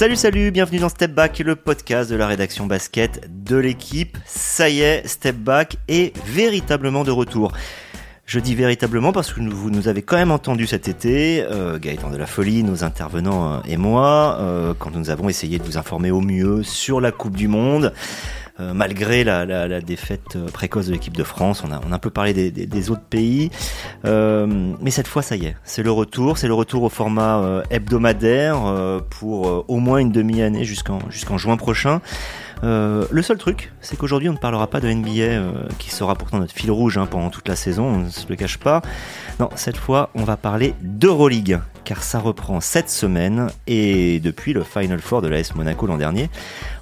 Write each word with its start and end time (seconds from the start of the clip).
Salut, 0.00 0.16
salut, 0.16 0.50
bienvenue 0.50 0.78
dans 0.78 0.88
Step 0.88 1.12
Back, 1.12 1.40
le 1.40 1.56
podcast 1.56 2.10
de 2.10 2.16
la 2.16 2.26
rédaction 2.26 2.64
basket 2.64 3.28
de 3.44 3.56
l'équipe. 3.56 4.16
Ça 4.24 4.70
y 4.70 4.80
est, 4.80 5.06
Step 5.06 5.36
Back 5.36 5.76
est 5.88 6.16
véritablement 6.26 7.04
de 7.04 7.10
retour. 7.10 7.52
Je 8.24 8.40
dis 8.40 8.54
véritablement 8.54 9.12
parce 9.12 9.30
que 9.30 9.42
vous 9.42 9.68
nous 9.68 9.88
avez 9.88 10.00
quand 10.00 10.16
même 10.16 10.30
entendu 10.30 10.66
cet 10.66 10.88
été, 10.88 11.42
euh, 11.42 11.78
Gaëtan 11.78 12.08
de 12.08 12.16
la 12.16 12.24
Folie, 12.24 12.62
nos 12.62 12.82
intervenants 12.82 13.56
euh, 13.56 13.58
et 13.68 13.76
moi, 13.76 14.38
euh, 14.40 14.72
quand 14.72 14.90
nous 14.90 15.10
avons 15.10 15.28
essayé 15.28 15.58
de 15.58 15.64
vous 15.64 15.76
informer 15.76 16.10
au 16.10 16.22
mieux 16.22 16.62
sur 16.62 17.02
la 17.02 17.12
Coupe 17.12 17.36
du 17.36 17.48
Monde. 17.48 17.92
Euh, 18.60 18.74
malgré 18.74 19.24
la, 19.24 19.80
défaite 19.80 20.36
euh, 20.36 20.46
précoce 20.48 20.86
de 20.86 20.92
l'équipe 20.92 21.16
de 21.16 21.24
France. 21.24 21.62
On 21.66 21.72
a, 21.72 21.80
un 21.94 21.98
peu 21.98 22.10
parlé 22.10 22.50
des, 22.50 22.90
autres 22.90 23.02
pays. 23.08 23.50
Euh, 24.04 24.46
mais 24.80 24.90
cette 24.90 25.08
fois, 25.08 25.22
ça 25.22 25.36
y 25.36 25.46
est, 25.46 25.56
c'est 25.64 25.82
le 25.82 25.90
retour. 25.90 26.36
C'est 26.36 26.48
le 26.48 26.54
retour 26.54 26.82
au 26.82 26.88
format 26.88 27.62
hebdomadaire 27.70 28.60
pour 29.08 29.64
au 29.68 29.78
moins 29.78 29.98
une 29.98 30.12
demi-année 30.12 30.64
jusqu'en 30.64 30.98
jusqu'en 31.10 31.38
juin 31.38 31.56
prochain. 31.56 32.00
Euh, 32.62 33.06
le 33.10 33.22
seul 33.22 33.38
truc, 33.38 33.72
c'est 33.80 33.96
qu'aujourd'hui 33.96 34.28
on 34.28 34.34
ne 34.34 34.38
parlera 34.38 34.66
pas 34.66 34.80
de 34.80 34.88
NBA, 34.88 35.10
euh, 35.10 35.52
qui 35.78 35.90
sera 35.90 36.14
pourtant 36.14 36.38
notre 36.38 36.54
fil 36.54 36.70
rouge 36.70 36.98
hein, 36.98 37.06
pendant 37.06 37.30
toute 37.30 37.48
la 37.48 37.56
saison, 37.56 37.84
on 37.84 37.98
ne 38.00 38.08
se 38.10 38.28
le 38.28 38.36
cache 38.36 38.58
pas. 38.58 38.82
Non, 39.38 39.48
cette 39.54 39.78
fois 39.78 40.10
on 40.14 40.24
va 40.24 40.36
parler 40.36 40.74
d'Euroleague, 40.82 41.60
car 41.84 42.02
ça 42.02 42.18
reprend 42.18 42.60
cette 42.60 42.90
semaine, 42.90 43.48
et 43.66 44.20
depuis 44.20 44.52
le 44.52 44.62
Final 44.62 45.00
Four 45.00 45.22
de 45.22 45.28
l'AS 45.28 45.54
Monaco 45.54 45.86
l'an 45.86 45.96
dernier, 45.96 46.28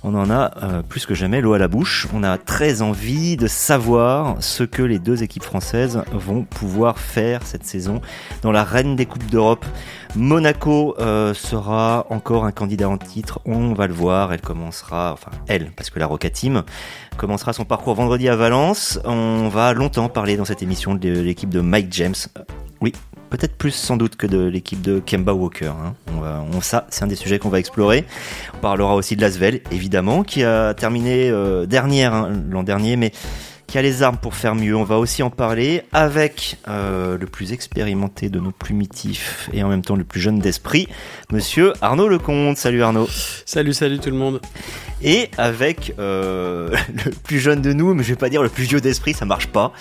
on 0.02 0.14
en 0.16 0.30
a 0.30 0.50
euh, 0.62 0.82
plus 0.82 1.06
que 1.06 1.14
jamais 1.14 1.40
l'eau 1.40 1.52
à 1.52 1.58
la 1.58 1.68
bouche. 1.68 2.08
On 2.12 2.24
a 2.24 2.38
très 2.38 2.82
envie 2.82 3.36
de 3.36 3.46
savoir 3.46 4.36
ce 4.40 4.64
que 4.64 4.82
les 4.82 4.98
deux 4.98 5.22
équipes 5.22 5.44
françaises 5.44 6.02
vont 6.12 6.42
pouvoir 6.42 6.98
faire 6.98 7.44
cette 7.44 7.64
saison 7.64 8.00
dans 8.42 8.52
la 8.52 8.64
reine 8.64 8.96
des 8.96 9.06
Coupes 9.06 9.30
d'Europe. 9.30 9.64
Monaco 10.16 10.96
sera 10.98 12.06
encore 12.10 12.44
un 12.44 12.52
candidat 12.52 12.88
en 12.88 12.98
titre, 12.98 13.40
on 13.44 13.74
va 13.74 13.86
le 13.86 13.94
voir, 13.94 14.32
elle 14.32 14.40
commencera, 14.40 15.12
enfin 15.12 15.30
elle, 15.46 15.67
parce 15.76 15.90
que 15.90 15.98
la 15.98 16.06
Roca 16.06 16.30
Team 16.30 16.62
commencera 17.16 17.52
son 17.52 17.64
parcours 17.64 17.94
vendredi 17.94 18.28
à 18.28 18.36
Valence. 18.36 18.98
On 19.04 19.48
va 19.48 19.72
longtemps 19.72 20.08
parler 20.08 20.36
dans 20.36 20.44
cette 20.44 20.62
émission 20.62 20.94
de 20.94 21.08
l'équipe 21.08 21.50
de 21.50 21.60
Mike 21.60 21.88
James. 21.92 22.14
Euh, 22.36 22.42
oui, 22.80 22.92
peut-être 23.30 23.56
plus 23.56 23.72
sans 23.72 23.96
doute 23.96 24.16
que 24.16 24.26
de 24.26 24.46
l'équipe 24.46 24.80
de 24.80 25.00
Kemba 25.00 25.32
Walker. 25.32 25.66
Hein. 25.66 25.94
On 26.12 26.20
va, 26.20 26.44
ça, 26.60 26.86
c'est 26.90 27.04
un 27.04 27.08
des 27.08 27.16
sujets 27.16 27.38
qu'on 27.38 27.48
va 27.48 27.58
explorer. 27.58 28.04
On 28.54 28.58
parlera 28.58 28.94
aussi 28.94 29.16
de 29.16 29.20
Lasvel, 29.20 29.60
évidemment, 29.70 30.22
qui 30.22 30.44
a 30.44 30.74
terminé 30.74 31.28
euh, 31.30 31.66
dernière 31.66 32.14
hein, 32.14 32.32
l'an 32.50 32.62
dernier, 32.62 32.96
mais 32.96 33.12
qui 33.68 33.76
a 33.76 33.82
les 33.82 34.02
armes 34.02 34.16
pour 34.16 34.34
faire 34.34 34.54
mieux. 34.54 34.74
On 34.74 34.82
va 34.82 34.98
aussi 34.98 35.22
en 35.22 35.30
parler 35.30 35.82
avec 35.92 36.56
euh, 36.66 37.18
le 37.18 37.26
plus 37.26 37.52
expérimenté 37.52 38.30
de 38.30 38.40
nos 38.40 38.50
plumitifs 38.50 39.48
et 39.52 39.62
en 39.62 39.68
même 39.68 39.82
temps 39.82 39.94
le 39.94 40.04
plus 40.04 40.20
jeune 40.20 40.38
d'esprit, 40.40 40.88
monsieur 41.30 41.74
Arnaud 41.82 42.08
Lecomte. 42.08 42.56
Salut 42.56 42.82
Arnaud. 42.82 43.06
Salut, 43.44 43.74
salut 43.74 43.98
tout 43.98 44.10
le 44.10 44.16
monde. 44.16 44.40
Et 45.02 45.30
avec 45.36 45.94
euh, 45.98 46.74
le 47.04 47.10
plus 47.10 47.38
jeune 47.38 47.60
de 47.60 47.74
nous, 47.74 47.92
mais 47.92 48.02
je 48.02 48.08
vais 48.08 48.16
pas 48.16 48.30
dire 48.30 48.42
le 48.42 48.48
plus 48.48 48.64
vieux 48.64 48.80
d'esprit, 48.80 49.12
ça 49.12 49.26
marche 49.26 49.48
pas. 49.48 49.72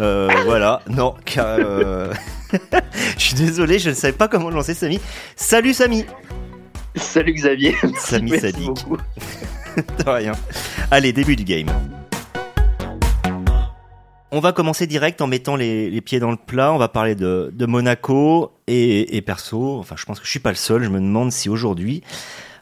Euh, 0.00 0.28
voilà, 0.44 0.82
non, 0.88 1.14
car, 1.24 1.46
euh... 1.46 2.12
je 3.16 3.22
suis 3.22 3.34
désolé, 3.34 3.78
je 3.78 3.90
ne 3.90 3.94
savais 3.94 4.12
pas 4.12 4.26
comment 4.26 4.50
lancer 4.50 4.74
Samy. 4.74 5.00
Salut 5.36 5.72
Samy. 5.72 6.04
Salut 6.96 7.32
Xavier. 7.32 7.76
Samy 7.98 8.40
Sadik. 8.40 8.84
De 9.76 10.10
rien. 10.10 10.32
Allez, 10.90 11.12
début 11.12 11.36
du 11.36 11.44
game. 11.44 11.68
On 14.32 14.40
va 14.40 14.52
commencer 14.52 14.86
direct 14.86 15.20
en 15.20 15.28
mettant 15.28 15.54
les, 15.54 16.00
pieds 16.00 16.18
dans 16.18 16.30
le 16.30 16.36
plat. 16.36 16.72
On 16.72 16.78
va 16.78 16.88
parler 16.88 17.14
de, 17.14 17.52
Monaco 17.66 18.52
et, 18.66 19.16
et, 19.16 19.22
perso. 19.22 19.78
Enfin, 19.78 19.94
je 19.96 20.04
pense 20.04 20.18
que 20.18 20.26
je 20.26 20.30
suis 20.30 20.40
pas 20.40 20.50
le 20.50 20.56
seul. 20.56 20.82
Je 20.82 20.88
me 20.88 20.98
demande 20.98 21.30
si 21.30 21.48
aujourd'hui 21.48 22.02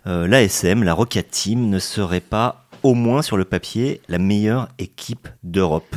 euh, 0.07 0.29
l'ASM, 0.29 0.83
la 0.83 0.93
Rocket 0.93 1.31
Team, 1.31 1.71
ne 1.71 1.79
serait 1.79 2.21
pas 2.21 2.67
au 2.83 2.93
moins 2.93 3.23
sur 3.23 3.39
le 3.39 3.47
papier 3.47 4.03
la 4.09 4.19
meilleure 4.19 4.69
équipe 4.79 5.29
d'Europe. 5.43 5.97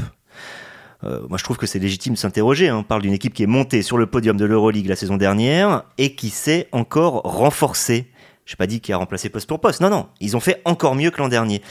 Euh, 1.03 1.19
moi, 1.27 1.37
je 1.37 1.43
trouve 1.43 1.57
que 1.57 1.67
c'est 1.67 1.79
légitime 1.79 2.13
de 2.13 2.17
s'interroger. 2.17 2.69
Hein. 2.69 2.77
On 2.77 2.83
parle 2.83 3.01
d'une 3.01 3.13
équipe 3.13 3.33
qui 3.33 3.43
est 3.43 3.47
montée 3.47 3.81
sur 3.81 3.97
le 3.97 4.07
podium 4.07 4.37
de 4.37 4.45
l'Euroleague 4.45 4.87
la 4.87 4.95
saison 4.95 5.17
dernière 5.17 5.83
et 5.97 6.15
qui 6.15 6.29
s'est 6.29 6.69
encore 6.71 7.21
renforcée. 7.23 8.07
Je 8.45 8.53
n'ai 8.53 8.57
pas 8.57 8.67
dit 8.67 8.79
qu'il 8.79 8.93
a 8.93 8.97
remplacé 8.97 9.27
poste 9.27 9.47
pour 9.47 9.59
poste. 9.59 9.81
Non, 9.81 9.89
non, 9.89 10.07
ils 10.21 10.37
ont 10.37 10.39
fait 10.39 10.61
encore 10.63 10.95
mieux 10.95 11.11
que 11.11 11.17
l'an 11.17 11.27
dernier. 11.27 11.61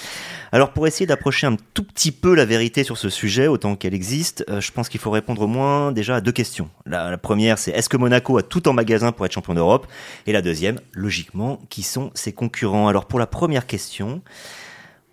Alors 0.52 0.72
pour 0.72 0.86
essayer 0.86 1.06
d'approcher 1.06 1.46
un 1.46 1.56
tout 1.74 1.82
petit 1.82 2.12
peu 2.12 2.34
la 2.34 2.44
vérité 2.44 2.84
sur 2.84 2.96
ce 2.96 3.08
sujet, 3.08 3.46
autant 3.46 3.76
qu'elle 3.76 3.94
existe, 3.94 4.44
euh, 4.48 4.60
je 4.60 4.72
pense 4.72 4.88
qu'il 4.88 5.00
faut 5.00 5.10
répondre 5.10 5.42
au 5.42 5.46
moins 5.46 5.92
déjà 5.92 6.16
à 6.16 6.20
deux 6.20 6.32
questions. 6.32 6.68
La, 6.84 7.10
la 7.10 7.18
première, 7.18 7.58
c'est 7.58 7.72
est-ce 7.72 7.88
que 7.88 7.96
Monaco 7.96 8.38
a 8.38 8.42
tout 8.42 8.68
en 8.68 8.72
magasin 8.72 9.12
pour 9.12 9.26
être 9.26 9.32
champion 9.32 9.54
d'Europe? 9.54 9.86
Et 10.26 10.32
la 10.32 10.42
deuxième, 10.42 10.78
logiquement, 10.92 11.60
qui 11.68 11.82
sont 11.82 12.10
ses 12.14 12.32
concurrents? 12.32 12.88
Alors 12.88 13.06
pour 13.06 13.18
la 13.18 13.26
première 13.26 13.66
question, 13.66 14.22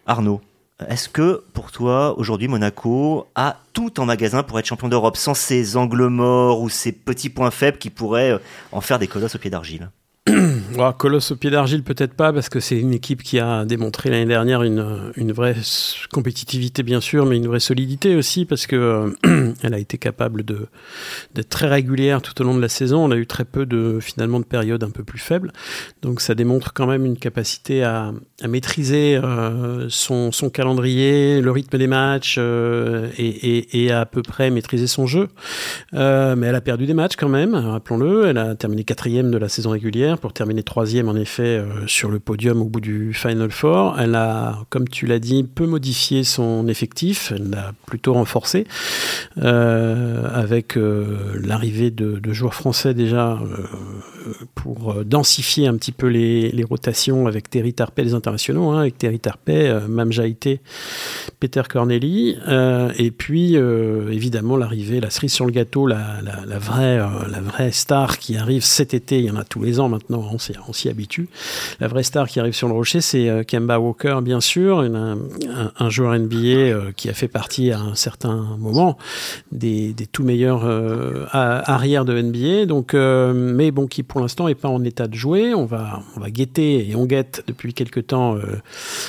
Arnaud, 0.06 0.42
est-ce 0.90 1.08
que 1.08 1.44
pour 1.54 1.72
toi, 1.72 2.18
aujourd'hui, 2.18 2.48
Monaco 2.48 3.28
a 3.36 3.58
tout 3.74 4.00
en 4.00 4.06
magasin 4.06 4.44
pour 4.44 4.60
être 4.60 4.66
champion 4.66 4.90
d'Europe, 4.90 5.18
sans 5.18 5.34
ces 5.34 5.78
angles 5.78 6.08
morts 6.08 6.62
ou 6.62 6.70
ces 6.70 6.92
petits 6.92 7.30
points 7.30 7.52
faibles 7.52 7.78
qui 7.78 7.90
pourraient 7.90 8.40
en 8.72 8.82
faire 8.82 9.00
des 9.00 9.08
colosses 9.08 9.36
au 9.36 9.40
pied 9.40 9.50
d'argile? 9.50 9.90
Oh, 10.80 10.92
Colosse 10.98 11.32
au 11.32 11.36
pied 11.36 11.52
d'argile, 11.52 11.84
peut-être 11.84 12.14
pas, 12.14 12.34
parce 12.34 12.50
que 12.50 12.60
c'est 12.60 12.78
une 12.80 12.94
équipe 12.94 13.22
qui 13.22 13.40
a 13.40 13.64
démontré 13.66 14.10
l'année 14.10 14.26
dernière 14.26 14.64
une, 14.64 15.12
une 15.16 15.32
vraie 15.32 15.56
compétitivité, 16.12 16.82
bien 16.82 17.00
sûr, 17.00 17.26
mais 17.26 17.38
une 17.38 17.48
vraie 17.48 17.60
solidité 17.60 18.16
aussi, 18.16 18.46
parce 18.46 18.66
que 18.66 18.76
euh, 18.76 19.54
elle 19.64 19.74
a 19.74 19.80
été 19.80 19.98
capable 19.98 20.44
d'être 20.44 21.50
très 21.50 21.68
régulière 21.68 22.22
tout 22.22 22.40
au 22.42 22.44
long 22.44 22.56
de 22.56 22.62
la 22.62 22.70
saison. 22.70 23.06
On 23.06 23.12
a 23.12 23.18
eu 23.18 23.28
très 23.28 23.46
peu 23.46 23.66
de 23.66 24.00
finalement 24.02 24.40
de 24.40 24.46
périodes 24.46 24.84
un 24.84 24.90
peu 24.90 25.04
plus 25.04 25.20
faibles, 25.20 25.52
donc 26.02 26.22
ça 26.22 26.34
démontre 26.34 26.74
quand 26.74 26.88
même 26.88 27.06
une 27.06 27.18
capacité 27.18 27.84
à, 27.84 28.12
à 28.42 28.48
maîtriser 28.48 29.20
euh, 29.24 29.88
son, 29.90 30.32
son, 30.32 30.50
calendrier, 30.50 31.42
le 31.42 31.52
rythme 31.52 31.78
des 31.78 31.88
matchs 31.88 32.38
euh, 32.40 33.10
et, 33.18 33.28
et, 33.28 33.86
et, 33.86 33.92
à, 33.92 34.06
peu 34.06 34.22
près 34.22 34.50
maîtriser 34.50 34.88
son 34.88 35.06
jeu. 35.06 35.28
Euh, 35.94 36.36
mais 36.36 36.48
elle 36.48 36.56
a 36.56 36.62
perdu 36.62 36.86
des 36.86 36.94
matchs 36.94 37.16
quand 37.16 37.30
même, 37.30 37.54
rappelons-le. 37.54 38.26
Elle 38.28 38.38
a 38.38 38.56
terminé 38.56 38.84
quatrième 38.84 39.30
de 39.30 39.38
la 39.38 39.50
saison 39.50 39.70
régulière 39.70 40.18
pour 40.18 40.34
terminer 40.34 40.63
troisième 40.64 41.10
en 41.10 41.16
effet 41.16 41.44
euh, 41.44 41.88
sur 41.88 42.10
le 42.10 42.20
podium 42.20 42.62
au 42.62 42.66
bout 42.66 42.82
du 42.82 43.14
Final 43.14 43.52
Four. 43.52 44.00
Elle 44.00 44.16
a, 44.16 44.66
comme 44.70 44.88
tu 44.88 45.06
l'as 45.06 45.20
dit, 45.20 45.44
peu 45.44 45.66
modifié 45.66 46.24
son 46.24 46.68
effectif, 46.68 47.32
elle 47.36 47.50
l'a 47.52 47.74
plutôt 47.86 48.14
renforcé 48.14 48.66
euh, 49.38 50.28
avec 50.34 50.78
euh, 50.78 51.40
l'arrivée 51.44 51.92
de, 51.92 52.20
joueurs 52.34 52.56
français 52.56 52.96
déjà 52.96 53.40
pour 54.56 55.06
densifier 55.06 55.68
un 55.68 55.76
petit 55.76 55.92
peu 55.92 56.08
les, 56.08 56.64
rotations 56.68 57.28
avec 57.28 57.48
Terry 57.50 57.74
Tarpey, 57.74 58.04
les 58.04 58.14
internationaux, 58.16 58.72
hein, 58.72 58.80
avec 58.80 58.98
Terry 58.98 59.20
Tarpey, 59.20 59.72
Mam 59.88 60.12
Jaité, 60.12 60.62
Peter 61.40 61.62
Corneli, 61.70 62.38
et 62.98 63.12
puis 63.12 63.54
évidemment 63.54 64.58
l'arrivée, 64.58 65.00
la 65.00 65.12
cerise 65.12 65.34
sur 65.34 65.46
le 65.46 65.52
gâteau, 65.52 65.86
la, 65.86 66.22
vraie, 66.60 66.98
la 66.98 67.42
vraie 67.42 67.72
star 67.72 68.18
qui 68.18 68.36
arrive 68.36 68.64
cet 68.64 68.96
été, 68.96 69.20
il 69.20 69.26
y 69.26 69.30
en 69.30 69.36
a 69.36 69.44
tous 69.44 69.62
les 69.62 69.80
ans 69.80 69.90
maintenant, 69.90 70.28
on 70.32 70.40
on 70.68 70.74
s'y 70.74 70.90
habitue. 70.90 71.28
La 71.80 71.88
vraie 71.88 72.04
star 72.04 72.28
qui 72.28 72.40
arrive 72.40 72.54
sur 72.54 72.68
le 72.68 72.74
rocher, 72.74 73.02
c'est 73.02 73.30
euh, 73.30 73.44
Kemba 73.44 73.80
Walker, 73.80 74.20
bien 74.22 74.42
sûr, 74.42 74.80
un, 74.80 75.90
joueur 75.90 76.18
NBA 76.18 76.38
euh, 76.38 76.92
qui 76.96 77.10
a 77.10 77.14
fait 77.14 77.28
partie 77.28 77.72
à 77.72 77.80
un 77.80 77.96
certain 77.96 78.58
moment 78.60 78.98
des, 79.52 79.94
des 79.94 80.06
tout 80.06 80.24
meilleurs 80.24 80.66
euh, 80.66 81.26
arrières 81.34 82.06
de 82.06 82.20
NBA. 82.22 82.66
Donc, 82.66 82.94
mais 82.94 83.72
bon, 83.72 83.88
qui 83.88 84.04
pour 84.04 84.22
l'instant 84.22 84.48
n'est 84.48 84.56
pas 84.56 84.70
en 84.70 84.84
état 84.84 85.08
de 85.08 85.16
jouer. 85.16 85.54
On 85.54 85.66
va, 85.66 86.02
on 86.16 86.20
va 86.20 86.30
guetter 86.30 86.90
et 86.90 86.96
on 86.96 87.06
guette 87.06 87.44
depuis 87.48 87.74
quelques 87.74 88.08
temps 88.08 88.38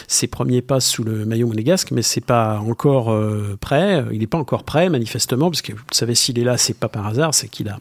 ses 0.09 0.27
premiers 0.27 0.63
pas 0.63 0.81
sous 0.81 1.05
le 1.05 1.25
maillot 1.25 1.47
monégasque, 1.47 1.91
mais 1.91 2.03
c'est 2.03 2.25
pas 2.25 2.59
encore 2.59 3.17
prêt. 3.61 4.05
Il 4.13 4.21
n'est 4.21 4.27
pas 4.27 4.39
encore 4.39 4.65
prêt, 4.65 4.89
manifestement, 4.89 5.51
parce 5.51 5.63
que 5.63 5.73
vous 5.73 5.79
savez, 5.93 6.15
s'il 6.15 6.39
est 6.39 6.45
là, 6.45 6.57
c'est 6.57 6.77
pas 6.77 6.89
par 6.89 7.07
hasard, 7.07 7.35
c'est 7.35 7.49
qu'il 7.49 7.69
a 7.69 7.79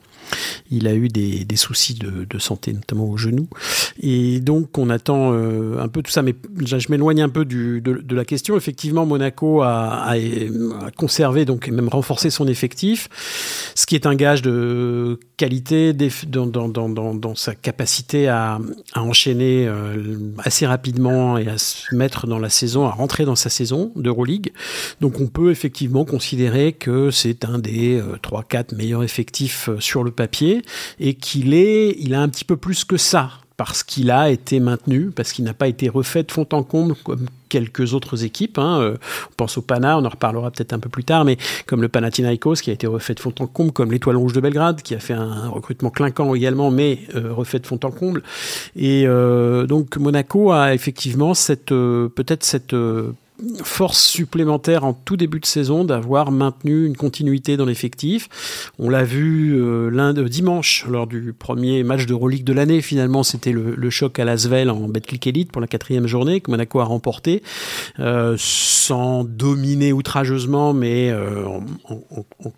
il 0.71 0.87
a 0.87 0.93
eu 0.93 1.07
des, 1.07 1.45
des 1.45 1.55
soucis 1.55 1.93
de, 1.93 2.25
de, 2.25 2.39
santé, 2.39 2.73
notamment 2.73 3.05
au 3.05 3.17
genou. 3.17 3.47
Et 4.01 4.39
donc, 4.39 4.77
on 4.77 4.89
attend 4.89 5.31
euh, 5.33 5.79
un 5.79 5.87
peu 5.87 6.01
tout 6.01 6.11
ça. 6.11 6.21
Mais 6.21 6.35
je 6.65 6.87
m'éloigne 6.89 7.21
un 7.21 7.29
peu 7.29 7.45
de, 7.45 7.81
la 8.13 8.25
question. 8.25 8.57
Effectivement, 8.57 9.05
Monaco 9.05 9.61
a, 9.61 10.13
conservé, 10.97 11.45
donc 11.45 11.67
même 11.67 11.89
renforcé 11.89 12.29
son 12.29 12.47
effectif, 12.47 13.09
ce 13.75 13.85
qui 13.85 13.95
est 13.95 14.05
un 14.05 14.15
gage 14.15 14.41
de 14.41 15.19
qualité 15.37 15.93
dans, 15.93 17.35
sa 17.35 17.55
capacité 17.55 18.27
à, 18.27 18.59
enchaîner 18.95 19.67
euh, 19.67 20.17
assez 20.39 20.65
rapidement 20.65 21.37
et 21.37 21.47
à 21.47 21.57
se 21.57 21.93
mettre 21.95 22.27
dans 22.27 22.39
la 22.39 22.49
saison, 22.49 22.85
à 22.85 22.91
rentrer 22.91 23.25
dans 23.25 23.35
sa 23.35 23.49
saison 23.49 23.91
d'Euroleague. 23.95 24.51
Donc, 25.01 25.19
on 25.19 25.27
peut 25.27 25.51
effectivement 25.51 26.05
considérer 26.05 26.73
que 26.73 27.11
c'est 27.11 27.45
un 27.45 27.59
des 27.59 27.99
euh, 27.99 28.17
3-4 28.23 28.75
meilleurs 28.75 29.03
effectifs 29.03 29.69
sur 29.79 30.03
le 30.03 30.11
papier 30.11 30.61
et 30.99 31.13
qu'il 31.15 31.53
est, 31.53 31.95
il 31.99 32.13
a 32.13 32.21
un 32.21 32.29
petit 32.29 32.45
peu 32.45 32.57
plus 32.57 32.83
que 32.83 32.97
ça 32.97 33.31
parce 33.65 33.83
qu'il 33.83 34.11
a 34.11 34.29
été 34.29 34.59
maintenu, 34.59 35.11
parce 35.15 35.31
qu'il 35.31 35.45
n'a 35.45 35.53
pas 35.53 35.69
été 35.69 35.87
refait 35.87 36.23
de 36.23 36.31
fond 36.33 36.45
en 36.51 36.63
comble 36.63 36.95
comme 36.95 37.27
quelques 37.47 37.93
autres 37.93 38.25
équipes. 38.25 38.57
Hein. 38.57 38.81
Euh, 38.81 38.97
on 39.29 39.33
pense 39.37 39.57
au 39.57 39.61
Pana, 39.61 39.97
on 39.97 40.03
en 40.03 40.09
reparlera 40.09 40.51
peut-être 40.51 40.73
un 40.73 40.79
peu 40.79 40.89
plus 40.89 41.05
tard, 41.05 41.23
mais 41.23 41.37
comme 41.65 41.81
le 41.81 41.87
Panathinaikos 41.87 42.55
qui 42.55 42.71
a 42.71 42.73
été 42.73 42.87
refait 42.87 43.13
de 43.13 43.21
fond 43.21 43.33
en 43.39 43.47
comble, 43.47 43.71
comme 43.71 43.93
l'Étoile 43.93 44.17
Rouge 44.17 44.33
de 44.33 44.41
Belgrade 44.41 44.81
qui 44.81 44.95
a 44.95 44.99
fait 44.99 45.13
un 45.13 45.47
recrutement 45.47 45.91
clinquant 45.91 46.35
également, 46.35 46.71
mais 46.71 46.99
euh, 47.15 47.31
refait 47.31 47.59
de 47.59 47.65
fond 47.65 47.79
en 47.83 47.91
comble. 47.91 48.21
Et 48.75 49.05
euh, 49.07 49.65
donc 49.65 49.95
Monaco 49.95 50.51
a 50.51 50.73
effectivement 50.73 51.33
cette 51.33 51.69
peut-être 51.69 52.43
cette 52.43 52.75
force 53.63 53.99
supplémentaire 53.99 54.83
en 54.83 54.93
tout 54.93 55.17
début 55.17 55.39
de 55.39 55.45
saison 55.45 55.83
d'avoir 55.83 56.31
maintenu 56.31 56.85
une 56.85 56.97
continuité 56.97 57.57
dans 57.57 57.65
l'effectif. 57.65 58.29
On 58.79 58.89
l'a 58.89 59.03
vu 59.03 59.55
euh, 59.55 59.89
lundi, 59.89 60.23
dimanche 60.29 60.85
lors 60.87 61.07
du 61.07 61.33
premier 61.33 61.83
match 61.83 62.05
de 62.05 62.13
Euroleague 62.13 62.43
de 62.43 62.53
l'année. 62.53 62.81
Finalement, 62.81 63.23
c'était 63.23 63.51
le, 63.51 63.89
choc 63.89 64.17
à 64.19 64.25
Lasvel 64.25 64.69
en 64.69 64.87
Betclic 64.87 65.27
Elite 65.27 65.51
pour 65.51 65.61
la 65.61 65.67
quatrième 65.67 66.07
journée 66.07 66.41
que 66.41 66.49
Monaco 66.49 66.79
a 66.79 66.85
remporté 66.85 67.43
euh, 67.99 68.35
sans 68.37 69.23
dominer 69.23 69.93
outrageusement, 69.93 70.73
mais 70.73 71.11
euh, 71.11 71.45
en 71.45 72.51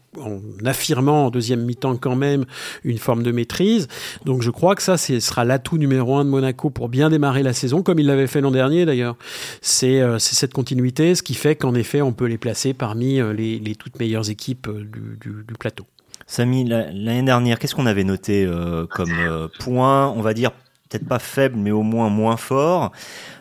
affirmant 0.66 1.26
en 1.28 1.30
deuxième 1.30 1.64
mi-temps 1.64 1.98
quand 1.98 2.16
même 2.16 2.46
une 2.84 2.98
forme 2.98 3.24
de 3.24 3.32
maîtrise. 3.32 3.88
Donc 4.26 4.42
je 4.42 4.50
crois 4.50 4.76
que 4.76 4.82
ça, 4.82 4.98
ce 4.98 5.20
sera 5.20 5.46
l'atout 5.46 5.78
numéro 5.78 6.16
un 6.18 6.26
de 6.26 6.30
Monaco 6.30 6.70
pour 6.70 6.90
bien 6.90 7.10
démarrer 7.10 7.44
la 7.44 7.54
saison, 7.54 7.84
comme 7.84 8.00
il 8.00 8.08
l'avait 8.08 8.28
fait 8.28 8.42
l'an 8.42 8.52
dernier 8.52 8.86
d'ailleurs. 8.86 9.16
C'est 9.62 10.02
euh, 10.02 10.20
cette 10.20 10.54
continuité, 10.54 11.16
ce 11.16 11.24
qui 11.24 11.34
fait 11.34 11.56
qu'en 11.56 11.76
effet, 11.76 12.02
on 12.02 12.14
peut 12.14 12.26
les 12.26 12.38
placer 12.38 12.74
parmi 12.74 13.20
euh, 13.20 13.34
les, 13.34 13.76
toutes 13.76 14.00
meilleures 14.00 14.30
équipes 14.30 14.68
euh, 14.68 14.84
du, 15.20 15.54
plateau. 15.60 15.86
Samy, 16.28 16.66
l'année 16.68 17.24
dernière, 17.24 17.60
qu'est-ce 17.60 17.76
qu'on 17.76 17.86
avait 17.86 18.04
noté 18.04 18.50
comme 18.90 19.12
point, 19.60 20.10
on 20.10 20.22
va 20.22 20.34
dire 20.34 20.52
peut-être 20.90 21.08
pas 21.08 21.20
faible, 21.20 21.56
mais 21.58 21.72
au 21.72 21.84
moins 21.84 22.10
moins 22.10 22.36
fort? 22.36 22.92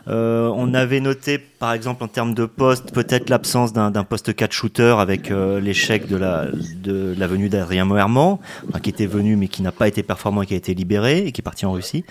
Euh, 0.08 0.50
on 0.54 0.74
avait 0.74 1.00
noté, 1.00 1.38
par 1.38 1.72
exemple, 1.72 2.04
en 2.04 2.08
termes 2.08 2.34
de 2.34 2.44
poste, 2.44 2.92
peut-être 2.92 3.30
l'absence 3.30 3.72
d'un 3.72 4.04
poste 4.04 4.34
4 4.34 4.52
shooter 4.52 4.96
avec 4.98 5.30
euh, 5.30 5.60
l'échec 5.60 6.06
de 6.06 6.16
la, 6.16 7.26
venue 7.26 7.48
d'Adrien 7.48 7.84
Moerman, 7.84 8.38
qui 8.82 8.90
était 8.90 9.06
venu 9.06 9.36
mais 9.36 9.48
qui 9.48 9.62
n'a 9.62 9.72
pas 9.72 9.88
été 9.88 10.02
performant 10.02 10.42
et 10.42 10.46
qui 10.46 10.54
a 10.54 10.56
été 10.56 10.74
libéré 10.74 11.18
et 11.26 11.32
qui 11.32 11.40
est 11.40 11.42
parti 11.42 11.66
en 11.66 11.72
Russie. 11.72 12.04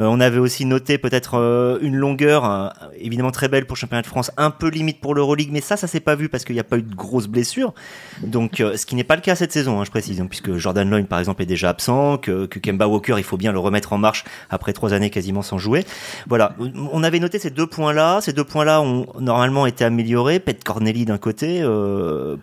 Euh, 0.00 0.06
on 0.06 0.20
avait 0.20 0.38
aussi 0.38 0.64
noté 0.64 0.98
peut-être 0.98 1.78
une 1.82 1.96
longueur, 1.96 2.72
évidemment 2.98 3.30
très 3.30 3.48
belle 3.48 3.66
pour 3.66 3.76
championnat 3.76 4.02
de 4.02 4.06
France, 4.06 4.30
un 4.36 4.50
peu 4.50 4.68
limite 4.68 5.00
pour 5.00 5.14
l'Euroleague, 5.14 5.50
mais 5.52 5.60
ça, 5.60 5.76
ça 5.76 5.86
s'est 5.86 6.00
pas 6.00 6.14
vu 6.14 6.28
parce 6.28 6.44
qu'il 6.44 6.54
n'y 6.54 6.60
a 6.60 6.64
pas 6.64 6.78
eu 6.78 6.82
de 6.82 6.94
grosses 6.94 7.28
blessures. 7.28 7.74
Donc, 8.22 8.56
ce 8.56 8.86
qui 8.86 8.94
n'est 8.94 9.04
pas 9.04 9.16
le 9.16 9.22
cas 9.22 9.34
cette 9.34 9.52
saison, 9.52 9.80
hein, 9.80 9.84
je 9.84 9.90
précise, 9.90 10.20
hein, 10.20 10.26
puisque 10.26 10.56
Jordan 10.56 10.88
Lloyd, 10.88 11.06
par 11.06 11.18
exemple, 11.18 11.42
est 11.42 11.46
déjà 11.46 11.68
absent, 11.68 12.18
que, 12.18 12.46
que 12.46 12.58
Kemba 12.58 12.86
Walker, 12.88 13.14
il 13.18 13.24
faut 13.24 13.36
bien 13.36 13.52
le 13.52 13.58
remettre 13.58 13.92
en 13.92 13.98
marche 13.98 14.24
après 14.50 14.72
trois 14.72 14.92
années 14.92 15.10
quasiment 15.10 15.42
sans 15.42 15.58
jouer. 15.58 15.84
Voilà, 16.26 16.54
on 16.92 17.02
avait 17.02 17.20
noté 17.20 17.35
ces 17.38 17.50
deux 17.50 17.66
points-là. 17.66 18.20
Ces 18.20 18.32
deux 18.32 18.44
points-là 18.44 18.80
ont 18.80 19.06
normalement 19.20 19.66
été 19.66 19.84
améliorés. 19.84 20.40
Pet 20.40 20.62
Corneli 20.62 21.04
d'un 21.04 21.18
côté, 21.18 21.60
euh, 21.62 22.36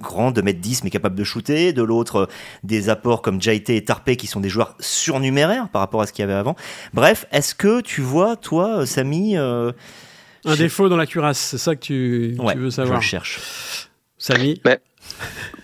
grand, 0.00 0.30
de 0.30 0.42
mètre 0.42 0.60
10 0.60 0.84
mais 0.84 0.90
capable 0.90 1.16
de 1.16 1.24
shooter. 1.24 1.72
De 1.72 1.82
l'autre, 1.82 2.28
des 2.64 2.88
apports 2.88 3.22
comme 3.22 3.40
Jaité 3.40 3.76
et 3.76 3.84
Tarpé 3.84 4.16
qui 4.16 4.26
sont 4.26 4.40
des 4.40 4.48
joueurs 4.48 4.74
surnuméraires 4.80 5.68
par 5.68 5.80
rapport 5.80 6.02
à 6.02 6.06
ce 6.06 6.12
qu'il 6.12 6.22
y 6.22 6.24
avait 6.24 6.34
avant. 6.34 6.56
Bref, 6.94 7.26
est-ce 7.32 7.54
que 7.54 7.80
tu 7.80 8.00
vois, 8.00 8.36
toi, 8.36 8.86
Samy... 8.86 9.36
Euh, 9.36 9.72
un 10.44 10.56
défaut 10.56 10.88
dans 10.88 10.96
la 10.96 11.06
cuirasse, 11.06 11.38
c'est 11.38 11.58
ça 11.58 11.74
que 11.74 11.80
tu, 11.80 12.36
veux 12.56 12.70
savoir 12.70 13.00
je 13.00 13.06
le 13.06 13.10
cherche. 13.10 13.90
Samy 14.18 14.60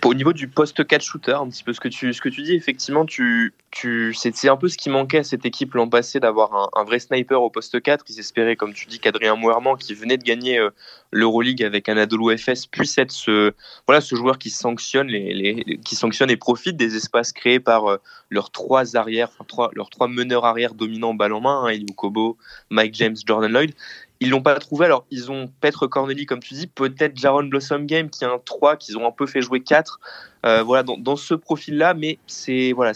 au 0.03 0.13
niveau 0.13 0.33
du 0.33 0.47
post 0.47 0.85
4 0.85 1.01
shooter, 1.01 1.31
un 1.33 1.49
petit 1.49 1.63
peu 1.63 1.73
ce 1.73 1.79
que 1.79 1.87
tu, 1.87 2.13
ce 2.13 2.21
que 2.21 2.29
tu 2.29 2.43
dis, 2.43 2.53
effectivement, 2.53 3.05
tu, 3.05 3.53
tu, 3.71 4.13
c'est 4.13 4.47
un 4.47 4.57
peu 4.57 4.67
ce 4.67 4.77
qui 4.77 4.89
manquait 4.89 5.19
à 5.19 5.23
cette 5.23 5.45
équipe 5.45 5.73
l'an 5.73 5.89
passé 5.89 6.19
d'avoir 6.19 6.69
un, 6.75 6.83
vrai 6.83 6.99
sniper 6.99 7.41
au 7.41 7.49
poste 7.49 7.81
4. 7.81 8.05
Ils 8.09 8.19
espéraient, 8.19 8.55
comme 8.55 8.73
tu 8.73 8.85
dis, 8.85 8.99
qu'Adrien 8.99 9.35
Mouerman, 9.35 9.77
qui 9.77 9.93
venait 9.93 10.17
de 10.17 10.23
gagner 10.23 10.59
euh, 10.59 10.69
l'Euroleague 11.11 11.63
avec 11.63 11.89
Anadolu 11.89 12.37
FS, 12.37 12.67
puisse 12.67 12.97
être 12.97 13.11
ce, 13.11 13.53
voilà, 13.87 13.99
ce 13.99 14.15
joueur 14.15 14.37
qui 14.37 14.49
sanctionne, 14.49 15.07
les, 15.07 15.79
qui 15.83 15.95
sanctionne 15.95 16.29
et 16.29 16.37
profite 16.37 16.77
des 16.77 16.95
espaces 16.95 17.31
créés 17.31 17.59
par 17.59 17.89
euh, 17.89 17.97
leurs 18.29 18.51
trois 18.51 18.95
arrières, 18.95 19.31
leurs 19.73 19.89
trois 19.89 20.07
meneurs 20.07 20.45
arrière 20.45 20.75
dominants 20.75 21.13
balle 21.13 21.33
en 21.33 21.41
main, 21.41 21.65
hein, 21.65 21.77
Kobo, 21.95 22.37
Mike 22.69 22.93
James, 22.95 23.15
Jordan 23.25 23.51
Lloyd. 23.51 23.73
Ils 24.21 24.29
l'ont 24.29 24.41
pas 24.41 24.55
trouvé. 24.59 24.85
Alors, 24.85 25.05
ils 25.11 25.31
ont 25.31 25.47
Petre 25.61 25.87
Corneli, 25.87 26.25
comme 26.25 26.39
tu 26.39 26.53
dis, 26.53 26.67
peut-être 26.67 27.17
Jaron 27.17 27.43
Blossom 27.43 27.85
Game, 27.85 28.09
qui 28.09 28.23
est 28.23 28.27
un 28.27 28.39
3, 28.43 28.77
qu'ils 28.77 28.97
ont 28.97 29.05
un 29.05 29.11
peu 29.11 29.25
fait 29.25 29.41
jouer 29.41 29.61
4. 29.61 29.99
Euh, 30.45 30.63
voilà, 30.63 30.83
dans, 30.83 31.15
ce 31.15 31.33
profil-là, 31.33 31.93
mais 31.93 32.17
c'est 32.27 32.71
voilà, 32.71 32.93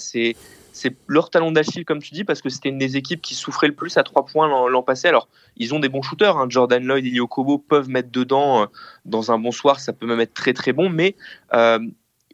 leur 1.07 1.30
talon 1.30 1.51
d'Achille, 1.51 1.83
comme 1.83 2.01
tu 2.01 2.13
dis, 2.13 2.24
parce 2.24 2.42
que 2.42 2.50
c'était 2.50 2.69
une 2.69 2.77
des 2.77 2.95
équipes 2.95 3.21
qui 3.21 3.36
souffrait 3.36 3.68
le 3.68 3.74
plus 3.74 3.98
à 3.98 4.04
3 4.04 4.25
points 4.25 4.69
l'an 4.69 4.83
passé. 4.83 5.07
Alors, 5.07 5.27
ils 5.57 5.74
ont 5.74 5.80
des 5.80 5.89
bons 5.89 6.01
shooters. 6.01 6.38
Hein. 6.38 6.45
Jordan 6.50 6.83
Lloyd 6.83 7.06
et 7.06 7.19
Kobo 7.27 7.57
peuvent 7.57 7.89
mettre 7.89 8.12
dedans 8.12 8.63
euh, 8.63 8.66
dans 9.06 9.31
un 9.31 9.39
bon 9.39 9.51
soir. 9.51 9.80
Ça 9.80 9.94
peut 9.94 10.06
même 10.06 10.19
être 10.19 10.33
très 10.33 10.54
très 10.54 10.74
bon. 10.74 10.89
Mais 10.89 11.16
euh, 11.54 11.80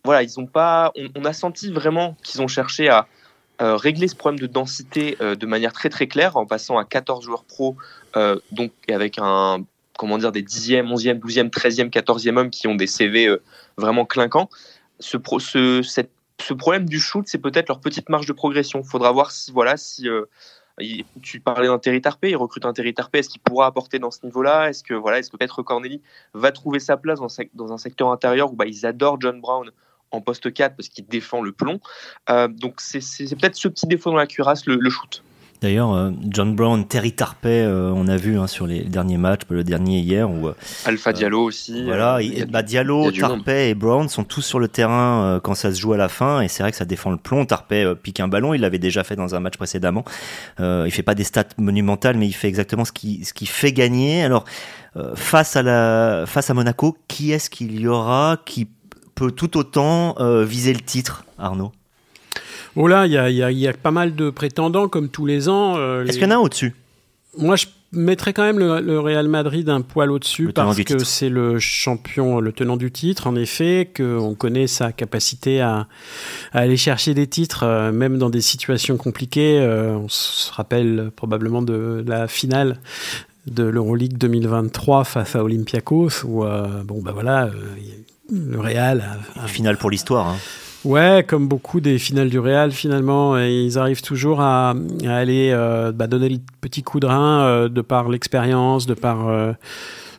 voilà, 0.03 0.23
ils 0.23 0.39
ont 0.39 0.45
pas. 0.45 0.91
On, 1.15 1.25
a 1.25 1.33
senti 1.33 1.71
vraiment 1.71 2.15
qu'ils 2.23 2.41
ont 2.41 2.47
cherché 2.47 2.89
à 2.89 3.07
régler 3.59 4.07
ce 4.07 4.15
problème 4.15 4.39
de 4.39 4.47
densité 4.47 5.17
de 5.19 5.45
manière 5.45 5.73
très 5.73 5.89
très 5.89 6.07
claire 6.07 6.35
en 6.37 6.45
passant 6.45 6.77
à 6.77 6.85
14 6.85 7.23
joueurs 7.23 7.43
pro 7.43 7.75
euh, 8.15 8.39
donc 8.51 8.71
avec 8.89 9.17
un 9.19 9.65
comment 9.97 10.17
dire 10.17 10.31
des 10.31 10.41
dixièmes, 10.41 10.91
onzièmes, 10.91 11.19
douzièmes, 11.19 11.49
treizièmes, 11.49 11.89
quatorzièmes 11.89 12.37
hommes 12.37 12.49
qui 12.49 12.67
ont 12.67 12.75
des 12.75 12.87
CV 12.87 13.27
euh, 13.27 13.41
vraiment 13.77 14.05
clinquants. 14.05 14.49
Ce, 14.99 15.17
problème 16.53 16.85
du 16.85 16.99
shoot, 16.99 17.25
c'est 17.27 17.37
peut-être 17.37 17.69
leur 17.69 17.79
petite 17.79 18.09
marge 18.09 18.25
de 18.25 18.33
progression. 18.33 18.81
Il 18.81 18.87
faudra 18.87 19.11
voir 19.11 19.31
si 19.31 19.51
voilà 19.51 19.77
si 19.77 20.09
euh, 20.09 20.25
tu 21.21 21.39
parlais 21.39 21.67
d'un 21.67 21.79
Terry 21.79 22.01
Tarpé, 22.01 22.29
il 22.29 22.35
recrute 22.35 22.65
un 22.65 22.73
Terry 22.73 22.93
Tarpé, 22.93 23.19
est-ce 23.19 23.29
qu'il 23.29 23.41
pourra 23.41 23.67
apporter 23.67 23.99
dans 23.99 24.11
ce 24.11 24.19
niveau-là? 24.23 24.69
Est-ce 24.69 24.83
que 24.83 24.93
voilà, 24.93 25.19
est-ce 25.19 25.29
que 25.29 25.37
peut-être 25.37 25.61
Corneli 25.63 26.01
va 26.33 26.51
trouver 26.51 26.79
sa 26.79 26.97
place 26.97 27.19
dans, 27.19 27.27
dans 27.53 27.73
un 27.73 27.77
secteur 27.77 28.11
intérieur 28.11 28.51
où 28.51 28.55
bah, 28.55 28.65
ils 28.65 28.85
adorent 28.85 29.19
John 29.19 29.39
Brown 29.39 29.71
en 30.11 30.21
poste 30.21 30.53
4 30.53 30.75
parce 30.75 30.89
qu'il 30.89 31.05
défend 31.05 31.41
le 31.41 31.51
plomb. 31.51 31.79
donc 32.49 32.75
c'est 32.79 32.99
peut-être 33.35 33.55
ce 33.55 33.67
petit 33.67 33.87
défaut 33.87 34.11
dans 34.11 34.17
la 34.17 34.27
cuirasse, 34.27 34.65
le 34.65 34.89
shoot. 34.89 35.23
D'ailleurs, 35.61 35.93
euh, 35.93 36.11
John 36.27 36.53
Brown, 36.53 36.85
Terry 36.85 37.13
Tarpey, 37.13 37.63
euh, 37.63 37.91
on 37.95 38.07
a 38.07 38.17
vu 38.17 38.37
hein, 38.37 38.47
sur 38.47 38.67
les 38.67 38.81
derniers 38.81 39.17
matchs, 39.17 39.41
le 39.49 39.63
dernier 39.63 39.99
hier. 39.99 40.29
Où, 40.29 40.49
euh, 40.49 40.53
Alpha 40.85 41.13
Diallo 41.13 41.41
aussi. 41.41 41.83
Voilà, 41.83 42.19
bah, 42.49 42.61
Diallo, 42.61 43.11
Tarpey 43.11 43.69
et 43.69 43.73
Brown 43.73 44.09
sont 44.09 44.23
tous 44.23 44.41
sur 44.41 44.59
le 44.59 44.67
terrain 44.67 45.39
quand 45.43 45.55
ça 45.55 45.73
se 45.73 45.79
joue 45.79 45.93
à 45.93 45.97
la 45.97 46.09
fin, 46.09 46.41
et 46.41 46.49
c'est 46.49 46.61
vrai 46.61 46.71
que 46.71 46.77
ça 46.77 46.85
défend 46.85 47.09
le 47.09 47.17
plomb. 47.17 47.45
Tarpey 47.45 47.95
pique 47.95 48.19
un 48.19 48.27
ballon, 48.27 48.53
il 48.53 48.61
l'avait 48.61 48.79
déjà 48.79 49.03
fait 49.03 49.15
dans 49.15 49.33
un 49.33 49.39
match 49.39 49.57
précédemment. 49.57 50.03
il 50.59 50.91
fait 50.91 51.03
pas 51.03 51.15
des 51.15 51.23
stats 51.23 51.45
monumentales, 51.57 52.17
mais 52.17 52.27
il 52.27 52.33
fait 52.33 52.47
exactement 52.47 52.85
ce 52.85 52.91
qui, 52.91 53.23
ce 53.23 53.33
qui 53.33 53.45
fait 53.45 53.71
gagner. 53.71 54.23
Alors, 54.23 54.45
face, 55.15 55.55
à 55.55 55.63
la, 55.63 56.25
face 56.27 56.49
à 56.49 56.53
Monaco, 56.53 56.97
qui 57.07 57.31
est-ce 57.31 57.49
qu'il 57.49 57.79
y 57.79 57.87
aura 57.87 58.37
qui 58.45 58.67
peut 59.15 59.31
tout 59.31 59.57
autant 59.57 60.15
viser 60.43 60.73
le 60.73 60.81
titre, 60.81 61.25
Arnaud? 61.37 61.71
Oh 62.75 62.87
là, 62.87 63.05
il 63.07 63.13
y 63.13 63.67
a, 63.67 63.73
pas 63.73 63.91
mal 63.91 64.15
de 64.15 64.29
prétendants 64.29 64.89
comme 64.89 65.09
tous 65.09 65.25
les 65.25 65.47
ans. 65.47 65.75
Euh, 65.77 66.05
Est-ce 66.05 66.17
qu'il 66.17 66.27
y 66.27 66.31
en 66.31 66.35
a 66.35 66.39
au-dessus? 66.39 66.75
Moi, 67.37 67.55
je 67.55 67.67
mettrais 67.93 68.33
quand 68.33 68.43
même 68.43 68.59
le, 68.59 68.99
Real 68.99 69.29
Madrid 69.29 69.69
un 69.69 69.79
poil 69.79 70.11
au-dessus 70.11 70.51
parce 70.53 70.81
que 70.83 70.99
c'est 70.99 71.29
le 71.29 71.57
champion, 71.59 72.41
le 72.41 72.51
tenant 72.51 72.75
du 72.75 72.91
titre, 72.91 73.27
en 73.27 73.35
effet, 73.35 73.89
qu'on 73.95 74.35
connaît 74.35 74.67
sa 74.67 74.91
capacité 74.91 75.61
à, 75.61 75.87
aller 76.51 76.75
chercher 76.75 77.13
des 77.13 77.27
titres, 77.27 77.63
euh, 77.63 77.91
même 77.93 78.17
dans 78.17 78.29
des 78.29 78.41
situations 78.41 78.97
compliquées. 78.97 79.59
Euh, 79.61 79.95
on 79.95 80.09
se 80.09 80.51
rappelle 80.51 81.11
probablement 81.15 81.61
de 81.61 82.03
la 82.05 82.27
finale 82.27 82.79
de 83.47 83.63
l'Euroleague 83.63 84.17
2023 84.17 85.05
face 85.05 85.35
à 85.35 85.43
Olympiakos, 85.43 86.25
où, 86.25 86.43
bon, 86.83 87.01
bah 87.01 87.11
voilà, 87.13 87.51
le 88.31 88.59
Real 88.59 89.03
a, 89.35 89.47
Finale 89.47 89.77
pour 89.77 89.89
l'histoire. 89.89 90.27
Hein. 90.27 90.37
Ouais, 90.83 91.25
comme 91.27 91.47
beaucoup 91.47 91.81
des 91.81 91.97
finales 91.97 92.29
du 92.29 92.37
Real, 92.37 92.71
finalement, 92.71 93.37
ils 93.37 93.79
arrivent 93.79 94.03
toujours 94.03 94.41
à, 94.41 94.75
aller 95.07 95.49
euh, 95.51 95.91
bah, 95.91 96.05
donner 96.05 96.29
le 96.29 96.37
petit 96.61 96.83
coup 96.83 96.99
de 96.99 97.07
rein 97.07 97.41
euh, 97.41 97.69
de 97.69 97.81
par 97.81 98.07
l'expérience, 98.07 98.85
de 98.85 98.93
par 98.93 99.27
euh, 99.27 99.53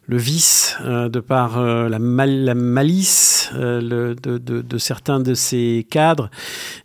le 0.06 0.16
vice, 0.16 0.76
de 0.84 1.20
par 1.20 1.60
la, 1.60 1.98
la, 1.98 2.54
malice 2.54 3.50
le, 3.54 4.14
de, 4.14 4.38
de, 4.38 4.62
de, 4.62 4.78
certains 4.78 5.20
de 5.20 5.34
ces 5.34 5.86
cadres. 5.90 6.30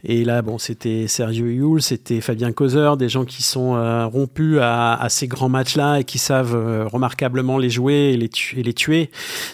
Et 0.03 0.25
là, 0.25 0.41
bon, 0.41 0.57
c'était 0.57 1.07
Sergio 1.07 1.45
Yul, 1.45 1.81
c'était 1.81 2.19
Fabien 2.19 2.51
Causeur, 2.51 2.97
des 2.97 3.09
gens 3.09 3.25
qui 3.25 3.43
sont 3.43 3.73
rompus 4.09 4.57
à, 4.59 4.95
à, 4.95 5.09
ces 5.09 5.27
grands 5.27 5.49
matchs-là 5.49 5.99
et 5.99 6.03
qui 6.03 6.17
savent 6.17 6.87
remarquablement 6.91 7.57
les 7.57 7.69
jouer 7.69 8.13
et 8.13 8.17
les, 8.17 8.29
et 8.55 8.63
les 8.63 8.73
tuer. 8.73 9.11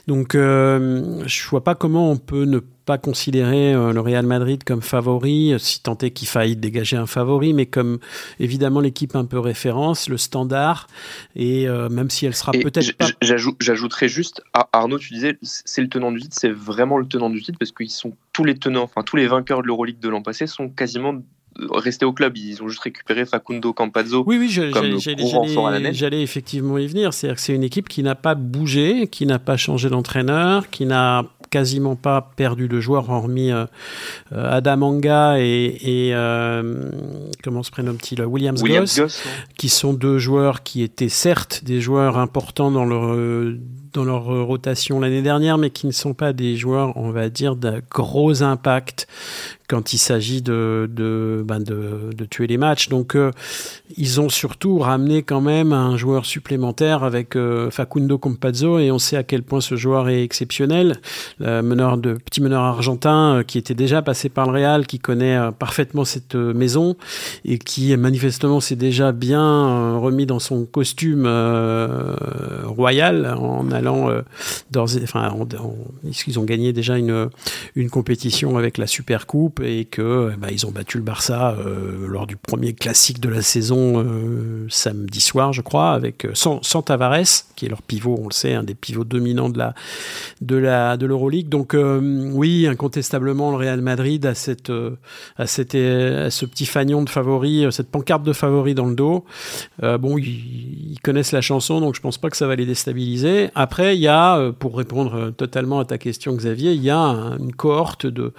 Donc, 0.07 0.33
je 0.33 1.49
vois 1.49 1.63
pas 1.63 1.75
comment 1.75 2.09
on 2.09 2.17
peut 2.17 2.45
ne 2.45 2.59
pas 2.59 2.76
considérer 2.97 3.73
euh, 3.73 3.91
le 3.91 3.99
Real 3.99 4.25
Madrid 4.25 4.63
comme 4.63 4.81
favori, 4.81 5.53
si 5.59 5.81
tant 5.81 5.97
est 5.97 6.11
qu'il 6.11 6.29
faille 6.29 6.55
dégager 6.55 6.95
un 6.95 7.05
favori, 7.05 7.51
mais 7.51 7.65
comme 7.65 7.99
évidemment 8.39 8.79
l'équipe 8.79 9.17
un 9.17 9.25
peu 9.25 9.39
référence, 9.39 10.07
le 10.07 10.17
standard, 10.17 10.87
et 11.35 11.67
euh, 11.67 11.89
même 11.89 12.09
si 12.09 12.25
elle 12.25 12.35
sera 12.35 12.53
peut-être 12.53 12.93
pas... 12.93 13.07
J'ajouterais 13.59 14.07
juste, 14.07 14.41
Arnaud, 14.71 14.99
tu 14.99 15.13
disais, 15.13 15.37
c'est 15.41 15.81
le 15.81 15.89
tenant 15.89 16.13
du 16.13 16.21
titre, 16.21 16.37
c'est 16.39 16.51
vraiment 16.51 16.97
le 16.97 17.05
tenant 17.05 17.29
du 17.29 17.41
titre, 17.41 17.57
parce 17.59 17.73
qu'ils 17.73 17.89
sont 17.89 18.13
tous 18.31 18.45
les 18.45 18.55
tenants, 18.55 18.83
enfin 18.83 19.01
tous 19.03 19.17
les 19.17 19.27
vainqueurs 19.27 19.61
de 19.61 19.67
l'Euroleague 19.67 19.99
de 19.99 20.07
l'an 20.07 20.21
passé 20.21 20.47
sont 20.47 20.69
quasiment 20.69 21.15
rester 21.71 22.05
au 22.05 22.13
club. 22.13 22.37
Ils 22.37 22.61
ont 22.61 22.67
juste 22.67 22.81
récupéré 22.81 23.25
Facundo 23.25 23.73
Campazzo. 23.73 24.23
Oui, 24.25 24.37
oui, 24.37 24.49
j'allais 24.49 26.21
effectivement 26.21 26.77
y 26.77 26.87
venir. 26.87 27.13
C'est-à-dire 27.13 27.35
que 27.35 27.41
c'est 27.41 27.55
une 27.55 27.63
équipe 27.63 27.89
qui 27.89 28.03
n'a 28.03 28.15
pas 28.15 28.35
bougé, 28.35 29.07
qui 29.07 29.25
n'a 29.25 29.39
pas 29.39 29.57
changé 29.57 29.89
d'entraîneur, 29.89 30.69
qui 30.69 30.85
n'a 30.85 31.25
quasiment 31.49 31.95
pas 31.95 32.29
perdu 32.35 32.67
de 32.67 32.79
joueurs, 32.79 33.09
hormis 33.09 33.51
euh, 33.51 33.65
euh, 34.33 34.51
Adam 34.51 34.81
Anga 34.81 35.39
et, 35.39 36.11
euh, 36.13 36.91
comment 37.43 37.63
se 37.63 37.71
prénomme-t-il 37.71 38.23
Williams, 38.25 38.63
Goss, 38.63 39.23
qui 39.57 39.69
sont 39.69 39.93
deux 39.93 40.17
joueurs 40.17 40.63
qui 40.63 40.83
étaient 40.83 41.09
certes 41.09 41.63
des 41.63 41.81
joueurs 41.81 42.17
importants 42.17 42.71
dans 42.71 42.85
leur 42.85 43.15
dans 43.93 44.03
leur 44.03 44.25
rotation 44.45 44.99
l'année 44.99 45.21
dernière, 45.21 45.57
mais 45.57 45.69
qui 45.69 45.87
ne 45.87 45.91
sont 45.91 46.13
pas 46.13 46.33
des 46.33 46.55
joueurs, 46.55 46.95
on 46.97 47.09
va 47.11 47.29
dire, 47.29 47.55
de 47.55 47.81
gros 47.89 48.43
impact 48.43 49.07
quand 49.67 49.91
il 49.91 49.97
s'agit 49.97 50.41
de, 50.41 50.89
de, 50.91 51.43
ben 51.45 51.59
de, 51.59 52.13
de, 52.15 52.25
tuer 52.25 52.47
les 52.47 52.57
matchs. 52.57 52.87
Donc, 52.87 53.15
euh, 53.15 53.31
ils 53.97 54.21
ont 54.21 54.29
surtout 54.29 54.79
ramené 54.79 55.23
quand 55.23 55.41
même 55.41 55.73
un 55.73 55.97
joueur 55.97 56.25
supplémentaire 56.25 57.03
avec 57.03 57.35
euh, 57.35 57.69
Facundo 57.69 58.17
Compazzo, 58.17 58.79
et 58.79 58.91
on 58.91 58.99
sait 58.99 59.17
à 59.17 59.23
quel 59.23 59.43
point 59.43 59.59
ce 59.59 59.75
joueur 59.75 60.07
est 60.07 60.23
exceptionnel. 60.23 61.01
Le 61.39 61.61
meneur 61.61 61.97
de, 61.97 62.13
petit 62.13 62.41
meneur 62.41 62.61
argentin 62.61 63.39
euh, 63.39 63.43
qui 63.43 63.57
était 63.57 63.75
déjà 63.75 64.01
passé 64.01 64.29
par 64.29 64.47
le 64.47 64.53
Real, 64.53 64.87
qui 64.87 64.99
connaît 64.99 65.37
parfaitement 65.59 66.05
cette 66.05 66.35
maison, 66.35 66.95
et 67.43 67.57
qui 67.59 67.95
manifestement 67.97 68.61
s'est 68.61 68.77
déjà 68.77 69.11
bien 69.11 69.97
remis 69.97 70.25
dans 70.25 70.39
son 70.39 70.65
costume 70.65 71.27
royal 72.65 73.35
en 73.37 73.69
allant 73.71 74.09
d'ores 74.71 74.89
enfin, 75.03 75.35
ils 76.27 76.39
ont 76.39 76.43
gagné 76.43 76.73
déjà 76.73 76.97
une, 76.97 77.29
une 77.75 77.89
compétition 77.89 78.57
avec 78.57 78.77
la 78.77 78.87
Super 78.87 79.27
Coupe 79.27 79.56
et 79.63 79.85
que 79.85 80.31
eh 80.33 80.37
ben, 80.37 80.49
ils 80.51 80.65
ont 80.65 80.71
battu 80.71 80.97
le 80.97 81.03
Barça 81.03 81.55
euh, 81.59 82.07
lors 82.07 82.27
du 82.27 82.35
premier 82.35 82.73
classique 82.73 83.19
de 83.19 83.29
la 83.29 83.41
saison 83.41 84.03
euh, 84.03 84.65
samedi 84.69 85.21
soir, 85.21 85.53
je 85.53 85.61
crois, 85.61 85.91
avec 85.91 86.25
euh, 86.25 86.31
sans, 86.33 86.81
Tavares, 86.81 87.45
qui 87.55 87.65
est 87.65 87.69
leur 87.69 87.81
pivot, 87.81 88.17
on 88.19 88.27
le 88.27 88.33
sait, 88.33 88.53
un 88.53 88.63
des 88.63 88.75
pivots 88.75 89.03
dominants 89.03 89.49
de 89.49 89.57
la 89.57 89.73
de 90.41 90.55
la 90.55 90.97
de 90.97 91.05
l'Euroleague. 91.05 91.49
Donc 91.49 91.75
oui, 91.75 92.67
incontestablement, 92.67 93.51
le 93.51 93.57
Real 93.57 93.81
Madrid 93.81 94.25
a 94.25 94.35
cette 94.35 94.71
à 95.37 95.47
cette 95.47 95.71
ce 95.73 96.45
petit 96.45 96.65
fanion 96.65 97.03
de 97.03 97.09
favoris, 97.09 97.69
cette 97.71 97.89
pancarte 97.89 98.23
de 98.23 98.33
favoris 98.33 98.75
dans 98.75 98.85
le 98.85 98.95
dos. 98.95 99.25
bon, 99.81 100.17
ils, 100.17 100.97
connaissent 101.03 101.31
la 101.31 101.41
chanson, 101.41 101.79
donc 101.79 101.95
je 101.95 102.01
pense 102.01 102.17
pas 102.17 102.29
que 102.29 102.37
ça 102.37 102.47
va 102.47 102.55
les 102.55 102.65
déstabiliser. 102.65 103.49
Après, 103.55 103.95
il 103.95 104.01
y 104.01 104.07
a, 104.07 104.51
pour 104.51 104.77
répondre 104.77 105.31
totalement 105.31 105.79
à 105.79 105.85
ta 105.85 105.97
question, 105.97 106.33
Xavier, 106.35 106.73
il 106.73 106.83
y 106.83 106.89
a 106.89 106.97
une 107.39 107.53
cohorte 107.53 108.05
de 108.05 108.33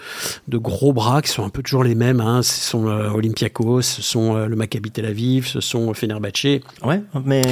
de 0.48 0.58
gros 0.58 0.92
bras 0.92 1.07
qui 1.22 1.30
sont 1.30 1.44
un 1.44 1.48
peu 1.48 1.62
toujours 1.62 1.84
les 1.84 1.94
mêmes. 1.94 2.20
Hein. 2.20 2.42
Ce 2.42 2.60
sont 2.60 2.86
euh, 2.88 3.10
Olympiakos, 3.10 3.82
ce 3.82 4.02
sont 4.02 4.36
euh, 4.36 4.46
le 4.46 4.56
Maccabi 4.56 4.90
Tel 4.90 5.06
Aviv, 5.06 5.46
ce 5.46 5.60
sont 5.60 5.92
Fenerbahçe. 5.94 6.60
Ouais, 6.84 7.02
mais 7.24 7.42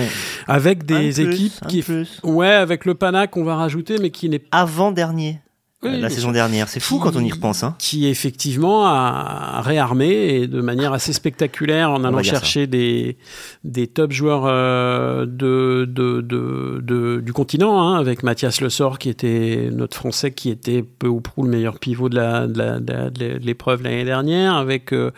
avec 0.47 0.85
des 0.85 1.21
équipes 1.21 1.67
qui, 1.69 1.85
ouais, 2.23 2.49
avec 2.49 2.85
le 2.85 2.95
Pana 2.95 3.27
qu'on 3.27 3.45
va 3.45 3.57
rajouter, 3.57 3.97
mais 4.01 4.11
qui 4.11 4.29
n'est 4.29 4.43
avant 4.51 4.93
dernier 4.93 5.41
la 5.83 6.11
saison 6.11 6.33
dernière. 6.33 6.69
C'est 6.69 6.81
fou 6.81 6.99
quand 6.99 7.17
on 7.17 7.21
y 7.21 7.31
repense. 7.31 7.63
Hein. 7.63 7.75
Qui 7.79 8.07
effectivement 8.07 8.87
a 8.87 9.61
réarmé 9.63 10.09
et 10.09 10.47
de 10.47 10.61
manière 10.61 10.93
assez 10.93 11.13
spectaculaire 11.13 11.91
en 11.91 12.05
allant 12.05 12.23
chercher 12.23 12.67
des, 12.67 13.17
des 13.65 13.87
top 13.87 14.13
joueurs 14.13 14.45
euh, 14.47 15.27
de, 15.27 15.85
de, 15.89 16.21
de, 16.21 17.21
du 17.21 17.33
continent, 17.33 17.81
hein, 17.81 17.99
avec 17.99 18.23
Mathias 18.23 18.61
Le 18.61 18.71
Sort 18.71 18.99
qui 18.99 19.09
était 19.09 19.69
notre 19.73 19.97
Français, 19.97 20.33
qui 20.33 20.51
était 20.51 20.83
peu 20.83 21.09
ou 21.09 21.21
prou 21.21 21.43
le 21.43 21.51
meilleur 21.51 21.79
pivot 21.79 22.09
de 22.09 23.39
l'épreuve 23.39 23.83
l'année 23.83 24.05
dernière, 24.05 24.55
avec 24.55 24.93
euh, 24.93 25.11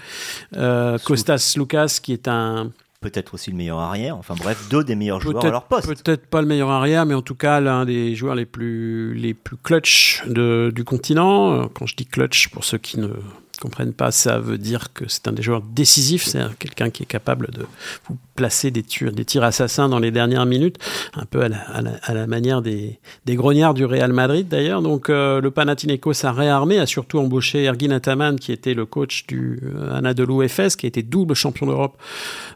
euh, 0.57 0.99
Kostas 0.99 1.55
Lucas 1.57 1.99
qui 2.03 2.13
est 2.13 2.29
un 2.29 2.71
peut-être 3.01 3.35
aussi 3.35 3.51
le 3.51 3.57
meilleur 3.57 3.79
arrière. 3.79 4.17
Enfin 4.17 4.35
bref, 4.37 4.69
deux 4.71 4.85
des 4.85 4.95
meilleurs 4.95 5.21
joueurs 5.21 5.45
à 5.45 5.51
leur 5.51 5.65
poste. 5.65 5.87
Peut-être 6.03 6.27
pas 6.27 6.41
le 6.41 6.49
meilleur 6.49 6.71
arrière, 6.71 7.07
mais 7.07 7.15
en 7.15 7.23
tout 7.23 7.35
cas 7.35 7.61
l'un 7.61 7.85
des 7.85 8.15
joueurs 8.15 8.35
les 8.35 8.47
plus 8.47 9.15
les 9.15 9.35
plus 9.35 9.57
clutch 9.57 10.23
de, 10.27 10.73
du 10.75 10.85
continent. 10.85 11.69
Quand 11.69 11.87
je 11.87 11.97
dis 11.97 12.07
clutch, 12.07 12.49
pour 12.49 12.65
ceux 12.65 12.79
qui 12.79 12.99
ne 12.99 13.11
comprennent 13.61 13.93
pas, 13.93 14.11
ça 14.11 14.39
veut 14.39 14.59
dire 14.59 14.93
que 14.93 15.05
c'est 15.09 15.29
un 15.29 15.33
des 15.33 15.43
joueurs 15.43 15.63
décisifs, 15.63 16.25
c'est 16.25 16.41
quelqu'un 16.59 16.91
qui 16.91 17.03
est 17.03 17.07
capable 17.07 17.49
de 17.51 17.67
vous 18.09 18.17
placer 18.37 18.71
des 18.71 18.83
tirs, 18.83 19.13
des 19.13 19.25
tirs 19.25 19.43
assassins 19.43 19.89
dans 19.89 19.99
les 19.99 20.11
dernières 20.11 20.47
minutes, 20.47 20.77
un 21.15 21.25
peu 21.25 21.43
à 21.43 21.49
la, 21.49 21.59
à 22.03 22.15
la, 22.15 22.27
manière 22.27 22.63
des, 22.63 22.99
des, 23.27 23.35
grognards 23.35 23.75
du 23.75 23.85
Real 23.85 24.13
Madrid 24.13 24.49
d'ailleurs. 24.49 24.83
Donc 24.83 25.11
euh, 25.11 25.41
le 25.41 25.51
Panathinaikos 25.51 26.25
a 26.25 26.33
réarmé, 26.33 26.79
a 26.79 26.87
surtout 26.87 27.19
embauché 27.19 27.65
Ergin 27.65 27.91
Ataman 27.91 28.39
qui 28.39 28.53
était 28.53 28.75
le 28.75 28.87
coach 28.87 29.27
du 29.27 29.61
euh, 29.65 29.97
Anadolu 29.97 30.45
Efes, 30.45 30.77
qui 30.77 30.87
a 30.87 30.89
été 30.89 31.03
double 31.03 31.35
champion 31.35 31.67
d'Europe 31.67 31.97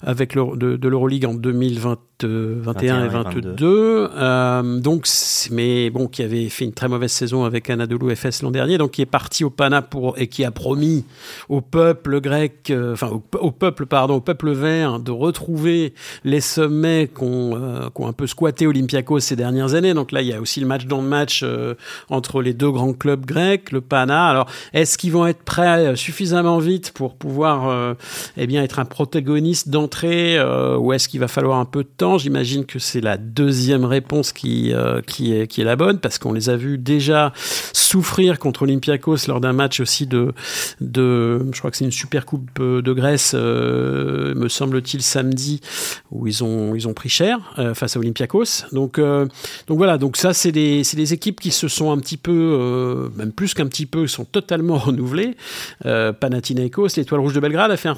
avec 0.02 0.34
le, 0.34 0.56
de, 0.56 0.76
de 0.76 0.88
l'Euroleague 0.88 1.26
en 1.26 1.34
2020 1.34 1.98
21, 2.26 3.04
et 3.04 3.08
22. 3.08 4.10
Euh, 4.14 4.80
donc, 4.80 5.06
mais 5.50 5.90
bon, 5.90 6.06
qui 6.06 6.22
avait 6.22 6.48
fait 6.48 6.64
une 6.64 6.72
très 6.72 6.88
mauvaise 6.88 7.12
saison 7.12 7.44
avec 7.44 7.70
Anadolu 7.70 8.14
FS 8.14 8.42
l'an 8.42 8.50
dernier, 8.50 8.78
donc 8.78 8.92
qui 8.92 9.02
est 9.02 9.06
parti 9.06 9.44
au 9.44 9.50
Pana 9.50 9.82
pour 9.82 10.18
et 10.18 10.28
qui 10.28 10.44
a 10.44 10.50
promis 10.50 10.91
au 11.48 11.60
peuple 11.60 12.20
grec, 12.20 12.68
euh, 12.70 12.92
enfin 12.92 13.10
au, 13.38 13.50
peuple 13.50 13.86
pardon, 13.86 14.16
au 14.16 14.20
peuple 14.20 14.52
vert 14.52 15.00
de 15.00 15.10
retrouver 15.10 15.94
les 16.24 16.40
sommets 16.40 17.08
qu'ont 17.12 17.56
euh, 17.56 17.88
un 18.06 18.12
peu 18.12 18.26
squatté 18.26 18.66
Olympiakos 18.66 19.20
ces 19.20 19.36
dernières 19.36 19.74
années. 19.74 19.94
Donc 19.94 20.12
là, 20.12 20.22
il 20.22 20.28
y 20.28 20.32
a 20.32 20.40
aussi 20.40 20.60
le 20.60 20.66
match 20.66 20.86
dans 20.86 21.00
le 21.00 21.08
match 21.08 21.44
entre 22.10 22.42
les 22.42 22.52
deux 22.52 22.70
grands 22.70 22.92
clubs 22.92 23.24
grecs, 23.24 23.70
le 23.70 23.80
Pana. 23.80 24.26
Alors, 24.26 24.48
est-ce 24.72 24.98
qu'ils 24.98 25.12
vont 25.12 25.26
être 25.26 25.42
prêts 25.42 25.94
suffisamment 25.96 26.58
vite 26.58 26.92
pour 26.92 27.14
pouvoir, 27.14 27.94
eh 28.36 28.46
bien, 28.46 28.62
être 28.62 28.78
un 28.78 28.84
protagoniste 28.84 29.68
d'entrée, 29.68 30.38
ou 30.78 30.92
est-ce 30.92 31.08
qu'il 31.08 31.20
va 31.20 31.28
falloir 31.28 31.58
un 31.58 31.64
peu 31.64 31.84
de 31.84 31.88
temps? 31.88 32.18
J'imagine 32.18 32.66
que 32.66 32.78
c'est 32.78 33.00
la 33.00 33.16
deuxième 33.16 33.84
réponse 33.84 34.32
qui, 34.32 34.72
euh, 34.72 35.00
qui, 35.02 35.34
est, 35.34 35.46
qui 35.46 35.60
est 35.60 35.64
la 35.64 35.76
bonne, 35.76 35.98
parce 35.98 36.18
qu'on 36.18 36.32
les 36.32 36.50
a 36.50 36.56
vus 36.56 36.78
déjà 36.78 37.32
souffrir 37.72 38.38
contre 38.38 38.62
Olympiakos 38.62 39.28
lors 39.28 39.40
d'un 39.40 39.52
match 39.52 39.80
aussi 39.80 40.06
de, 40.06 40.32
de 40.90 41.46
je 41.52 41.58
crois 41.58 41.70
que 41.70 41.76
c'est 41.76 41.84
une 41.84 41.92
super 41.92 42.26
coupe 42.26 42.48
euh, 42.60 42.82
de 42.82 42.92
Grèce, 42.92 43.32
euh, 43.34 44.34
me 44.34 44.48
semble-t-il, 44.48 45.02
samedi, 45.02 45.60
où 46.10 46.26
ils 46.26 46.42
ont, 46.44 46.74
ils 46.74 46.88
ont 46.88 46.94
pris 46.94 47.08
cher 47.08 47.38
face 47.74 47.96
à 47.96 48.00
Olympiakos. 48.00 48.64
Donc, 48.72 48.98
donc 48.98 49.76
voilà, 49.76 49.98
donc 49.98 50.16
ça, 50.16 50.32
c'est 50.32 50.52
des, 50.52 50.82
des, 50.94 51.12
équipes 51.12 51.40
qui 51.40 51.50
se 51.50 51.68
sont 51.68 51.92
un 51.92 51.98
petit 51.98 52.16
peu, 52.16 53.10
même 53.16 53.32
plus 53.32 53.54
qu'un 53.54 53.66
petit 53.66 53.86
peu, 53.86 54.06
sont 54.06 54.24
totalement 54.24 54.78
renouvelées. 54.78 55.36
Panathinaikos, 55.82 56.96
l'Étoile 56.96 57.20
Rouge 57.20 57.34
de 57.34 57.40
Belgrade 57.40 57.70
a 57.70 57.76
fait 57.76 57.88
un, 57.88 57.94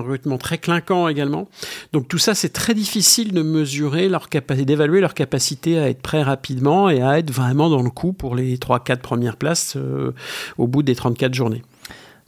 recrutement 0.00 0.38
très 0.38 0.58
clinquant 0.58 1.08
également. 1.08 1.48
Donc 1.92 2.08
tout 2.08 2.18
ça, 2.18 2.34
c'est 2.34 2.50
très 2.50 2.74
difficile 2.74 3.32
de 3.32 3.42
mesurer 3.42 4.08
leur 4.08 4.28
capacité, 4.28 4.64
d'évaluer 4.64 5.00
leur 5.00 5.14
capacité 5.14 5.78
à 5.78 5.88
être 5.88 6.02
prêt 6.02 6.22
rapidement 6.22 6.90
et 6.90 7.02
à 7.02 7.18
être 7.18 7.30
vraiment 7.30 7.68
dans 7.70 7.82
le 7.82 7.90
coup 7.90 8.12
pour 8.12 8.34
les 8.34 8.56
3-4 8.56 8.98
premières 8.98 9.36
places 9.36 9.76
euh, 9.76 10.12
au 10.56 10.66
bout 10.66 10.82
des 10.82 10.94
34 10.94 11.34
journées. 11.34 11.62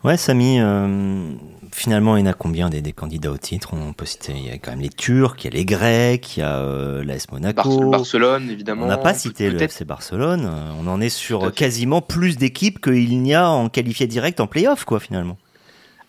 Ouais, 0.02 0.16
Samy, 0.16 0.60
euh, 0.60 1.32
finalement, 1.72 2.16
il 2.16 2.20
y 2.20 2.22
en 2.22 2.30
a 2.30 2.32
combien 2.32 2.70
des, 2.70 2.92
candidats 2.92 3.30
au 3.30 3.36
titre? 3.36 3.74
On 3.74 3.92
peut 3.92 4.06
citer, 4.06 4.32
il 4.34 4.46
y 4.46 4.50
a 4.50 4.54
quand 4.54 4.70
même 4.70 4.80
les 4.80 4.88
Turcs, 4.88 5.36
il 5.40 5.44
y 5.44 5.46
a 5.48 5.50
les 5.50 5.66
Grecs, 5.66 6.36
il 6.36 6.40
y 6.40 6.42
a 6.42 6.58
euh, 6.60 7.04
l'AS 7.04 7.30
Monaco. 7.30 7.90
Barcelone, 7.90 8.48
évidemment. 8.48 8.86
On 8.86 8.88
n'a 8.88 8.96
pas 8.96 9.12
cité 9.12 9.50
le 9.50 9.60
FC 9.60 9.84
Barcelone. 9.84 10.50
On 10.80 10.86
en 10.86 11.00
est 11.02 11.10
sur 11.10 11.52
quasiment 11.52 12.00
plus 12.00 12.38
d'équipes 12.38 12.80
qu'il 12.80 13.20
n'y 13.20 13.34
a 13.34 13.50
en 13.50 13.68
qualifié 13.68 14.06
direct 14.06 14.40
en 14.40 14.46
playoff, 14.46 14.84
quoi, 14.84 15.00
finalement. 15.00 15.36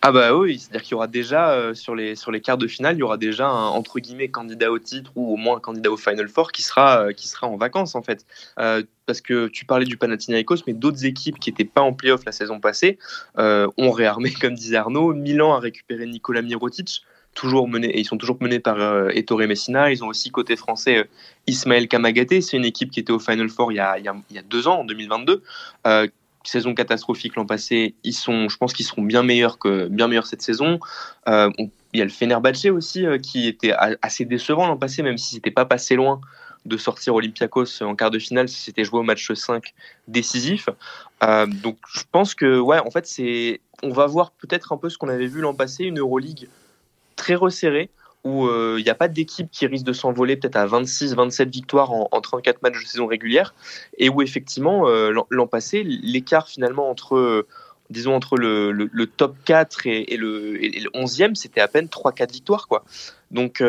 Ah 0.04 0.10
bah 0.10 0.34
oui, 0.34 0.58
c'est-à-dire 0.58 0.82
qu'il 0.82 0.90
y 0.92 0.94
aura 0.94 1.06
déjà 1.06 1.52
euh, 1.52 1.74
sur 1.74 1.94
les 1.94 2.16
sur 2.16 2.32
les 2.32 2.40
quarts 2.40 2.58
de 2.58 2.66
finale, 2.66 2.96
il 2.96 2.98
y 2.98 3.02
aura 3.04 3.18
déjà 3.18 3.46
un 3.46 3.68
entre 3.68 4.00
guillemets 4.00 4.30
candidat 4.30 4.72
au 4.72 4.80
titre 4.80 5.12
ou 5.14 5.32
au 5.32 5.36
moins 5.36 5.58
un 5.58 5.60
candidat 5.60 5.92
au 5.92 5.96
Final 5.96 6.28
Four 6.28 6.50
qui 6.50 6.62
sera 6.62 7.04
euh, 7.04 7.12
qui 7.12 7.28
sera 7.28 7.46
en 7.46 7.56
vacances 7.56 7.94
en 7.94 8.02
fait. 8.02 8.26
Euh, 8.58 8.82
parce 9.06 9.20
que 9.20 9.46
tu 9.46 9.64
parlais 9.64 9.84
du 9.84 9.96
Panathinaikos, 9.96 10.64
mais 10.66 10.72
d'autres 10.72 11.04
équipes 11.04 11.38
qui 11.38 11.50
n'étaient 11.50 11.64
pas 11.64 11.82
en 11.82 11.92
playoff 11.92 12.24
la 12.26 12.32
saison 12.32 12.58
passée 12.58 12.98
ont 13.36 13.90
réarmé, 13.92 14.32
comme 14.40 14.54
disait 14.54 14.76
Arnaud. 14.76 15.14
Milan 15.14 15.54
a 15.54 15.60
récupéré 15.60 16.04
Nicolas 16.06 16.42
Mirotic, 16.42 17.02
toujours 17.34 17.68
mené, 17.68 17.86
et 17.86 18.00
ils 18.00 18.04
sont 18.04 18.18
toujours 18.18 18.38
menés 18.40 18.58
par 18.60 19.08
Ettore 19.10 19.40
Messina. 19.40 19.92
Ils 19.92 20.02
ont 20.02 20.08
aussi 20.08 20.30
côté 20.30 20.56
français 20.56 21.08
Ismaël 21.46 21.86
Kamagaté. 21.86 22.40
C'est 22.40 22.56
une 22.56 22.64
équipe 22.64 22.90
qui 22.90 22.98
était 22.98 23.12
au 23.12 23.20
Final 23.20 23.48
Four 23.48 23.70
il 23.70 23.76
y 23.76 23.80
a, 23.80 23.98
il 23.98 24.04
y 24.04 24.08
a, 24.08 24.16
il 24.30 24.36
y 24.36 24.38
a 24.38 24.42
deux 24.42 24.66
ans, 24.66 24.80
en 24.80 24.84
2022 24.84 25.42
saison 26.44 26.74
catastrophique 26.74 27.36
l'an 27.36 27.46
passé. 27.46 27.94
Ils 28.04 28.14
sont, 28.14 28.48
je 28.48 28.56
pense 28.56 28.72
qu'ils 28.72 28.86
seront 28.86 29.02
bien 29.02 29.22
meilleurs 29.22 29.58
que 29.58 29.88
bien 29.88 30.08
meilleurs 30.08 30.26
cette 30.26 30.42
saison. 30.42 30.80
Euh, 31.28 31.50
il 31.92 31.98
y 31.98 32.00
a 32.00 32.04
le 32.04 32.10
Fenerbahce 32.10 32.66
aussi 32.66 33.06
euh, 33.06 33.18
qui 33.18 33.46
était 33.46 33.72
assez 34.02 34.24
décevant 34.24 34.66
l'an 34.66 34.76
passé, 34.76 35.02
même 35.02 35.18
si 35.18 35.34
c'était 35.34 35.50
pas 35.50 35.64
passé 35.64 35.94
loin 35.94 36.20
de 36.64 36.76
sortir 36.76 37.14
Olympiakos 37.14 37.82
en 37.82 37.96
quart 37.96 38.10
de 38.10 38.18
finale 38.18 38.48
si 38.48 38.60
c'était 38.60 38.84
joué 38.84 39.00
au 39.00 39.02
match 39.02 39.32
5 39.32 39.74
décisif. 40.08 40.68
Euh, 41.22 41.46
donc 41.46 41.76
je 41.92 42.02
pense 42.10 42.34
que 42.34 42.58
ouais, 42.58 42.78
en 42.78 42.90
fait 42.90 43.06
c'est, 43.06 43.60
on 43.82 43.92
va 43.92 44.06
voir 44.06 44.30
peut-être 44.32 44.72
un 44.72 44.76
peu 44.76 44.88
ce 44.88 44.98
qu'on 44.98 45.08
avait 45.08 45.26
vu 45.26 45.40
l'an 45.40 45.54
passé, 45.54 45.84
une 45.84 45.98
Euroleague 45.98 46.48
très 47.16 47.34
resserrée 47.34 47.90
où 48.24 48.46
euh, 48.46 48.76
il 48.78 48.84
n'y 48.84 48.90
a 48.90 48.94
pas 48.94 49.08
d'équipe 49.08 49.50
qui 49.50 49.66
risque 49.66 49.84
de 49.84 49.92
s'envoler 49.92 50.36
peut-être 50.36 50.56
à 50.56 50.66
26, 50.66 51.14
27 51.14 51.48
victoires 51.50 51.90
en, 51.90 52.20
34 52.20 52.62
matchs 52.62 52.82
de 52.82 52.88
saison 52.88 53.06
régulière, 53.06 53.54
et 53.98 54.08
où 54.08 54.22
effectivement, 54.22 54.88
euh, 54.88 55.12
l'an 55.30 55.46
passé, 55.46 55.82
l'écart 55.82 56.48
finalement 56.48 56.88
entre 56.88 57.46
disons 57.90 58.14
entre 58.14 58.36
le, 58.36 59.04
top 59.04 59.36
4 59.44 59.86
et, 59.86 60.16
le, 60.16 60.64
et 60.64 60.80
le 60.80 60.88
11e, 60.90 61.34
c'était 61.34 61.60
à 61.60 61.68
peine 61.68 61.86
3-4 61.86 62.32
victoires. 62.32 62.66
Quoi. 62.68 62.84
Donc 63.30 63.62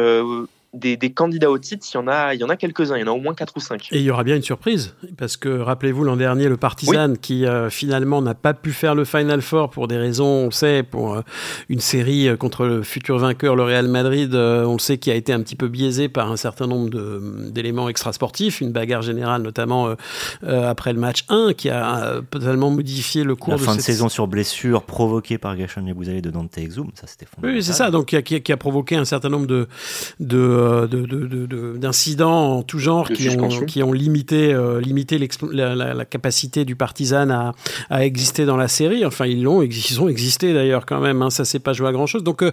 des, 0.74 0.98
candidats 1.14 1.52
au 1.52 1.58
titre, 1.58 1.86
il 1.92 1.96
y 1.96 2.00
en 2.00 2.08
a, 2.08 2.34
il 2.34 2.40
y 2.40 2.44
en 2.44 2.50
a 2.50 2.56
quelques-uns, 2.56 2.98
il 2.98 3.02
y 3.02 3.04
en 3.04 3.08
a 3.08 3.16
au 3.16 3.20
moins 3.20 3.34
4 3.34 3.54
ou 3.56 3.60
5. 3.60 3.90
Et 3.92 4.00
il 4.00 4.04
y 4.04 4.10
aura 4.10 4.24
bien 4.24 4.36
une 4.36 4.44
surprise, 4.44 4.96
parce 5.18 5.38
que 5.38 5.50
rappelez-vous 5.50 6.04
l'an 6.04 6.16
dernier, 6.16 6.50
le 6.50 6.58
Partizan, 6.58 7.14
qui 7.22 7.46
euh, 7.46 7.70
finalement 7.70 8.22
n'a 8.22 8.34
pas 8.34 8.54
pu 8.54 8.72
faire 8.72 8.96
le 8.96 9.06
Final 9.06 9.42
Four 9.42 9.70
pour 9.70 9.88
des 9.88 9.98
raisons, 9.98 10.48
on 10.48 10.52
sait, 10.52 10.84
pour 10.84 11.14
euh, 11.14 11.22
une 11.70 11.80
série 11.80 12.28
euh, 12.28 12.38
contre 12.38 12.66
le 12.66 12.82
futur 12.82 13.20
vainqueur, 13.20 13.56
le 13.56 13.64
Real 13.64 13.88
Madrid, 13.88 14.34
on 14.34 14.74
le 14.74 14.80
sait, 14.80 14.98
qui 14.98 15.12
a 15.12 15.16
été 15.16 15.32
un 15.32 15.42
petit 15.42 15.56
peu 15.56 15.68
biaisé 15.68 16.10
par 16.10 16.32
un 16.32 16.38
certain 16.38 16.66
nombre 16.66 16.90
d'éléments 17.50 17.88
extrasportifs, 17.90 18.62
une 18.62 18.72
bagarre 18.72 19.02
générale 19.02 19.42
notamment 19.42 19.94
après 20.42 20.94
le 20.94 21.00
match 21.00 21.26
1, 21.30 21.54
qui 21.54 21.70
a 21.70 22.22
totalement 22.30 22.70
modifié 22.70 23.24
le 23.24 23.36
cours 23.36 23.54
La 23.54 23.60
de 23.60 23.64
fin 23.64 23.76
de 23.76 23.82
saison 23.82 24.10
sur 24.10 24.28
blessure 24.28 24.84
provoquée 24.84 25.38
par 25.38 25.56
Gachon 25.56 25.82
Bouzali 25.82 26.22
de 26.22 26.30
Dante 26.30 26.58
Exum, 26.58 26.90
ça 26.94 27.08
c'était 27.08 27.26
fondamental. 27.26 27.58
Oui, 27.58 27.64
c'est 27.64 27.74
ça, 27.74 27.92
donc 27.92 28.08
qui 28.08 28.16
a, 28.16 28.22
qui 28.22 28.52
a, 28.52 28.58
provoqué 28.58 28.96
un 28.96 29.06
certain 29.06 29.30
nombre 29.30 29.48
de, 29.48 29.68
de 30.20 30.63
euh, 30.63 30.63
d'incidents 31.78 32.58
en 32.58 32.64
tout 32.64 32.80
genre 32.80 33.10
qui 33.10 33.30
ont, 33.30 33.66
qui 33.66 33.84
ont, 33.84 33.92
limité, 33.92 34.54
euh, 34.54 34.80
limité 34.82 35.20
la, 35.52 36.06
capacité 36.06 36.66
du 36.66 36.76
partisan 36.76 37.30
à, 37.30 37.54
à, 37.90 38.06
exister 38.06 38.46
dans 38.46 38.58
la 38.58 38.68
série. 38.68 39.06
Enfin, 39.06 39.26
ils 39.26 39.44
l'ont, 39.44 39.62
ils 39.62 40.02
ont 40.02 40.10
existé 40.10 40.54
d'ailleurs 40.54 40.86
quand 40.86 41.00
même. 41.00 41.22
Hein, 41.22 41.30
ça 41.30 41.46
s'est 41.46 41.60
pas 41.60 41.74
joué 41.74 41.88
à 41.88 41.92
grand 41.92 42.08
chose. 42.08 42.24
Donc, 42.24 42.44
euh, 42.44 42.52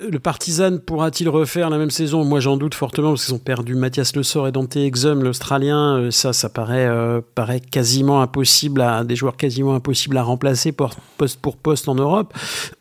le 0.00 0.18
partisan 0.18 0.78
pourra-t-il 0.78 1.28
refaire 1.28 1.70
la 1.70 1.78
même 1.78 1.90
saison? 1.90 2.24
Moi, 2.24 2.40
j'en 2.40 2.56
doute 2.56 2.74
fortement 2.74 3.10
parce 3.10 3.26
qu'ils 3.26 3.34
ont 3.34 3.38
perdu 3.38 3.74
Mathias 3.74 4.14
Le 4.16 4.22
Sort 4.22 4.48
et 4.48 4.52
Dante 4.52 4.76
Exum, 4.76 5.22
l'Australien. 5.22 6.10
ça, 6.10 6.32
ça 6.32 6.48
paraît, 6.48 6.88
paraît 7.34 7.60
quasiment 7.60 8.22
impossible 8.22 8.80
à 8.80 9.04
des 9.04 9.16
joueurs 9.16 9.36
quasiment 9.36 9.74
impossibles 9.74 10.16
à 10.16 10.22
remplacer 10.22 10.72
poste 10.72 11.40
pour 11.40 11.56
poste 11.56 11.88
en 11.88 11.94
Europe. 11.94 12.32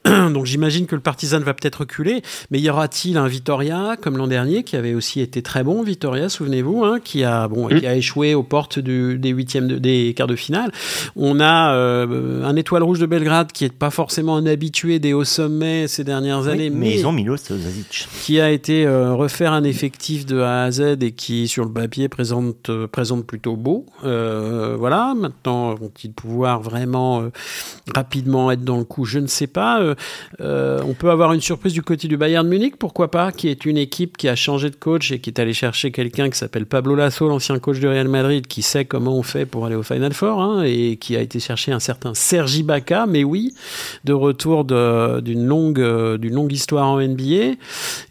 Donc, 0.34 0.46
j'imagine 0.46 0.86
que 0.86 0.96
le 0.96 1.02
partisan 1.02 1.40
va 1.40 1.54
peut-être 1.54 1.82
reculer. 1.82 2.22
Mais 2.52 2.60
y 2.60 2.70
aura-t-il 2.70 3.18
un 3.18 3.28
Vitoria 3.28 3.98
comme 4.02 4.18
l'an 4.18 4.28
dernier 4.28 4.64
qui 4.64 4.76
avait 4.76 4.94
aussi 4.94 5.22
été 5.22 5.42
très 5.42 5.64
bon, 5.64 5.84
Vitoria, 5.84 6.30
souvenez-vous, 6.30 6.84
hein, 6.84 7.00
qui 7.04 7.24
a 7.24 7.48
bon, 7.48 7.68
qui 7.68 7.86
a 7.86 7.96
échoué 7.96 8.36
aux 8.36 8.44
portes 8.44 8.80
des 8.80 9.30
huitièmes, 9.30 9.68
des 9.80 10.14
quarts 10.16 10.28
de 10.28 10.36
finale? 10.36 10.72
On 11.16 11.40
a 11.40 11.74
euh, 11.74 12.44
un 12.44 12.56
étoile 12.56 12.84
rouge 12.84 13.00
de 13.00 13.06
Belgrade 13.06 13.52
qui 13.52 13.66
est 13.66 13.74
pas 13.74 13.90
forcément 13.90 14.36
un 14.36 14.46
habitué 14.46 15.00
des 15.00 15.14
hauts 15.14 15.24
sommets 15.24 15.88
ces 15.88 16.04
dernières 16.04 16.48
années, 16.48 16.70
mais, 16.70 17.00
ils 17.00 17.08
ont 17.08 17.12
Milos 17.12 17.38
qui 18.22 18.40
a 18.40 18.52
été 18.52 18.86
euh, 18.86 19.14
refaire 19.14 19.54
un 19.54 19.64
effectif 19.64 20.26
de 20.26 20.40
A 20.40 20.64
à 20.64 20.72
Z 20.72 20.98
et 21.02 21.12
qui 21.12 21.48
sur 21.48 21.66
le 21.66 21.72
papier 21.72 22.10
présente 22.10 22.70
euh, 22.70 22.88
présente 22.88 23.26
plutôt 23.26 23.56
beau. 23.56 23.86
voilà, 24.04 25.14
maintenant 25.16 25.74
vont-ils 25.74 26.12
pouvoir 26.14 26.62
vraiment 26.62 27.24
rapidement 27.94 28.52
être 28.52 28.64
dans 28.64 28.78
le 28.78 28.84
coup? 28.84 29.06
Je 29.06 29.20
ne 29.20 29.28
sais 29.28 29.48
pas. 29.48 29.95
On 30.40 30.94
peut 30.94 31.10
avoir 31.10 31.34
une 31.34 31.42
surprise 31.42 31.74
du 31.74 31.82
côté 31.82 32.08
du 32.08 32.18
Bayern 32.18 32.48
Munich, 32.48 32.76
pourquoi 32.78 33.12
pas, 33.12 33.32
qui 33.32 33.48
est 33.48 33.66
une 33.66 33.78
équipe 33.78 34.18
qui 34.18 34.28
a 34.28 34.36
changé 34.36 34.70
de 34.70 34.76
coach 34.76 35.12
et 35.12 35.20
qui 35.20 35.30
est 35.30 35.40
allé 35.40 35.54
chercher 35.54 35.92
quelqu'un 35.92 36.30
qui 36.30 36.38
s'appelle 36.38 36.66
Pablo 36.66 36.96
Lasso, 36.96 37.28
l'ancien 37.28 37.60
coach 37.60 37.80
du 37.80 37.88
Real 37.88 38.08
Madrid, 38.08 38.48
qui 38.48 38.62
sait 38.62 38.86
comment 38.86 39.16
on 39.16 39.24
fait 39.24 39.46
pour 39.46 39.66
aller 39.66 39.76
au 39.76 39.84
Final 39.84 40.14
Four, 40.14 40.42
hein, 40.42 40.64
et 40.64 40.98
qui 40.98 41.16
a 41.16 41.22
été 41.22 41.40
chercher 41.40 41.72
un 41.72 41.80
certain 41.80 42.14
Sergi 42.14 42.64
Baca, 42.64 43.06
mais 43.06 43.24
oui, 43.24 43.54
de 44.04 44.14
retour 44.14 44.66
d'une 44.66 45.46
longue, 45.46 45.80
euh, 45.80 46.18
longue 46.18 46.52
histoire 46.52 46.88
en 46.88 47.02
NBA, 47.02 47.56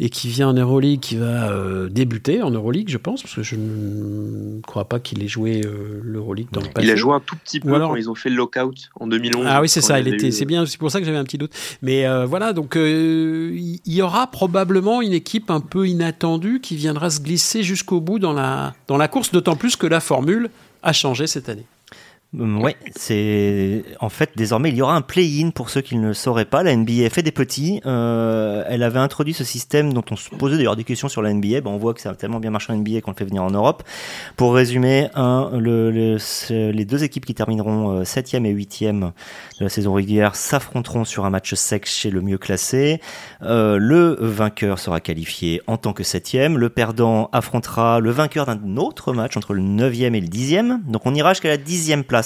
et 0.00 0.08
qui 0.10 0.28
vient 0.28 0.48
en 0.48 0.54
Euroleague, 0.54 1.00
qui 1.00 1.16
va 1.16 1.50
euh, 1.50 1.88
débuter 1.88 2.42
en 2.42 2.50
Euroleague, 2.50 2.88
je 2.88 2.98
pense, 2.98 3.22
parce 3.22 3.34
que 3.34 3.42
je 3.42 3.56
ne 3.56 4.60
crois 4.62 4.84
pas 4.86 5.00
qu'il 5.00 5.22
ait 5.22 5.28
joué 5.28 5.62
euh, 5.64 6.00
l'Euroleague 6.02 6.48
dans 6.52 6.60
le 6.60 6.68
passé. 6.68 6.86
Il 6.86 6.90
a 6.90 6.96
joué 6.96 7.14
un 7.14 7.20
tout 7.20 7.36
petit 7.36 7.60
peu 7.60 7.78
quand 7.78 7.96
ils 7.96 8.10
ont 8.10 8.14
fait 8.14 8.30
le 8.30 8.36
lockout 8.36 8.90
en 8.98 9.06
2011. 9.06 9.46
Ah 9.48 9.60
oui, 9.60 9.68
c'est 9.68 9.80
ça, 9.80 10.00
il 10.00 10.08
était, 10.08 10.30
c'est 10.30 10.44
bien, 10.44 10.66
c'est 10.66 10.78
pour 10.78 10.90
ça 10.90 11.00
que 11.00 11.06
j'avais 11.06 11.18
un 11.18 11.24
petit 11.24 11.38
doute. 11.38 11.52
Mais 11.82 12.06
voilà, 12.26 12.52
donc 12.52 12.76
il 12.76 13.80
y 13.86 14.02
aura 14.02 14.26
probablement 14.26 15.02
une 15.02 15.12
équipe 15.12 15.50
un 15.50 15.60
peu 15.60 15.86
inattendue 15.88 16.04
attendu 16.04 16.60
qui 16.60 16.76
viendra 16.76 17.10
se 17.10 17.20
glisser 17.20 17.62
jusqu'au 17.62 18.00
bout 18.00 18.18
dans 18.18 18.32
la 18.32 19.08
course, 19.08 19.32
d'autant 19.32 19.56
plus 19.56 19.76
que 19.76 19.86
la 19.86 20.00
formule 20.00 20.50
a 20.82 20.92
changé 20.92 21.26
cette 21.26 21.48
année. 21.48 21.66
Hum, 22.36 22.62
ouais, 22.62 22.76
c'est 22.96 23.84
en 24.00 24.08
fait 24.08 24.30
désormais 24.34 24.70
il 24.70 24.76
y 24.76 24.82
aura 24.82 24.96
un 24.96 25.02
play-in 25.02 25.50
pour 25.50 25.70
ceux 25.70 25.82
qui 25.82 25.96
ne 25.96 26.08
le 26.08 26.14
sauraient 26.14 26.44
pas. 26.44 26.62
La 26.62 26.74
NBA 26.74 27.08
fait 27.10 27.22
des 27.22 27.32
petits. 27.32 27.80
Euh, 27.86 28.64
elle 28.68 28.82
avait 28.82 28.98
introduit 28.98 29.34
ce 29.34 29.44
système 29.44 29.92
dont 29.92 30.04
on 30.11 30.16
se 30.16 30.30
posait 30.30 30.56
d'ailleurs 30.56 30.74
des 30.74 30.85
questions 30.85 31.09
sur 31.09 31.22
la 31.22 31.32
NBA. 31.32 31.61
Ben, 31.61 31.70
on 31.70 31.76
voit 31.76 31.94
que 31.94 32.00
ça 32.00 32.11
a 32.11 32.14
tellement 32.14 32.40
bien 32.40 32.50
marché 32.50 32.72
en 32.72 32.76
NBA 32.76 33.02
qu'on 33.02 33.12
le 33.12 33.16
fait 33.16 33.24
venir 33.24 33.44
en 33.44 33.50
Europe. 33.50 33.85
Pour 34.37 34.54
résumer, 34.54 35.09
les 35.14 36.85
deux 36.85 37.04
équipes 37.04 37.24
qui 37.24 37.35
termineront 37.35 38.04
7 38.04 38.35
euh, 38.35 38.38
et 38.44 38.50
8 38.50 38.82
de 38.82 39.12
la 39.61 39.68
saison 39.68 39.92
régulière 39.92 40.35
s'affronteront 40.35 41.04
sur 41.04 41.24
un 41.24 41.30
match 41.30 41.54
sec 41.54 41.87
chez 41.87 42.11
le 42.11 42.20
mieux 42.20 42.38
classé. 42.38 43.00
Euh, 43.42 43.78
le 43.78 44.16
vainqueur 44.20 44.78
sera 44.78 45.00
qualifié 45.00 45.62
en 45.66 45.76
tant 45.76 45.92
que 45.92 46.02
7 46.02 46.35
Le 46.35 46.68
perdant 46.68 47.28
affrontera 47.32 48.00
le 48.00 48.11
vainqueur 48.11 48.46
d'un 48.46 48.76
autre 48.76 49.12
match 49.12 49.37
entre 49.37 49.54
le 49.54 49.62
9e 49.62 50.14
et 50.14 50.20
le 50.20 50.26
10e. 50.26 50.82
Donc 50.87 51.02
on 51.04 51.14
ira 51.14 51.32
jusqu'à 51.35 51.48
la 51.48 51.59
10e 51.59 52.02
place 52.02 52.23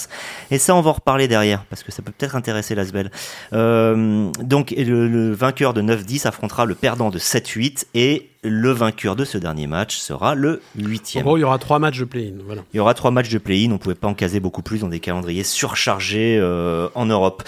et 0.51 0.59
ça, 0.59 0.75
on 0.75 0.81
va 0.81 0.91
en 0.91 0.95
reparler 0.95 1.29
derrière, 1.29 1.65
parce 1.71 1.83
que 1.83 1.93
ça 1.93 2.03
peut 2.03 2.13
peut-être 2.17 2.37
intéresser 2.37 2.75
l'Asbel. 2.75 3.11
Euh, 3.53 4.31
donc, 4.41 4.73
le, 4.77 5.09
le 5.09 5.33
vainqueur 5.33 5.75
de 5.75 5.83
9-10 5.83 6.27
affrontera 6.27 6.65
le 6.65 6.75
perdant 6.75 7.11
de 7.11 7.19
7-8 7.19 7.87
et 7.95 8.31
le 8.43 8.71
vainqueur 8.71 9.17
de 9.17 9.25
ce 9.25 9.37
dernier 9.37 9.67
match 9.67 9.97
sera 9.97 10.35
le 10.35 10.63
huitième. 10.77 11.25
En 11.25 11.29
gros, 11.29 11.37
il 11.37 11.41
y 11.41 11.45
aura 11.45 11.59
trois 11.59 11.79
matchs 11.79 11.99
de 11.99 12.05
play-in. 12.05 12.35
Voilà. 12.47 12.63
Il 12.73 12.77
y 12.77 12.81
aura 12.81 12.95
trois 12.95 13.11
matchs 13.11 13.31
de 13.31 13.39
play-in. 13.39 13.71
On 13.71 13.75
ne 13.75 13.79
pouvait 13.79 13.97
pas 13.97 14.07
en 14.07 14.15
caser 14.15 14.39
beaucoup 14.39 14.63
plus 14.63 14.81
dans 14.81 14.89
des 14.89 15.01
calendriers 15.01 15.43
surchargés 15.43 16.39
euh, 16.41 16.89
en 16.95 17.07
Europe. 17.07 17.43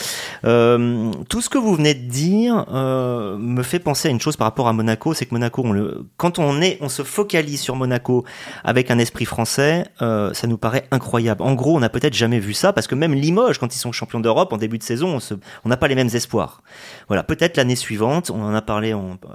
Euh, 0.45 1.13
tout 1.29 1.41
ce 1.41 1.49
que 1.49 1.59
vous 1.59 1.75
venez 1.77 1.95
de 1.95 2.09
dire 2.09 2.67
euh, 2.73 3.39
me 3.39 3.63
fait 3.63 3.79
penser 3.79 4.09
à 4.09 4.11
une 4.11 4.21
chose 4.21 4.37
par 4.37 4.47
rapport 4.47 4.67
à 4.67 4.73
Monaco, 4.73 5.15
c'est 5.15 5.27
que 5.27 5.35
Monaco, 5.35 5.63
on 5.65 5.73
le, 5.73 6.07
quand 6.17 6.41
on 6.41 6.61
est, 6.61 6.79
on 6.81 6.89
se 6.89 7.03
focalise 7.03 7.61
sur 7.61 7.77
Monaco 7.77 8.25
avec 8.65 8.91
un 8.91 8.99
esprit 8.99 9.25
français, 9.25 9.85
ça 9.99 10.47
nous 10.47 10.59
paraît 10.59 10.87
incroyable. 10.91 11.43
En 11.43 11.55
gros, 11.55 11.77
on 11.77 11.81
n'a 11.81 11.89
peut-être 11.89 12.15
jamais 12.15 12.41
vu 12.41 12.53
ça 12.53 12.73
parce 12.73 12.87
que 12.87 12.95
même 12.95 13.15
Limoges, 13.15 13.59
quand 13.59 13.75
ils 13.75 13.79
sont 13.79 13.93
champions 13.93 14.21
d'Europe 14.21 14.53
en 14.53 14.57
début 14.57 14.79
de 14.79 14.83
saison, 14.83 15.19
on 15.65 15.69
n'a 15.69 15.77
pas 15.77 15.89
les 15.89 15.95
mêmes 15.95 16.11
espoirs. 16.13 16.63
Voilà, 17.11 17.25
peut-être 17.25 17.57
l'année 17.57 17.75
suivante, 17.75 18.31
on 18.31 18.41
en 18.41 18.55
a 18.55 18.63
parlé 18.63 18.95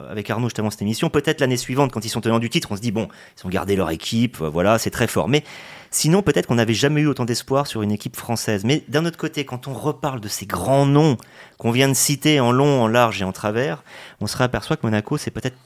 avec 0.10 0.30
Arnaud 0.30 0.48
justement 0.48 0.70
cette 0.70 0.82
émission, 0.82 1.10
peut-être 1.10 1.42
l'année 1.42 1.58
suivante, 1.58 1.92
quand 1.92 2.06
ils 2.06 2.10
sont 2.10 2.22
tenants 2.22 2.40
du 2.40 2.50
titre, 2.50 2.70
on 2.72 2.78
se 2.78 2.82
dit, 2.82 2.94
bon, 2.94 3.10
ils 3.38 3.46
ont 3.46 3.50
gardé 3.50 3.76
leur 3.76 3.90
équipe, 3.90 4.40
euh, 4.40 4.48
voilà, 4.48 4.78
c'est 4.78 4.92
très 4.92 5.08
fort. 5.08 5.28
Mais 5.28 5.44
sinon, 5.92 6.22
peut-être 6.22 6.48
qu'on 6.48 6.56
n'avait 6.56 6.74
jamais 6.74 7.02
eu 7.02 7.08
autant 7.08 7.26
d'espoir 7.26 7.68
sur 7.68 7.82
une 7.82 7.92
équipe 7.92 8.16
française. 8.16 8.64
Mais 8.64 8.86
d'un 8.88 9.06
autre 9.06 9.18
côté, 9.18 9.44
quand 9.44 9.68
on 9.68 9.74
reparle 9.74 10.22
de 10.22 10.30
ces 10.30 10.46
grands 10.46 10.86
noms 10.86 11.18
qu'on 11.58 11.72
vient 11.72 11.90
de 11.90 11.96
citer 11.96 12.40
en 12.40 12.54
long, 12.54 12.82
en 12.82 12.88
large 12.88 13.22
et 13.22 13.26
en 13.26 13.34
travers, 13.34 13.84
on 14.22 14.28
se 14.28 14.38
réaperçoit 14.38 14.78
que 14.78 14.88
Monaco, 14.88 15.18
c'est 15.18 15.32
peut-être 15.32 15.58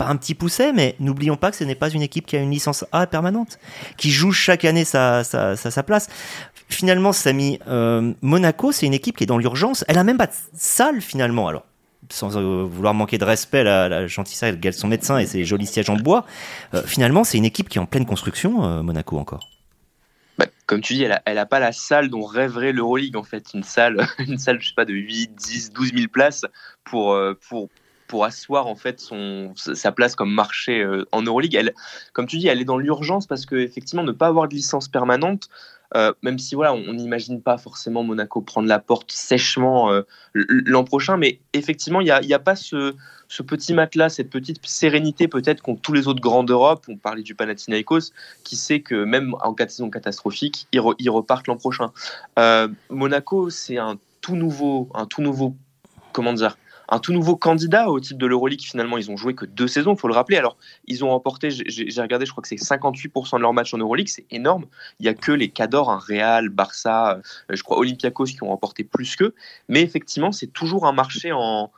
pas 0.00 0.06
un 0.06 0.16
petit 0.16 0.34
pousset, 0.34 0.72
mais 0.72 0.96
n'oublions 0.98 1.36
pas 1.36 1.50
que 1.50 1.58
ce 1.58 1.64
n'est 1.64 1.74
pas 1.74 1.90
une 1.90 2.00
équipe 2.00 2.24
qui 2.24 2.34
a 2.34 2.40
une 2.40 2.50
licence 2.50 2.86
A 2.90 3.06
permanente, 3.06 3.58
qui 3.98 4.10
joue 4.10 4.32
chaque 4.32 4.64
année 4.64 4.86
sa, 4.86 5.24
sa, 5.24 5.56
sa, 5.56 5.82
place. 5.82 6.08
Finalement, 6.70 7.12
Samy, 7.12 7.58
euh, 7.68 8.14
Monaco, 8.22 8.72
c'est 8.72 8.86
une 8.86 8.94
équipe 8.94 9.18
qui 9.18 9.24
est 9.24 9.26
dans 9.26 9.36
l'urgence. 9.36 9.84
Elle 9.88 9.98
a 9.98 10.04
même 10.04 10.16
pas 10.16 10.28
de 10.28 10.32
salle 10.54 11.02
finalement. 11.02 11.48
Alors, 11.48 11.66
sans 12.08 12.38
euh, 12.38 12.64
vouloir 12.64 12.94
manquer 12.94 13.18
de 13.18 13.26
respect 13.26 13.60
à 13.60 13.90
la 13.90 14.06
gentillesse 14.06 14.58
de 14.58 14.70
son 14.70 14.88
médecin 14.88 15.18
et 15.18 15.26
ses 15.26 15.44
jolis 15.44 15.66
sièges 15.66 15.90
en 15.90 15.96
bois, 15.96 16.24
euh, 16.72 16.82
finalement, 16.86 17.22
c'est 17.22 17.36
une 17.36 17.44
équipe 17.44 17.68
qui 17.68 17.76
est 17.76 17.82
en 17.82 17.86
pleine 17.86 18.06
construction, 18.06 18.82
Monaco 18.82 19.18
encore. 19.18 19.50
Bah, 20.38 20.46
comme 20.64 20.80
tu 20.80 20.94
dis, 20.94 21.04
elle 21.04 21.34
n'a 21.34 21.46
pas 21.46 21.60
la 21.60 21.72
salle 21.72 22.08
dont 22.08 22.24
rêverait 22.24 22.72
l'Euroleague, 22.72 23.16
en 23.16 23.24
fait. 23.24 23.52
Une 23.52 23.64
salle, 23.64 24.08
une 24.18 24.38
salle, 24.38 24.62
je 24.62 24.68
sais 24.68 24.74
pas, 24.74 24.86
de 24.86 24.94
8, 24.94 25.34
10, 25.34 25.72
12 25.74 25.92
000 25.92 26.08
places 26.08 26.46
pour, 26.84 27.14
pour, 27.46 27.68
pour 28.10 28.24
asseoir 28.24 28.66
en 28.66 28.74
fait 28.74 28.98
son, 28.98 29.52
sa 29.54 29.92
place 29.92 30.16
comme 30.16 30.32
marché 30.34 30.84
en 31.12 31.22
Euroleague. 31.22 31.72
Comme 32.12 32.26
tu 32.26 32.38
dis, 32.38 32.48
elle 32.48 32.60
est 32.60 32.64
dans 32.64 32.76
l'urgence 32.76 33.28
parce 33.28 33.46
que 33.46 33.54
effectivement, 33.54 34.02
ne 34.02 34.12
pas 34.12 34.26
avoir 34.26 34.48
de 34.48 34.54
licence 34.54 34.88
permanente, 34.88 35.48
euh, 35.96 36.12
même 36.22 36.38
si 36.38 36.54
voilà, 36.54 36.72
on 36.72 36.92
n'imagine 36.92 37.42
pas 37.42 37.58
forcément 37.58 38.04
Monaco 38.04 38.40
prendre 38.42 38.68
la 38.68 38.78
porte 38.78 39.10
sèchement 39.10 39.92
euh, 39.92 40.02
l'an 40.34 40.84
prochain, 40.84 41.16
mais 41.16 41.40
effectivement, 41.52 42.00
il 42.00 42.04
n'y 42.04 42.10
a, 42.10 42.36
a, 42.36 42.38
pas 42.38 42.54
ce, 42.54 42.94
ce 43.28 43.42
petit 43.42 43.74
matelas, 43.74 44.08
cette 44.08 44.30
petite 44.30 44.64
sérénité 44.64 45.26
peut-être 45.26 45.62
qu'ont 45.62 45.74
tous 45.74 45.92
les 45.92 46.06
autres 46.06 46.20
grands 46.20 46.44
d'Europe. 46.44 46.84
On 46.88 46.96
parlait 46.96 47.22
du 47.22 47.34
Panathinaikos, 47.34 48.12
qui 48.44 48.54
sait 48.54 48.80
que 48.80 49.04
même 49.04 49.34
en 49.42 49.52
cas 49.52 49.66
de 49.66 49.70
saison 49.70 49.90
catastrophique, 49.90 50.68
ils, 50.72 51.10
repartent 51.10 51.48
l'an 51.48 51.56
prochain. 51.56 51.92
Euh, 52.38 52.68
Monaco, 52.88 53.50
c'est 53.50 53.78
un 53.78 53.98
tout 54.20 54.36
nouveau, 54.36 54.88
un 54.94 55.06
tout 55.06 55.22
nouveau, 55.22 55.56
comment 56.12 56.34
dire, 56.34 56.56
un 56.90 56.98
tout 56.98 57.12
nouveau 57.12 57.36
candidat 57.36 57.88
au 57.88 58.00
titre 58.00 58.18
de 58.18 58.26
l'Euroleague. 58.26 58.62
Finalement, 58.62 58.98
ils 58.98 59.10
ont 59.10 59.16
joué 59.16 59.34
que 59.34 59.46
deux 59.46 59.68
saisons, 59.68 59.94
il 59.94 59.98
faut 59.98 60.08
le 60.08 60.14
rappeler. 60.14 60.36
Alors, 60.36 60.56
ils 60.86 61.04
ont 61.04 61.10
remporté, 61.10 61.50
j'ai 61.50 62.02
regardé, 62.02 62.26
je 62.26 62.32
crois 62.32 62.42
que 62.42 62.48
c'est 62.48 62.56
58% 62.56 63.36
de 63.36 63.40
leurs 63.40 63.52
matchs 63.52 63.72
en 63.72 63.78
Euroleague, 63.78 64.08
c'est 64.08 64.26
énorme. 64.30 64.66
Il 64.98 65.04
n'y 65.04 65.08
a 65.08 65.14
que 65.14 65.32
les 65.32 65.48
Cadors, 65.48 65.90
un 65.90 65.98
Real, 65.98 66.48
Barça, 66.48 67.14
euh, 67.14 67.56
je 67.56 67.62
crois 67.62 67.78
Olympiakos 67.78 68.24
qui 68.24 68.42
ont 68.42 68.48
remporté 68.48 68.84
plus 68.84 69.16
qu'eux. 69.16 69.34
Mais 69.68 69.82
effectivement, 69.82 70.32
c'est 70.32 70.48
toujours 70.48 70.86
un 70.86 70.92
marché 70.92 71.30
en, 71.32 71.70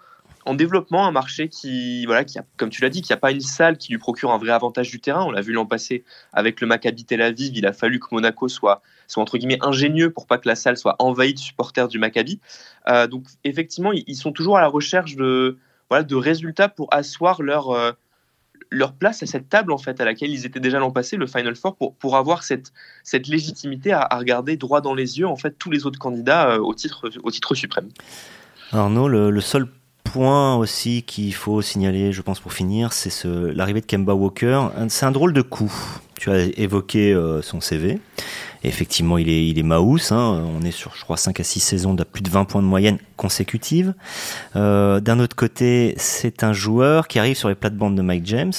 en 0.44 0.54
développement, 0.54 1.06
un 1.06 1.12
marché 1.12 1.48
qui, 1.48 2.06
voilà, 2.06 2.24
qui 2.24 2.38
a, 2.38 2.44
comme 2.56 2.70
tu 2.70 2.82
l'as 2.82 2.88
dit, 2.88 3.02
qui 3.02 3.12
n'a 3.12 3.16
pas 3.16 3.30
une 3.30 3.40
salle 3.40 3.76
qui 3.76 3.92
lui 3.92 3.98
procure 3.98 4.32
un 4.32 4.38
vrai 4.38 4.50
avantage 4.50 4.90
du 4.90 5.00
terrain. 5.00 5.24
On 5.24 5.30
l'a 5.30 5.40
vu 5.40 5.52
l'an 5.52 5.66
passé 5.66 6.04
avec 6.32 6.60
le 6.60 6.66
Maccabi 6.66 7.04
Tel 7.04 7.22
Aviv. 7.22 7.56
Il 7.56 7.66
a 7.66 7.72
fallu 7.72 8.00
que 8.00 8.06
Monaco 8.12 8.48
soit 8.48 8.82
sont 9.12 9.20
entre 9.20 9.38
guillemets 9.38 9.58
ingénieux 9.60 10.10
pour 10.10 10.26
pas 10.26 10.38
que 10.38 10.48
la 10.48 10.54
salle 10.54 10.76
soit 10.76 10.96
envahie 10.98 11.34
de 11.34 11.38
supporters 11.38 11.88
du 11.88 11.98
Maccabi. 11.98 12.40
donc 13.10 13.24
effectivement, 13.44 13.92
ils, 13.92 14.16
sont 14.16 14.32
toujours 14.32 14.58
à 14.58 14.60
la 14.60 14.68
recherche 14.68 15.16
de, 15.16 15.58
voilà, 15.88 16.04
de 16.04 16.14
résultats 16.14 16.68
pour 16.68 16.88
asseoir 16.92 17.42
leur 17.42 17.94
leur 18.72 18.94
place 18.94 19.22
à 19.22 19.26
cette 19.26 19.48
table 19.48 19.70
en 19.70 19.78
fait 19.78 20.00
à 20.00 20.04
laquelle 20.04 20.30
ils 20.30 20.46
étaient 20.46 20.60
déjà 20.60 20.78
l'an 20.78 20.90
passé, 20.90 21.16
le 21.16 21.26
Final 21.26 21.54
Four, 21.54 21.76
pour, 21.76 21.94
pour 21.94 22.16
avoir 22.16 22.42
cette, 22.42 22.72
cette 23.04 23.28
légitimité 23.28 23.92
à, 23.92 24.08
regarder 24.16 24.56
droit 24.56 24.80
dans 24.80 24.94
les 24.94 25.18
yeux 25.18 25.26
en 25.26 25.36
fait 25.36 25.58
tous 25.58 25.70
les 25.70 25.86
autres 25.86 25.98
candidats 25.98 26.60
au, 26.60 26.74
titre, 26.74 27.10
au 27.22 27.30
titre 27.30 27.54
suprême. 27.54 27.90
Arnaud, 28.72 29.08
le, 29.08 29.40
seul 29.40 29.68
point 30.04 30.56
aussi 30.56 31.02
qu'il 31.02 31.34
faut 31.34 31.60
signaler, 31.60 32.12
je 32.12 32.22
pense, 32.22 32.40
pour 32.40 32.52
finir, 32.52 32.92
c'est 32.92 33.10
ce, 33.10 33.28
l'arrivée 33.28 33.82
de 33.82 33.86
Kemba 33.86 34.14
Walker. 34.14 34.68
C'est 34.88 35.04
un 35.04 35.10
drôle 35.10 35.32
de 35.32 35.42
coup. 35.42 35.72
Tu 36.18 36.30
as 36.30 36.44
évoqué 36.58 37.12
euh, 37.12 37.42
son 37.42 37.60
CV. 37.60 38.00
Effectivement, 38.68 39.18
il 39.18 39.28
est, 39.28 39.46
il 39.46 39.58
est. 39.58 39.62
Hein. 39.62 40.44
On 40.56 40.62
est 40.62 40.70
sur, 40.70 40.94
je 40.94 41.02
crois, 41.02 41.16
5 41.16 41.40
à 41.40 41.44
6 41.44 41.60
saisons 41.60 41.94
de 41.94 42.04
plus 42.04 42.22
de 42.22 42.30
20 42.30 42.44
points 42.44 42.62
de 42.62 42.66
moyenne 42.66 42.98
consécutives. 43.16 43.94
Euh, 44.56 45.00
d'un 45.00 45.18
autre 45.18 45.36
côté, 45.36 45.94
c'est 45.96 46.44
un 46.44 46.52
joueur 46.52 47.08
qui 47.08 47.18
arrive 47.18 47.36
sur 47.36 47.48
les 47.48 47.54
plates-bandes 47.54 47.96
de 47.96 48.02
Mike 48.02 48.26
James. 48.26 48.52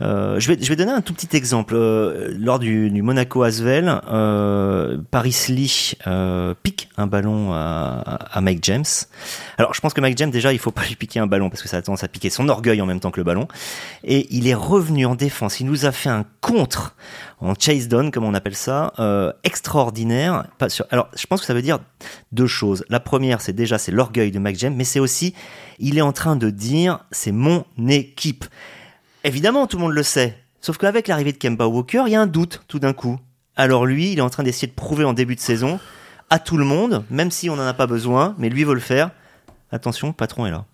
Euh, 0.00 0.38
je, 0.38 0.48
vais, 0.48 0.58
je 0.60 0.68
vais 0.68 0.76
donner 0.76 0.92
un 0.92 1.00
tout 1.00 1.12
petit 1.12 1.36
exemple. 1.36 1.74
Euh, 1.76 2.34
lors 2.38 2.58
du, 2.58 2.90
du 2.90 3.02
Monaco 3.02 3.42
Asvel, 3.42 4.00
euh, 4.10 4.98
Paris 5.10 5.36
Lee 5.48 5.94
euh, 6.06 6.54
pique 6.62 6.88
un 6.96 7.06
ballon 7.06 7.52
à, 7.52 8.02
à, 8.30 8.40
Mike 8.40 8.60
James. 8.62 8.84
Alors 9.56 9.74
je 9.74 9.80
pense 9.80 9.94
que 9.94 10.00
Mike 10.00 10.18
James 10.18 10.30
déjà 10.30 10.52
il 10.52 10.58
faut 10.58 10.70
pas 10.70 10.84
lui 10.88 10.96
piquer 10.96 11.20
un 11.20 11.26
ballon 11.26 11.50
parce 11.50 11.62
que 11.62 11.68
ça 11.68 11.78
a 11.78 11.82
tendance 11.82 12.04
à 12.04 12.08
piquer 12.08 12.30
son 12.30 12.48
orgueil 12.48 12.80
en 12.82 12.86
même 12.86 13.00
temps 13.00 13.10
que 13.10 13.20
le 13.20 13.24
ballon. 13.24 13.48
Et 14.04 14.26
il 14.30 14.48
est 14.48 14.54
revenu 14.54 15.06
en 15.06 15.14
défense. 15.14 15.60
Il 15.60 15.66
nous 15.66 15.86
a 15.86 15.92
fait 15.92 16.10
un 16.10 16.24
contre 16.40 16.94
en 17.40 17.54
chase 17.54 17.88
down 17.88 18.10
comme 18.10 18.24
on 18.24 18.34
appelle 18.34 18.56
ça, 18.56 18.92
euh, 18.98 19.32
extraordinaire. 19.44 20.44
Alors 20.90 21.08
je 21.16 21.26
pense 21.26 21.40
que 21.40 21.46
ça 21.46 21.54
veut 21.54 21.62
dire 21.62 21.78
deux 22.32 22.46
choses. 22.46 22.84
La 22.88 23.00
première 23.00 23.40
c'est 23.40 23.52
déjà 23.52 23.78
c'est 23.78 23.92
l'orgueil 23.92 24.30
de 24.30 24.38
Mike 24.38 24.58
James, 24.58 24.74
mais 24.76 24.84
c'est 24.84 25.00
aussi 25.00 25.34
il 25.78 25.98
est 25.98 26.02
en 26.02 26.12
train 26.12 26.36
de 26.36 26.50
dire 26.50 27.00
c'est 27.10 27.32
mon 27.32 27.64
équipe. 27.88 28.44
Évidemment, 29.28 29.66
tout 29.66 29.76
le 29.76 29.82
monde 29.82 29.92
le 29.92 30.02
sait. 30.02 30.38
Sauf 30.62 30.78
qu'avec 30.78 31.06
l'arrivée 31.06 31.32
de 31.32 31.36
Kemba 31.36 31.66
Walker, 31.66 32.04
il 32.06 32.12
y 32.12 32.16
a 32.16 32.20
un 32.22 32.26
doute 32.26 32.62
tout 32.66 32.78
d'un 32.78 32.94
coup. 32.94 33.20
Alors 33.56 33.84
lui, 33.84 34.12
il 34.12 34.18
est 34.18 34.22
en 34.22 34.30
train 34.30 34.42
d'essayer 34.42 34.68
de 34.68 34.72
prouver 34.72 35.04
en 35.04 35.12
début 35.12 35.34
de 35.34 35.40
saison 35.40 35.80
à 36.30 36.38
tout 36.38 36.56
le 36.56 36.64
monde, 36.64 37.04
même 37.10 37.30
si 37.30 37.50
on 37.50 37.56
n'en 37.56 37.66
a 37.66 37.74
pas 37.74 37.86
besoin, 37.86 38.34
mais 38.38 38.48
lui 38.48 38.64
veut 38.64 38.72
le 38.72 38.80
faire. 38.80 39.10
Attention, 39.70 40.14
patron 40.14 40.46
est 40.46 40.50
là. 40.50 40.64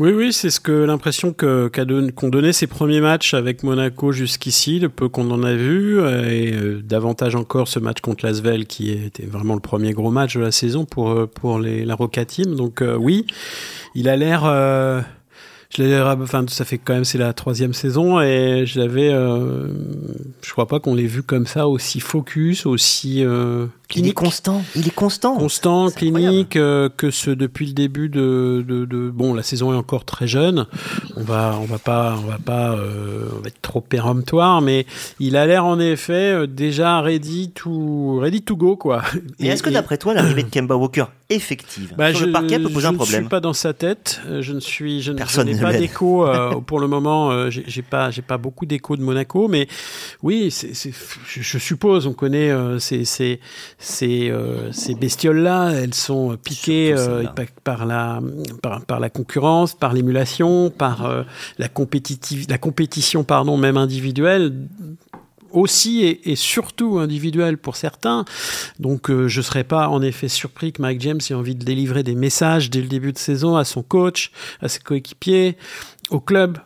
Oui, 0.00 0.10
oui, 0.10 0.32
c'est 0.32 0.50
ce 0.50 0.58
que 0.58 0.72
l'impression 0.72 1.32
que 1.32 1.68
qu'ont 1.68 2.28
donné 2.28 2.52
ses 2.52 2.66
premiers 2.66 3.00
matchs 3.00 3.34
avec 3.34 3.62
Monaco 3.62 4.10
jusqu'ici, 4.10 4.80
le 4.80 4.88
peu 4.88 5.08
qu'on 5.08 5.30
en 5.30 5.44
a 5.44 5.54
vu, 5.54 5.98
et 6.00 6.52
euh, 6.54 6.82
davantage 6.82 7.36
encore 7.36 7.68
ce 7.68 7.78
match 7.78 8.00
contre 8.00 8.26
l'Asvel 8.26 8.66
qui 8.66 8.90
était 8.90 9.26
vraiment 9.26 9.54
le 9.54 9.60
premier 9.60 9.92
gros 9.92 10.10
match 10.10 10.34
de 10.34 10.40
la 10.40 10.50
saison 10.50 10.86
pour 10.86 11.10
euh, 11.10 11.26
pour 11.26 11.60
la 11.60 11.94
Roca 11.94 12.24
Team. 12.24 12.56
Donc 12.56 12.82
euh, 12.82 12.96
oui, 12.96 13.26
il 13.94 14.08
a 14.08 14.16
l'air 14.16 14.44
je 15.70 15.82
l'avais, 15.82 16.22
enfin, 16.22 16.44
ça 16.48 16.64
fait 16.64 16.78
quand 16.78 16.94
même, 16.94 17.04
c'est 17.04 17.18
la 17.18 17.32
troisième 17.32 17.74
saison 17.74 18.20
et 18.20 18.64
je 18.66 18.80
l'avais, 18.80 19.12
euh, 19.12 19.68
je 20.42 20.50
crois 20.50 20.66
pas 20.66 20.80
qu'on 20.80 20.94
l'ait 20.94 21.06
vu 21.06 21.22
comme 21.22 21.46
ça, 21.46 21.68
aussi 21.68 22.00
focus, 22.00 22.66
aussi 22.66 23.24
euh, 23.24 23.66
il 23.96 24.08
est 24.08 24.12
constant, 24.12 24.62
il 24.76 24.86
est 24.86 24.94
constant. 24.94 25.36
Constant, 25.36 25.90
clinique, 25.90 26.56
euh, 26.56 26.88
que 26.94 27.10
ce 27.10 27.30
depuis 27.30 27.66
le 27.66 27.72
début 27.72 28.08
de, 28.08 28.64
de, 28.66 28.84
de, 28.84 29.10
bon, 29.10 29.34
la 29.34 29.42
saison 29.42 29.72
est 29.72 29.76
encore 29.76 30.04
très 30.04 30.26
jeune. 30.26 30.66
On 31.16 31.22
va, 31.22 31.58
on 31.60 31.64
va 31.64 31.78
pas, 31.78 32.16
on 32.22 32.28
va 32.28 32.38
pas, 32.38 32.72
euh, 32.72 33.28
on 33.36 33.40
va 33.40 33.48
être 33.48 33.60
trop 33.62 33.80
péremptoire, 33.80 34.60
mais 34.60 34.86
il 35.18 35.36
a 35.36 35.46
l'air 35.46 35.64
en 35.64 35.80
effet 35.80 36.32
euh, 36.32 36.46
déjà 36.46 37.00
ready 37.00 37.50
to, 37.50 38.18
ready 38.20 38.42
to 38.42 38.56
go 38.56 38.76
quoi. 38.76 39.02
Et, 39.38 39.48
est-ce 39.48 39.62
que 39.62 39.70
d'après 39.70 39.98
toi 39.98 40.14
l'arrivée 40.14 40.44
de 40.44 40.50
Kemba 40.50 40.76
Walker 40.76 41.06
effective 41.28 41.94
bah, 41.96 42.10
sur 42.10 42.20
je, 42.20 42.26
le 42.26 42.32
parquet 42.32 42.58
peut 42.58 42.68
poser 42.68 42.86
un 42.86 42.94
problème 42.94 43.12
Je 43.12 43.16
ne 43.18 43.22
suis 43.22 43.28
pas 43.28 43.40
dans 43.40 43.52
sa 43.52 43.72
tête. 43.72 44.20
Je 44.40 44.52
ne 44.52 44.60
suis, 44.60 45.00
je, 45.00 45.12
n'ai 45.12 45.58
pas 45.60 45.72
d'écho 45.72 46.26
pour 46.66 46.80
le 46.80 46.88
moment. 46.88 47.50
j'ai 47.50 47.82
pas, 47.82 48.10
j'ai 48.10 48.22
pas 48.22 48.38
beaucoup 48.38 48.66
d'écho 48.66 48.96
de 48.96 49.02
Monaco, 49.02 49.48
mais 49.48 49.68
oui, 50.22 50.50
c'est, 50.50 50.72
je, 50.74 51.40
je, 51.40 51.58
suppose, 51.58 52.06
on 52.06 52.12
connaît 52.12 52.52
ces, 52.78 53.04
ces 53.80 54.30
euh, 54.30 54.70
ces 54.72 54.94
bestioles-là, 54.94 55.70
elles 55.70 55.94
sont 55.94 56.36
piquées 56.36 56.92
euh, 56.92 57.24
par, 57.64 57.86
la, 57.86 58.20
par, 58.86 59.00
la 59.00 59.08
concurrence, 59.08 59.74
par 59.74 59.94
l'émulation, 59.94 60.70
par 60.70 61.06
euh, 61.06 61.22
la, 61.58 61.68
compétitive, 61.68 62.44
la 62.50 62.58
compétition 62.58 63.24
pardon, 63.24 63.56
même 63.56 63.78
individuelle 63.78 64.68
aussi 65.50 66.02
et, 66.04 66.36
surtout 66.36 66.98
individuelle 66.98 67.56
pour 67.56 67.74
certains. 67.74 68.24
Donc 68.78 69.08
je 69.08 69.36
ne 69.36 69.42
serais 69.42 69.64
pas 69.64 69.88
en 69.88 70.00
effet 70.00 70.28
surpris 70.28 70.72
que 70.72 70.80
Mike 70.80 71.00
James 71.00 71.20
ait 71.28 71.34
envie 71.34 71.56
de 71.56 71.64
délivrer 71.64 72.04
des 72.04 72.14
messages 72.14 72.70
dès 72.70 72.82
le 72.82 72.86
début 72.86 73.12
de 73.12 73.18
saison 73.18 73.56
à 73.56 73.64
son 73.64 73.82
coach, 73.82 74.30
à 74.60 74.68
ses 74.68 74.78
coéquipiers, 74.78 75.56
au 76.10 76.20
club 76.20 76.58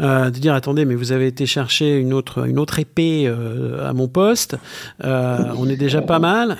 euh, 0.00 0.30
de 0.30 0.38
dire 0.38 0.54
attendez 0.54 0.84
mais 0.84 0.94
vous 0.94 1.12
avez 1.12 1.26
été 1.26 1.46
chercher 1.46 1.96
une 1.96 2.12
autre 2.12 2.46
une 2.46 2.58
autre 2.58 2.78
épée 2.78 3.24
euh, 3.26 3.88
à 3.88 3.92
mon 3.92 4.08
poste. 4.08 4.56
Euh, 5.04 5.38
on 5.56 5.68
est 5.68 5.76
déjà 5.76 6.02
pas 6.02 6.18
mal 6.18 6.56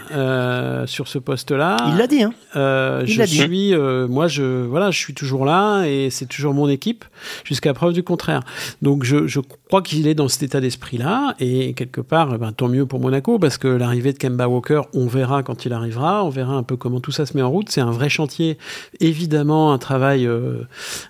sur 0.87 1.09
ce 1.09 1.19
poste 1.19 1.51
là 1.51 1.77
il 1.89 1.97
l'a 1.97 2.07
dit 2.07 2.23
hein. 2.23 2.33
Il 2.55 3.07
je 3.07 3.23
suis 3.25 3.75
moi 4.09 4.29
je 4.29 4.65
voilà 4.65 4.91
je 4.91 4.99
suis 4.99 5.15
toujours 5.15 5.45
là 5.45 5.85
et 5.85 6.11
c'est 6.11 6.27
toujours 6.27 6.55
mon 6.55 6.69
équipe 6.69 7.05
jusqu'à 7.45 7.75
preuve 7.75 7.93
du 7.93 8.03
contraire. 8.03 8.43
Donc 8.81 9.05
je, 9.05 9.27
je 9.27 9.41
crois 9.69 9.83
qu'il 9.83 10.07
est 10.07 10.15
dans 10.15 10.29
cet 10.29 10.43
état 10.43 10.61
d'esprit 10.61 10.99
là 10.99 11.35
et 11.39 11.75
quelque 11.75 12.01
part 12.01 12.39
ben, 12.39 12.53
tant 12.53 12.69
mieux 12.69 12.87
pour 12.87 13.01
Monaco 13.01 13.39
parce 13.39 13.59
que 13.59 13.69
l'arrivée 13.69 14.13
de 14.13 14.19
Kemba 14.19 14.49
Walker 14.49 14.83
on 14.95 15.07
verra 15.07 15.43
quand 15.43 15.65
il 15.65 15.73
arrivera. 15.73 16.25
On 16.25 16.31
verra 16.31 16.55
un 16.55 16.63
peu 16.63 16.77
comment 16.77 17.01
tout 17.01 17.13
ça 17.13 17.27
se 17.27 17.37
met 17.37 17.43
en 17.43 17.51
route. 17.51 17.69
C'est 17.71 17.81
un 17.81 17.91
vrai 17.91 18.09
chantier 18.09 18.59
évidemment 19.01 19.73
un 19.73 19.79
travail 19.79 20.29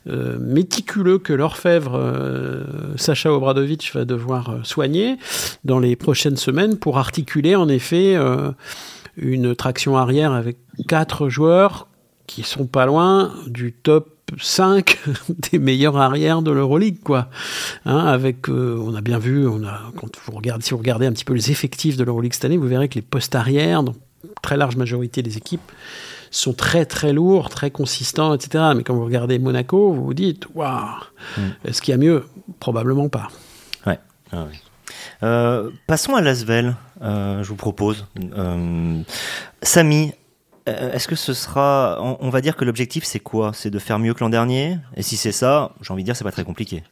méticuleux 0.06 1.11
que 1.18 1.32
l'orfèvre 1.32 1.94
euh, 1.94 2.64
Sacha 2.96 3.32
Obradovic 3.32 3.90
va 3.94 4.04
devoir 4.04 4.50
euh, 4.50 4.58
soigner 4.62 5.16
dans 5.64 5.78
les 5.78 5.96
prochaines 5.96 6.36
semaines 6.36 6.78
pour 6.78 6.98
articuler 6.98 7.54
en 7.56 7.68
effet 7.68 8.14
euh, 8.16 8.52
une 9.16 9.54
traction 9.54 9.96
arrière 9.96 10.32
avec 10.32 10.56
quatre 10.88 11.28
joueurs 11.28 11.88
qui 12.26 12.42
sont 12.42 12.66
pas 12.66 12.86
loin 12.86 13.32
du 13.46 13.72
top 13.72 14.08
5 14.40 14.98
des 15.52 15.58
meilleurs 15.58 15.96
arrières 15.96 16.40
de 16.40 16.50
l'Euroleague, 16.50 17.00
quoi. 17.04 17.28
Hein, 17.84 17.98
avec, 17.98 18.48
on 18.48 18.94
a 18.94 19.02
bien 19.02 19.18
vu, 19.18 19.46
quand 19.96 20.08
vous 20.24 20.32
regardez, 20.32 20.64
si 20.64 20.70
vous 20.70 20.78
regardez 20.78 21.04
un 21.04 21.12
petit 21.12 21.26
peu 21.26 21.34
les 21.34 21.50
effectifs 21.50 21.98
de 21.98 22.04
l'Euroleague 22.04 22.32
cette 22.32 22.46
année, 22.46 22.56
vous 22.56 22.68
verrez 22.68 22.88
que 22.88 22.94
les 22.94 23.02
postes 23.02 23.34
arrière, 23.34 23.82
dans 23.82 23.94
très 24.40 24.56
large 24.56 24.76
majorité 24.76 25.22
des 25.22 25.36
équipes, 25.36 25.72
sont 26.32 26.54
très 26.54 26.84
très 26.86 27.12
lourds, 27.12 27.50
très 27.50 27.70
consistants, 27.70 28.34
etc. 28.34 28.72
Mais 28.74 28.82
quand 28.82 28.94
vous 28.94 29.04
regardez 29.04 29.38
Monaco, 29.38 29.92
vous 29.92 30.04
vous 30.04 30.14
dites, 30.14 30.46
waouh, 30.54 30.80
mm. 31.36 31.42
est-ce 31.66 31.80
qu'il 31.80 31.92
y 31.92 31.94
a 31.94 31.98
mieux? 31.98 32.24
Probablement 32.58 33.08
pas. 33.08 33.28
Ouais. 33.86 33.98
Ah 34.32 34.46
euh, 35.22 35.70
passons 35.86 36.16
à 36.16 36.20
Lasvel, 36.20 36.74
euh, 37.02 37.42
je 37.42 37.48
vous 37.48 37.56
propose. 37.56 38.06
Euh, 38.18 39.02
Samy, 39.62 40.12
est-ce 40.66 41.06
que 41.06 41.16
ce 41.16 41.34
sera, 41.34 41.98
on, 42.00 42.30
va 42.30 42.40
dire 42.40 42.56
que 42.56 42.64
l'objectif 42.64 43.04
c'est 43.04 43.20
quoi? 43.20 43.52
C'est 43.52 43.70
de 43.70 43.78
faire 43.78 43.98
mieux 43.98 44.14
que 44.14 44.20
l'an 44.20 44.30
dernier? 44.30 44.78
Et 44.96 45.02
si 45.02 45.16
c'est 45.16 45.32
ça, 45.32 45.72
j'ai 45.80 45.92
envie 45.92 46.02
de 46.02 46.06
dire 46.06 46.16
c'est 46.16 46.24
pas 46.24 46.32
très 46.32 46.44
compliqué. 46.44 46.82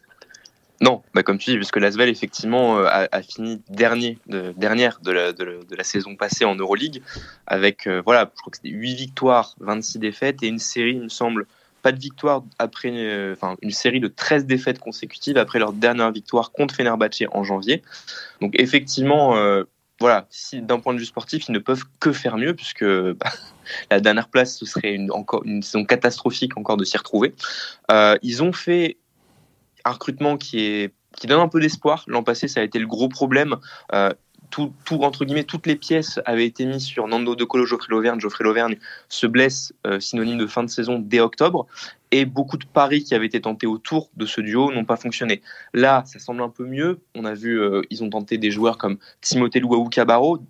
Non, 0.83 1.03
bah 1.13 1.23
comme 1.23 1.37
tu 1.37 1.51
dis, 1.51 1.57
puisque 1.57 1.77
l'Asvel 1.77 2.09
effectivement 2.09 2.79
euh, 2.79 2.87
a, 2.89 3.23
fini 3.23 3.61
dernier, 3.69 4.19
de, 4.27 4.55
dernière 4.57 5.01
de 5.01 5.13
la, 5.13 5.85
saison 5.85 6.17
passée 6.17 6.47
en 6.47 6.55
Euroleague, 6.55 7.03
avec 7.47 7.87
euh, 7.87 8.01
voilà, 8.03 8.31
je 8.35 8.41
crois 8.41 8.51
que 8.51 8.57
c'était 8.57 8.71
8 8.71 8.95
victoires, 8.95 9.57
26 9.61 9.99
défaites 9.99 10.43
et 10.43 10.49
une 10.49 10.59
série, 10.59 10.93
il 10.93 11.03
me 11.03 11.09
semble, 11.09 11.47
pas 11.83 11.93
de 11.93 11.99
victoire 11.99 12.45
après, 12.59 12.93
euh, 12.93 13.35
enfin 13.35 13.57
une 13.61 13.71
série 13.71 14.01
de 14.01 14.09
13 14.09 14.47
défaites 14.47 14.79
consécutives 14.79 15.37
après 15.37 15.59
leur 15.59 15.75
dernière 15.75 16.13
victoire 16.13 16.51
contre 16.51 16.75
Fenerbahçe 16.75 17.25
en 17.33 17.45
janvier. 17.45 17.83
Donc 18.41 18.59
effectivement, 18.59 19.35
voilà, 19.99 20.29
d'un 20.55 20.79
point 20.79 20.95
de 20.95 20.99
vue 20.99 21.05
sportif, 21.05 21.49
ils 21.49 21.53
ne 21.53 21.59
peuvent 21.59 21.85
que 22.01 22.13
faire 22.13 22.39
mieux, 22.39 22.55
puisque 22.55 22.85
bah, 22.85 23.33
la 23.91 24.01
dernière 24.01 24.29
place, 24.29 24.57
ce 24.57 24.65
serait 24.65 24.95
une, 24.95 25.13
encore 25.13 25.45
une 25.45 25.63
saison 25.63 25.85
catastrophique 25.85 26.57
encore 26.57 26.79
de 26.79 26.85
s'y 26.85 26.97
retrouver. 26.97 27.35
ils 28.23 28.43
ont 28.43 28.53
fait 28.53 28.97
un 29.85 29.93
recrutement 29.93 30.37
qui 30.37 30.61
est 30.61 30.93
qui 31.17 31.27
donne 31.27 31.41
un 31.41 31.49
peu 31.49 31.61
d'espoir. 31.61 32.05
L'an 32.07 32.23
passé, 32.23 32.49
ça 32.49 32.61
a 32.61 32.63
été 32.63 32.79
le 32.79 32.87
gros 32.87 33.09
problème. 33.09 33.57
Euh, 33.93 34.11
tout, 34.51 34.73
toutes 34.85 35.67
les 35.67 35.77
pièces 35.77 36.19
avaient 36.25 36.47
été 36.47 36.67
mises 36.67 36.85
sur 36.85 37.07
Nando 37.07 37.37
De 37.37 37.45
Colo, 37.45 37.67
Geoffrey 37.67 37.89
Lauvergne. 37.91 38.21
Geoffrey 38.21 38.45
Lauvergne 38.45 38.77
se 39.09 39.27
blesse, 39.27 39.73
euh, 39.87 40.01
synonyme 40.01 40.39
de 40.39 40.47
fin 40.47 40.65
de 40.65 40.69
saison, 40.69 40.99
dès 40.99 41.21
octobre. 41.21 41.67
Et 42.11 42.25
beaucoup 42.25 42.57
de 42.57 42.65
paris 42.65 43.05
qui 43.05 43.15
avaient 43.15 43.27
été 43.27 43.41
tentés 43.41 43.69
autour 43.69 44.11
de 44.17 44.27
ce 44.27 44.41
duo 44.41 44.73
n'ont 44.73 44.85
pas 44.85 44.97
fonctionné. 44.97 45.43
Là, 45.73 46.03
ça 46.07 46.19
semble 46.19 46.43
un 46.43 46.49
peu 46.49 46.65
mieux. 46.65 47.01
On 47.15 47.25
a 47.25 47.35
vu, 47.35 47.61
euh, 47.61 47.83
ils 47.91 48.03
ont 48.03 48.11
tenté 48.11 48.39
des 48.39 48.51
joueurs 48.51 48.79
comme 48.79 48.99
Timothée 49.21 49.61
Luau 49.61 49.89
Cabarro, 49.89 50.41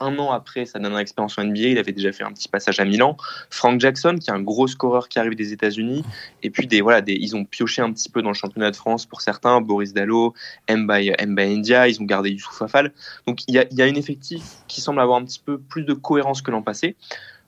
un 0.00 0.18
an 0.18 0.30
après 0.30 0.66
sa 0.66 0.78
dernière 0.78 0.98
expérience 0.98 1.38
en 1.38 1.44
NBA, 1.44 1.60
il 1.60 1.78
avait 1.78 1.92
déjà 1.92 2.12
fait 2.12 2.24
un 2.24 2.32
petit 2.32 2.48
passage 2.48 2.80
à 2.80 2.84
Milan. 2.84 3.16
Frank 3.50 3.80
Jackson, 3.80 4.16
qui 4.20 4.30
est 4.30 4.32
un 4.32 4.40
gros 4.40 4.66
scoreur 4.66 5.08
qui 5.08 5.18
arrive 5.18 5.34
des 5.34 5.52
États-Unis, 5.52 6.04
et 6.42 6.50
puis 6.50 6.66
des 6.66 6.80
voilà, 6.80 7.00
des, 7.00 7.14
ils 7.14 7.36
ont 7.36 7.44
pioché 7.44 7.82
un 7.82 7.92
petit 7.92 8.08
peu 8.08 8.22
dans 8.22 8.30
le 8.30 8.34
championnat 8.34 8.70
de 8.70 8.76
France 8.76 9.06
pour 9.06 9.20
certains, 9.20 9.60
Boris 9.60 9.92
Dallo, 9.92 10.34
Mba, 10.68 10.98
India, 11.38 11.88
ils 11.88 12.00
ont 12.00 12.04
gardé 12.04 12.30
Youssouf 12.30 12.62
Afal. 12.62 12.92
Donc 13.26 13.40
il 13.48 13.54
y 13.54 13.82
a, 13.82 13.86
une 13.86 13.96
effectif 13.96 14.42
qui 14.68 14.80
semble 14.80 15.00
avoir 15.00 15.18
un 15.18 15.24
petit 15.24 15.42
peu 15.44 15.58
plus 15.58 15.84
de 15.84 15.94
cohérence 15.94 16.42
que 16.42 16.50
l'an 16.50 16.62
passé. 16.62 16.96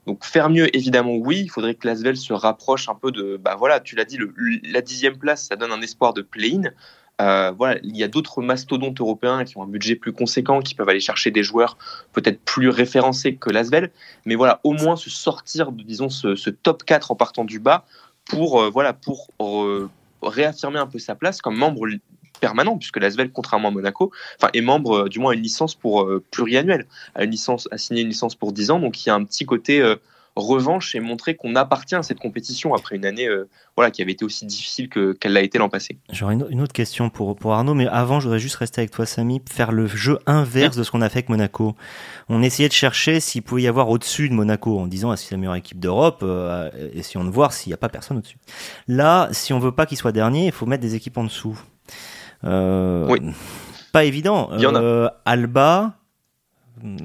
Donc 0.05 0.25
faire 0.25 0.49
mieux, 0.49 0.75
évidemment, 0.75 1.15
oui. 1.15 1.41
Il 1.41 1.49
faudrait 1.49 1.75
que 1.75 1.87
Lasvel 1.87 2.17
se 2.17 2.33
rapproche 2.33 2.89
un 2.89 2.95
peu 2.95 3.11
de, 3.11 3.37
bah 3.37 3.55
voilà, 3.57 3.79
tu 3.79 3.95
l'as 3.95 4.05
dit, 4.05 4.17
la 4.63 4.81
dixième 4.81 5.17
place, 5.17 5.47
ça 5.47 5.55
donne 5.55 5.71
un 5.71 5.81
espoir 5.81 6.13
de 6.13 6.21
play-in. 6.21 6.71
Euh, 7.21 7.51
voilà, 7.51 7.79
il 7.83 7.95
y 7.95 8.03
a 8.03 8.07
d'autres 8.07 8.41
mastodontes 8.41 8.99
européens 8.99 9.43
qui 9.45 9.57
ont 9.57 9.63
un 9.63 9.67
budget 9.67 9.95
plus 9.95 10.13
conséquent, 10.13 10.61
qui 10.61 10.75
peuvent 10.75 10.89
aller 10.89 10.99
chercher 10.99 11.31
des 11.31 11.43
joueurs 11.43 11.77
peut-être 12.11 12.39
plus 12.41 12.69
référencés 12.69 13.35
que 13.35 13.49
Lasvel. 13.49 13.91
Mais 14.25 14.35
voilà, 14.35 14.59
au 14.63 14.73
moins 14.73 14.95
se 14.95 15.09
sortir 15.09 15.71
de, 15.71 15.83
disons, 15.83 16.09
ce, 16.09 16.49
top 16.49 16.83
4 16.83 17.11
en 17.11 17.15
partant 17.15 17.45
du 17.45 17.59
bas 17.59 17.85
pour, 18.25 18.61
euh, 18.61 18.69
voilà, 18.69 18.93
pour 18.93 19.27
réaffirmer 20.21 20.79
un 20.79 20.87
peu 20.87 20.99
sa 20.99 21.15
place 21.15 21.41
comme 21.41 21.57
membre 21.57 21.87
permanent, 22.39 22.77
puisque 22.77 22.97
l'Asvel, 22.97 23.31
contrairement 23.31 23.69
à 23.69 23.71
Monaco, 23.71 24.11
est 24.53 24.61
membre, 24.61 25.03
euh, 25.03 25.09
du 25.09 25.19
moins, 25.19 25.31
à 25.31 25.35
une 25.35 25.43
licence 25.43 25.75
pour 25.75 26.09
pluriannuelle, 26.31 26.87
à 27.15 27.23
une 27.23 27.31
licence, 27.31 27.67
a 27.71 27.77
signé 27.77 28.01
une 28.01 28.09
licence 28.09 28.35
pour 28.35 28.53
10 28.53 28.71
ans, 28.71 28.79
donc 28.79 29.05
il 29.05 29.09
y 29.09 29.11
a 29.11 29.15
un 29.15 29.23
petit 29.23 29.45
côté 29.45 29.81
revanche 30.35 30.95
et 30.95 30.99
montrer 30.99 31.35
qu'on 31.35 31.55
appartient 31.55 31.95
à 31.95 32.03
cette 32.03 32.19
compétition 32.19 32.73
après 32.73 32.95
une 32.95 33.05
année 33.05 33.27
voilà, 33.75 33.91
qui 33.91 34.01
avait 34.01 34.11
été 34.11 34.23
aussi 34.23 34.45
difficile 34.45 34.89
que, 34.89 35.13
qu'elle 35.13 35.33
l'a 35.33 35.41
été 35.41 35.57
l'an 35.57 35.69
passé. 35.69 35.97
J'aurais 36.11 36.35
une, 36.35 36.61
autre 36.61 36.73
question 36.73 37.09
pour, 37.09 37.35
pour 37.35 37.53
Arnaud, 37.53 37.73
mais 37.73 37.87
avant, 37.87 38.19
je 38.19 38.25
voudrais 38.25 38.39
juste 38.39 38.55
rester 38.57 38.81
avec 38.81 38.91
toi, 38.91 39.05
Samy, 39.05 39.41
faire 39.49 39.71
le 39.71 39.87
jeu 39.87 40.19
inverse 40.25 40.77
de 40.77 40.83
ce 40.83 40.91
qu'on 40.91 41.01
a 41.01 41.09
fait 41.09 41.19
avec 41.19 41.29
Monaco. 41.29 41.75
On 42.29 42.43
essayait 42.43 42.69
de 42.69 42.73
chercher 42.73 43.19
s'il 43.19 43.41
pouvait 43.41 43.63
y 43.63 43.67
avoir 43.67 43.89
au-dessus 43.89 44.29
de 44.29 44.33
Monaco, 44.33 44.79
en 44.79 44.87
disant, 44.87 45.11
que 45.13 45.19
c'est 45.19 45.31
la 45.31 45.37
meilleure 45.37 45.55
équipe 45.55 45.79
d'Europe 45.79 46.19
euh, 46.23 46.69
Essayons 46.93 47.23
de 47.23 47.29
voir 47.29 47.53
s'il 47.53 47.71
n'y 47.71 47.73
a 47.73 47.77
pas 47.77 47.89
personne 47.89 48.17
au-dessus. 48.17 48.37
Là, 48.87 49.29
si 49.31 49.53
on 49.53 49.59
veut 49.59 49.71
pas 49.71 49.85
qu'il 49.85 49.97
soit 49.97 50.11
dernier, 50.11 50.45
il 50.45 50.51
faut 50.51 50.65
mettre 50.65 50.81
des 50.81 50.95
équipes 50.95 51.17
en 51.17 51.23
dessous. 51.23 51.59
Euh, 52.43 53.07
oui. 53.09 53.19
Pas 53.91 54.03
évident. 54.03 54.49
Euh, 54.51 55.09
Alba, 55.25 55.93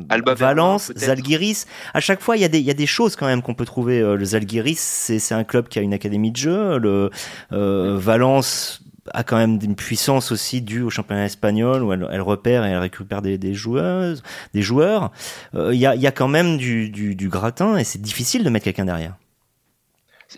Alba 0.08 0.34
Valence, 0.34 0.92
Zalgiris. 0.96 1.66
À 1.94 2.00
chaque 2.00 2.20
fois, 2.20 2.36
il 2.36 2.40
y, 2.40 2.44
a 2.44 2.48
des, 2.48 2.58
il 2.58 2.64
y 2.64 2.70
a 2.70 2.74
des 2.74 2.86
choses 2.86 3.16
quand 3.16 3.26
même 3.26 3.42
qu'on 3.42 3.54
peut 3.54 3.64
trouver. 3.64 4.00
Euh, 4.00 4.16
le 4.16 4.24
Zalgiris, 4.24 4.78
c'est 4.78 5.34
un 5.34 5.44
club 5.44 5.68
qui 5.68 5.78
a 5.78 5.82
une 5.82 5.94
académie 5.94 6.30
de 6.30 6.36
jeu. 6.36 6.78
Le 6.78 7.10
euh, 7.52 7.96
Valence 7.98 8.80
a 9.12 9.24
quand 9.24 9.36
même 9.36 9.58
une 9.62 9.76
puissance 9.76 10.32
aussi 10.32 10.60
due 10.60 10.82
au 10.82 10.90
championnat 10.90 11.26
espagnol 11.26 11.82
où 11.82 11.92
elle, 11.92 12.06
elle 12.10 12.20
repère 12.20 12.64
et 12.66 12.70
elle 12.70 12.78
récupère 12.78 13.22
des, 13.22 13.38
des 13.38 13.54
joueuses, 13.54 14.22
des 14.52 14.62
joueurs. 14.62 15.12
Euh, 15.54 15.74
il 15.74 15.80
y, 15.80 15.86
a, 15.86 15.94
y, 15.94 16.06
a, 16.06 16.12
quand 16.12 16.28
même 16.28 16.58
du, 16.58 16.90
du, 16.90 17.14
du 17.14 17.28
gratin 17.28 17.76
et 17.76 17.84
c'est 17.84 18.02
difficile 18.02 18.44
de 18.44 18.50
mettre 18.50 18.64
quelqu'un 18.64 18.84
derrière. 18.84 19.16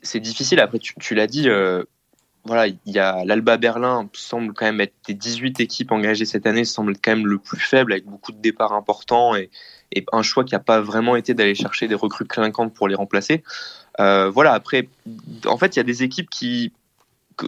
C'est 0.03 0.21
difficile. 0.21 0.61
Après, 0.61 0.79
tu, 0.79 0.95
tu 1.01 1.14
l'as 1.14 1.27
dit. 1.27 1.49
Euh 1.49 1.83
voilà, 2.44 2.66
il 2.68 2.79
y 2.87 2.98
a 2.98 3.24
l'Alba 3.24 3.57
Berlin 3.59 4.09
semble 4.12 4.55
quand 4.55 4.64
même 4.64 4.81
être 4.81 4.94
des 5.07 5.14
18 5.14 5.61
équipes 5.61 5.92
engagées 5.92 6.24
cette 6.24 6.46
année, 6.46 6.64
semble 6.64 6.94
quand 6.96 7.12
même 7.12 7.26
le 7.26 7.38
plus 7.38 7.61
faible 7.61 7.92
avec 7.92 8.07
beaucoup 8.07 8.33
de 8.33 8.38
départs 8.38 8.72
importants 8.72 9.37
et, 9.37 9.50
un 10.12 10.22
choix 10.22 10.44
qui 10.44 10.55
n'a 10.55 10.61
pas 10.61 10.81
vraiment 10.81 11.16
été 11.16 11.35
d'aller 11.35 11.57
chercher 11.57 11.88
des 11.88 11.96
recrues 11.96 12.24
clinquantes 12.24 12.72
pour 12.72 12.87
les 12.87 12.94
remplacer. 12.94 13.42
Euh, 13.98 14.31
voilà, 14.31 14.53
après, 14.53 14.88
en 15.46 15.59
fait, 15.59 15.74
il 15.74 15.79
y 15.79 15.81
a 15.81 15.85
des 15.85 16.05
équipes 16.05 16.31
qui, 16.31 16.72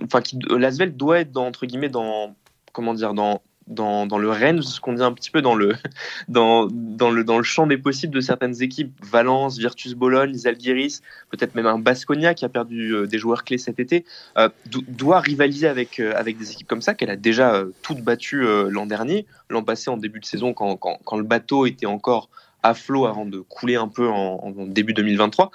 enfin, 0.02 0.20
qui, 0.20 0.37
Lasvel 0.50 0.96
doit 0.96 1.20
être 1.20 1.37
entre 1.37 1.66
guillemets 1.66 1.88
dans, 1.88 2.35
comment 2.72 2.94
dire, 2.94 3.14
dans 3.14 3.42
dans, 3.66 4.18
le 4.18 4.31
range, 4.31 4.62
ce 4.62 4.81
qu'on 4.81 4.94
dit 4.94 5.03
un 5.03 5.12
petit 5.12 5.31
peu 5.31 5.42
dans 5.42 5.55
le, 5.55 5.75
dans, 6.29 6.66
dans, 6.70 7.11
le, 7.11 7.25
dans 7.25 7.38
le 7.38 7.44
champ 7.44 7.66
des 7.66 7.79
possibles 7.79 8.14
de 8.14 8.20
certaines 8.20 8.62
équipes, 8.62 8.92
Valence, 9.05 9.59
Virtus 9.59 9.94
Bologne, 9.94 10.35
Zalgiris, 10.35 11.03
peut-être 11.31 11.55
même 11.55 11.66
un 11.66 11.79
Basconia 11.79 12.35
qui 12.35 12.44
a 12.44 12.48
perdu 12.48 12.94
euh, 12.94 13.07
des 13.07 13.18
joueurs 13.18 13.44
clés 13.44 13.59
cet 13.59 13.79
été, 13.79 14.05
euh, 14.38 14.48
doit 14.88 15.20
rivaliser 15.20 15.68
avec, 15.68 16.01
euh, 16.01 16.12
avec 16.16 16.38
des 16.38 16.53
équipes 16.53 16.68
comme 16.68 16.83
ça, 16.83 16.94
qu'elle 16.94 17.11
a 17.11 17.16
déjà 17.16 17.64
toutes 17.83 18.01
battues 18.01 18.44
l'an 18.68 18.87
dernier, 18.87 19.27
l'an 19.48 19.62
passé 19.62 19.90
en 19.90 19.96
début 19.96 20.20
de 20.20 20.25
saison, 20.25 20.53
quand, 20.55 20.77
quand, 20.77 20.98
quand, 21.05 21.16
le 21.16 21.25
bateau 21.25 21.66
était 21.66 21.87
encore 21.87 22.29
à 22.62 22.75
flot 22.75 23.07
avant 23.07 23.27
de 23.27 23.40
couler 23.40 23.77
un 23.77 23.88
peu 23.88 24.09
en, 24.09 24.38
en 24.44 24.66
début 24.66 24.94
2023. 24.94 25.51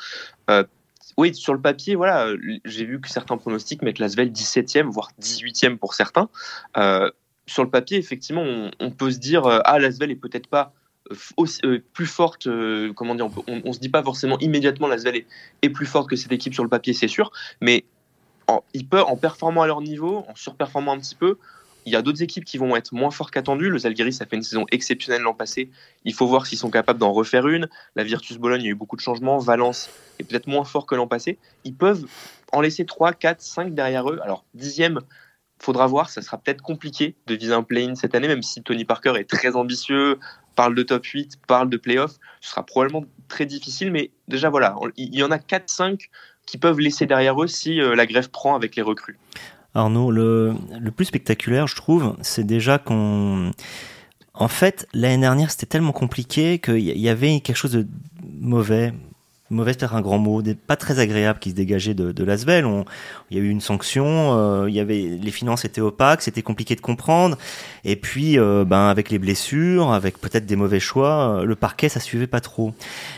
oui, 1.18 1.34
sur 1.34 1.54
le 1.54 1.62
papier, 1.62 1.96
voilà, 1.96 2.28
j'ai 2.66 2.86
vu 2.86 3.00
que 3.00 3.10
certains 3.10 3.38
pronostics 3.38 3.82
mettent 3.82 4.00
Lasvel 4.00 4.32
17e, 4.32 4.84
voire 4.84 5.12
18e 5.22 5.78
pour 5.78 5.94
certains 5.94 6.30
sur 7.48 7.64
le 7.64 7.70
papier, 7.70 7.98
effectivement, 7.98 8.44
on, 8.80 8.92
peut 8.92 9.12
se 9.12 9.18
dire 9.18 9.46
euh, 9.46 9.60
ah 9.64 9.80
l'Asvel 9.80 10.12
est 10.12 10.16
peut-être 10.16 10.48
pas 10.48 10.74
euh, 11.12 11.16
aussi, 11.38 11.62
euh, 11.66 11.80
plus 11.94 12.06
forte, 12.06 12.48
comment 12.96 13.16
dire, 13.16 13.30
on, 13.48 13.74
se 13.74 13.80
dit 13.80 13.90
pas 13.90 14.04
forcément 14.04 14.38
immédiatement 14.40 14.88
l'Asvel 14.88 15.16
est, 15.16 15.26
est 15.62 15.70
plus 15.70 15.86
forte 15.86 16.10
que 16.10 16.16
cette 16.16 16.32
équipe 16.32 16.54
sur 16.54 16.64
le 16.64 16.70
papier, 16.70 16.94
c'est 16.94 17.08
sûr, 17.08 17.32
mais 17.62 17.86
en, 18.48 18.64
ils 18.74 18.88
peuvent, 18.88 19.06
en 19.08 19.16
performant 19.16 19.62
à 19.62 19.68
leur 19.68 19.82
niveau, 19.82 20.26
en 20.28 20.36
surperformant 20.36 20.92
un 20.92 21.00
petit 21.00 21.16
peu, 21.16 21.38
il 21.86 21.94
y 21.94 21.96
a 21.96 22.02
d'autres 22.02 22.22
équipes 22.22 22.44
qui 22.44 22.58
vont 22.58 22.76
être 22.76 22.94
moins 22.94 23.12
fortes 23.12 23.32
qu'attendues. 23.32 23.70
Le 23.70 23.78
Zalgiris 23.78 24.20
a 24.20 24.26
fait 24.26 24.36
une 24.36 24.44
saison 24.44 24.66
exceptionnelle 24.72 25.22
l'an 25.22 25.34
passé. 25.34 25.70
Il 26.04 26.14
faut 26.14 26.28
voir 26.28 26.46
s'ils 26.46 26.58
sont 26.58 26.70
capables 26.70 27.00
d'en 27.00 27.14
refaire 27.14 27.48
une. 27.48 27.70
La 27.96 28.04
Virtus 28.04 28.38
Bologne, 28.38 28.60
il 28.62 28.66
y 28.66 28.68
a 28.68 28.72
eu 28.72 28.76
beaucoup 28.76 28.98
de 28.98 29.02
changements. 29.02 29.38
Valence 29.38 29.90
est 30.20 30.26
peut-être 30.26 30.48
moins 30.48 30.66
fort 30.66 30.86
que 30.86 30.96
l'an 30.96 31.08
passé. 31.08 31.38
Ils 31.64 31.74
peuvent 31.74 32.06
en 32.52 32.60
laisser 32.60 32.86
3, 32.86 33.14
4, 33.14 33.40
5 33.40 33.74
derrière 33.74 34.10
eux. 34.10 34.20
Alors, 34.22 34.44
dixième, 34.54 35.00
faudra 35.60 35.88
voir, 35.88 36.10
ça 36.10 36.22
sera 36.22 36.38
peut-être 36.38 36.62
compliqué 36.62 37.16
de 37.28 37.36
viser 37.36 37.54
un 37.54 37.64
play-in 37.64 37.96
cette 37.96 38.16
année, 38.16 38.28
même 38.28 38.44
si 38.44 38.62
Tony 38.62 38.86
Parker 38.86 39.14
est 39.18 39.30
très 39.30 39.56
ambitieux, 39.56 40.20
parle 40.56 40.76
de 40.76 40.84
top 40.84 41.06
8, 41.06 41.40
parle 41.48 41.70
de 41.70 41.78
play-off, 41.78 42.14
ce 42.42 42.52
sera 42.52 42.66
probablement 42.66 43.06
très 43.28 43.46
difficile, 43.46 43.92
mais 43.92 44.12
déjà 44.28 44.50
voilà, 44.50 44.76
il 44.98 45.16
y 45.16 45.24
en 45.24 45.32
a 45.32 45.38
4-5 45.38 46.10
qui 46.46 46.58
peuvent 46.58 46.80
laisser 46.80 47.06
derrière 47.06 47.42
eux 47.42 47.48
si 47.48 47.82
euh, 47.82 47.96
la 47.96 48.06
grève 48.06 48.30
prend 48.30 48.56
avec 48.56 48.76
les 48.76 48.82
recrues. 48.82 49.18
Arnaud, 49.74 50.12
le, 50.12 50.56
le 50.80 50.92
plus 50.92 51.06
spectaculaire, 51.06 51.68
je 51.68 51.76
trouve, 51.76 52.16
c'est 52.22 52.46
déjà 52.46 52.80
qu'on... 52.80 53.52
En 54.34 54.48
fait, 54.48 54.88
l'année 54.94 55.22
dernière, 55.22 55.52
c'était 55.52 55.66
tellement 55.66 55.92
compliqué 55.92 56.60
qu'il 56.60 56.80
y 56.80 57.10
avait 57.10 57.40
quelque 57.40 57.56
chose 57.56 57.72
de 57.72 57.88
mauvais, 58.24 58.94
mauvais 59.50 59.74
peut-être 59.74 59.96
un 59.96 60.02
grand 60.02 60.18
mot, 60.18 60.42
pas 60.68 60.76
très 60.76 61.00
agréable 61.00 61.40
qui 61.40 61.52
se 61.52 61.56
dégageait 61.56 61.94
de, 61.94 62.12
de 62.12 62.24
l'Asvel. 62.24 62.66
Il 63.30 63.38
y 63.38 63.40
a 63.40 63.44
eu 63.44 63.50
une 63.50 63.62
sanction, 63.62 64.38
euh, 64.38 64.70
y 64.70 64.80
avait 64.80 65.18
les 65.22 65.32
finances 65.32 65.66
étaient 65.66 65.82
opaques, 65.82 66.22
c'était 66.22 66.42
compliqué 66.42 66.76
de 66.76 66.82
comprendre. 66.82 67.38
Et 67.84 67.96
puis, 67.96 68.38
euh, 68.38 68.66
ben 68.66 68.88
avec 68.88 69.10
les 69.10 69.20
blessures, 69.20 69.92
avec 69.92 70.20
peut-être 70.20 70.46
des 70.46 70.56
mauvais 70.56 70.80
choix, 70.80 71.40
euh, 71.40 71.44
le 71.44 71.56
parquet 71.56 71.90
ça 71.90 72.00
suivait 72.00 72.28
pas 72.28 72.42
trop. 72.42 72.74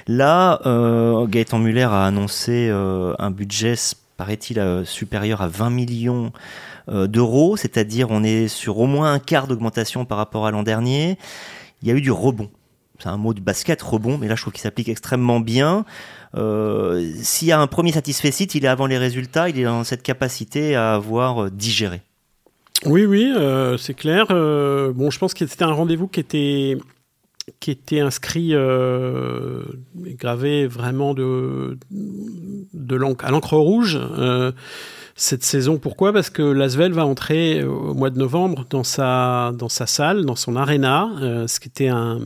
Là, 0.08 0.62
euh, 0.66 1.26
Gaëtan 1.26 1.60
Muller 1.60 1.84
a 1.84 2.06
annoncé 2.06 2.70
un 2.70 3.32
budget 3.32 3.76
paraît-il 4.18 4.62
supérieur 4.86 5.42
à 5.42 5.48
20 5.48 5.70
millions 5.70 6.32
d'euros, 6.88 7.56
c'est-à-dire 7.56 8.08
on 8.10 8.24
est 8.24 8.48
sur 8.48 8.80
au 8.80 8.86
moins 8.86 9.14
un 9.14 9.20
quart 9.20 9.48
d'augmentation 9.48 10.06
par 10.06 10.18
rapport 10.18 10.46
à 10.46 10.52
l'an 10.52 10.64
dernier. 10.64 11.18
Il 11.82 11.88
y 11.88 11.92
a 11.92 11.94
eu 11.94 12.02
du 12.02 12.12
rebond 12.12 12.50
c'est 13.00 13.08
un 13.10 13.18
mot 13.18 13.34
de 13.34 13.40
basket, 13.40 13.82
rebond, 13.82 14.18
mais 14.18 14.28
là 14.28 14.36
je 14.36 14.42
trouve 14.42 14.54
qu'il 14.54 14.62
s'applique 14.62 14.90
extrêmement 14.90 15.40
bien. 15.40 15.86
Euh, 16.36 17.12
S'il 17.22 17.48
y 17.48 17.52
a 17.52 17.60
un 17.60 17.68
premier 17.68 17.92
satisfait 17.92 18.30
il 18.30 18.66
est 18.66 18.68
avant 18.68 18.86
les 18.86 18.98
résultats, 18.98 19.50
il 19.50 19.60
est 19.60 19.64
dans 19.64 19.84
cette 19.84 20.04
capacité 20.04 20.76
à 20.76 20.94
avoir 20.94 21.46
euh, 21.46 21.50
digéré. 21.50 22.02
Oui, 22.86 23.06
oui, 23.06 23.34
euh, 23.36 23.78
c'est 23.78 23.94
clair. 23.94 24.28
Bon, 24.30 25.10
je 25.10 25.20
pense 25.20 25.34
que 25.34 25.46
c'était 25.46 25.64
un 25.64 25.74
rendez-vous 25.74 26.08
qui 26.08 26.20
était 26.20 26.78
qui 27.60 27.72
était 27.72 28.00
inscrit, 28.00 28.50
euh, 28.54 29.64
gravé 29.96 30.68
vraiment 30.68 31.16
de, 31.16 31.80
de 31.90 32.96
l'encre, 32.96 33.26
à 33.26 33.32
l'encre 33.32 33.58
rouge. 33.58 34.00
Cette 35.22 35.44
saison. 35.44 35.80
Pourquoi? 35.80 36.14
Parce 36.14 36.30
que 36.30 36.42
Lasvel 36.42 36.94
va 36.94 37.06
entrer 37.06 37.62
au 37.66 37.94
mois 37.94 38.10
de 38.10 38.18
novembre 38.18 38.66
dans 38.70 38.86
sa, 38.86 39.52
dans 39.54 39.68
sa 39.68 39.86
salle, 39.86 40.24
dans 40.24 40.38
son 40.38 40.56
arena, 40.56 41.10
euh, 41.22 41.46
ce 41.46 41.60
qui 41.60 41.68
était 41.68 41.90
un, 41.90 42.20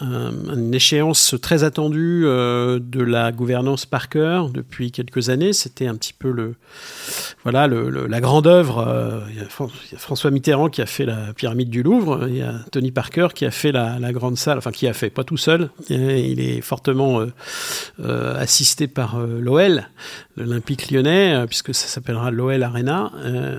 une 0.00 0.72
échéance 0.72 1.34
très 1.42 1.64
attendue 1.64 2.22
euh, 2.24 2.78
de 2.80 3.02
la 3.02 3.32
gouvernance 3.32 3.86
Parker 3.86 4.44
depuis 4.52 4.92
quelques 4.92 5.30
années. 5.30 5.52
C'était 5.52 5.86
un 5.86 5.96
petit 5.96 6.12
peu 6.12 6.30
le, 6.30 6.54
voilà, 7.42 7.66
la 7.66 8.20
grande 8.20 8.46
œuvre. 8.46 8.86
Euh, 8.86 9.20
il, 9.30 9.36
y 9.36 9.40
a 9.40 9.98
François 9.98 10.30
Mitterrand 10.30 10.68
qui 10.68 10.80
a 10.80 10.86
fait 10.86 11.06
la 11.06 11.32
pyramide 11.34 11.70
du 11.70 11.82
Louvre. 11.82 12.26
Il 12.28 12.36
y 12.36 12.42
a 12.42 12.54
Tony 12.70 12.92
Parker 12.92 13.28
qui 13.34 13.44
a 13.44 13.50
fait 13.50 13.72
la, 13.72 13.98
la 13.98 14.12
grande 14.12 14.38
salle, 14.38 14.58
enfin 14.58 14.70
qui 14.70 14.86
a 14.86 14.92
fait, 14.92 15.10
pas 15.10 15.24
tout 15.24 15.36
seul. 15.36 15.70
Il 15.88 16.40
est 16.40 16.60
fortement 16.60 17.24
assisté 17.98 18.86
par 18.86 19.18
l'OL, 19.18 19.88
l'Olympique 20.36 20.90
lyonnais, 20.90 21.46
puisque 21.48 21.74
ça 21.74 21.88
s'appellera 21.88 22.30
l'OL 22.30 22.62
Arena 22.62 23.10
euh, 23.16 23.58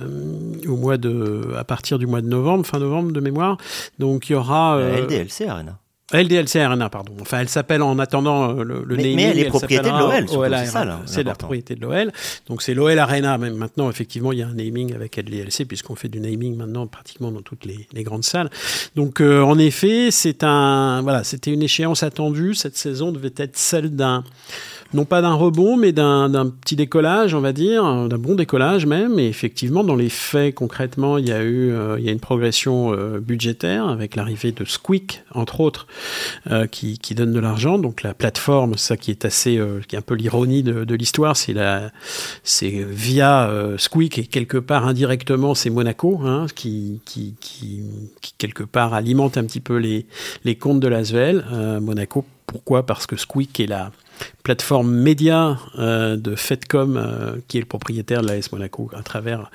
au 0.66 0.76
mois 0.76 0.96
de, 0.96 1.54
à 1.56 1.64
partir 1.64 1.98
du 1.98 2.06
mois 2.06 2.20
de 2.20 2.28
novembre, 2.28 2.66
fin 2.66 2.78
novembre 2.78 3.12
de 3.12 3.20
mémoire. 3.20 3.56
Donc 3.98 4.28
il 4.28 4.32
y 4.32 4.34
aura 4.34 4.76
euh, 4.76 5.04
LDLC 5.04 5.46
Arena. 5.46 5.78
LDLC 6.12 6.56
Arena, 6.56 6.88
pardon. 6.88 7.12
Enfin, 7.20 7.40
elle 7.40 7.48
s'appelle 7.48 7.82
en 7.82 7.98
attendant 7.98 8.50
euh, 8.50 8.64
le, 8.64 8.84
le 8.84 8.96
mais, 8.96 9.02
naming. 9.02 9.16
Mais 9.16 9.22
elle 9.22 9.38
est 9.38 9.44
propriété 9.46 9.84
de 9.84 9.88
l'OL, 9.88 10.54
c'est 10.58 10.66
ça 10.66 11.00
C'est 11.06 11.22
la 11.22 11.34
propriété 11.34 11.74
de 11.74 11.80
l'OL. 11.80 12.12
Donc 12.48 12.62
c'est 12.62 12.74
l'OL 12.74 12.98
Arena. 12.98 13.38
Même 13.38 13.56
maintenant, 13.56 13.88
effectivement, 13.90 14.32
il 14.32 14.38
y 14.38 14.42
a 14.42 14.46
un 14.46 14.54
naming 14.54 14.94
avec 14.94 15.16
LDLC 15.16 15.64
puisqu'on 15.66 15.96
fait 15.96 16.08
du 16.08 16.20
naming 16.20 16.56
maintenant 16.56 16.86
pratiquement 16.86 17.30
dans 17.30 17.42
toutes 17.42 17.64
les, 17.64 17.86
les 17.92 18.02
grandes 18.02 18.24
salles. 18.24 18.50
Donc 18.94 19.20
euh, 19.20 19.42
en 19.42 19.58
effet, 19.58 20.10
c'est 20.10 20.44
un 20.44 21.02
voilà, 21.02 21.24
c'était 21.24 21.52
une 21.52 21.62
échéance 21.62 22.02
attendue. 22.02 22.54
Cette 22.54 22.76
saison 22.76 23.12
devait 23.12 23.34
être 23.36 23.56
celle 23.56 23.90
d'un 23.90 24.24
non 24.94 25.04
pas 25.04 25.22
d'un 25.22 25.34
rebond, 25.34 25.76
mais 25.76 25.92
d'un 25.92 26.52
petit 26.60 26.76
décollage, 26.76 27.34
on 27.34 27.40
va 27.40 27.52
dire, 27.52 27.82
d'un 28.08 28.18
bon 28.18 28.34
décollage 28.34 28.86
même. 28.86 29.18
Et 29.18 29.26
effectivement, 29.26 29.84
dans 29.84 29.96
les 29.96 30.08
faits, 30.08 30.54
concrètement, 30.54 31.18
il 31.18 31.28
y 31.28 31.32
a 31.32 31.42
eu 31.42 31.72
euh, 31.72 31.96
il 31.98 32.04
y 32.04 32.08
a 32.08 32.12
une 32.12 32.20
progression 32.20 32.92
euh, 32.92 33.18
budgétaire 33.18 33.88
avec 33.88 34.16
l'arrivée 34.16 34.52
de 34.52 34.64
Squeak, 34.64 35.24
entre 35.34 35.60
autres, 35.60 35.86
euh, 36.50 36.66
qui, 36.66 36.98
qui, 36.98 37.14
donne 37.14 37.32
de 37.32 37.40
l'argent. 37.40 37.78
Donc 37.78 38.02
la 38.02 38.14
plateforme, 38.14 38.76
ça 38.76 38.96
qui 38.96 39.10
est 39.10 39.24
assez, 39.24 39.60
qui 39.88 39.96
est 39.96 39.98
un 39.98 40.02
peu 40.02 40.14
l'ironie 40.14 40.62
de, 40.62 40.94
l'histoire, 40.94 41.36
c'est 41.36 41.54
via 42.62 43.50
Squeak 43.78 44.18
et 44.18 44.26
quelque 44.26 44.58
part 44.58 44.86
indirectement, 44.86 45.54
c'est 45.54 45.70
Monaco, 45.70 46.20
hein, 46.24 46.46
qui, 46.54 47.00
qui, 47.04 47.34
qui, 47.40 47.82
qui, 48.20 48.34
quelque 48.36 48.64
part 48.64 48.94
alimente 48.94 49.38
un 49.38 49.44
petit 49.44 49.60
peu 49.60 49.76
les, 49.76 50.06
les 50.44 50.56
comptes 50.56 50.80
de 50.80 50.88
l'Asvel. 50.88 51.44
Monaco, 51.80 52.24
pourquoi? 52.46 52.84
Parce 52.84 53.06
que 53.06 53.16
Squeak 53.16 53.60
est 53.60 53.66
la 53.66 53.90
plateforme 54.42 54.90
média 54.90 55.58
euh, 55.78 56.16
de 56.16 56.34
Fedcom, 56.34 56.96
euh, 56.96 57.36
qui 57.48 57.58
est 57.58 57.60
le 57.60 57.66
propriétaire 57.66 58.22
de 58.22 58.28
l'AS 58.28 58.52
Monaco, 58.52 58.90
à 58.96 59.02
travers 59.02 59.50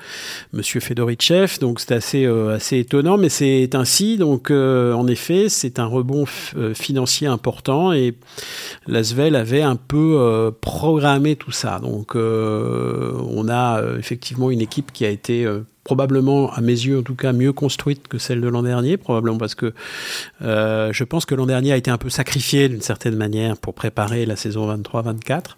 Monsieur 0.52 0.80
Fedorichev. 0.80 1.58
Donc 1.60 1.80
c'est 1.80 1.92
assez, 1.92 2.24
euh, 2.24 2.56
assez 2.56 2.78
étonnant, 2.78 3.18
mais 3.18 3.28
c'est 3.28 3.74
ainsi. 3.74 4.16
Donc 4.16 4.50
en 4.50 5.06
effet, 5.06 5.48
c'est 5.48 5.78
un 5.78 5.86
rebond 5.86 6.24
financier 6.74 7.26
important 7.26 7.92
et 7.92 8.14
l'Asvel 8.86 9.36
avait 9.36 9.62
un 9.62 9.76
peu 9.76 10.52
programmé 10.60 11.36
tout 11.36 11.52
ça. 11.52 11.78
Donc 11.80 12.14
on 12.14 13.48
a 13.48 13.82
effectivement 13.98 14.50
une 14.50 14.60
équipe 14.60 14.92
qui 14.92 15.04
a 15.04 15.10
été 15.10 15.46
probablement, 15.88 16.52
à 16.52 16.60
mes 16.60 16.72
yeux 16.72 16.98
en 16.98 17.02
tout 17.02 17.14
cas, 17.14 17.32
mieux 17.32 17.54
construite 17.54 18.08
que 18.08 18.18
celle 18.18 18.42
de 18.42 18.48
l'an 18.48 18.62
dernier, 18.62 18.98
probablement 18.98 19.38
parce 19.38 19.54
que 19.54 19.72
euh, 20.42 20.92
je 20.92 21.02
pense 21.02 21.24
que 21.24 21.34
l'an 21.34 21.46
dernier 21.46 21.72
a 21.72 21.78
été 21.78 21.90
un 21.90 21.96
peu 21.96 22.10
sacrifié 22.10 22.68
d'une 22.68 22.82
certaine 22.82 23.16
manière 23.16 23.56
pour 23.56 23.72
préparer 23.72 24.26
la 24.26 24.36
saison 24.36 24.70
23-24, 24.70 25.56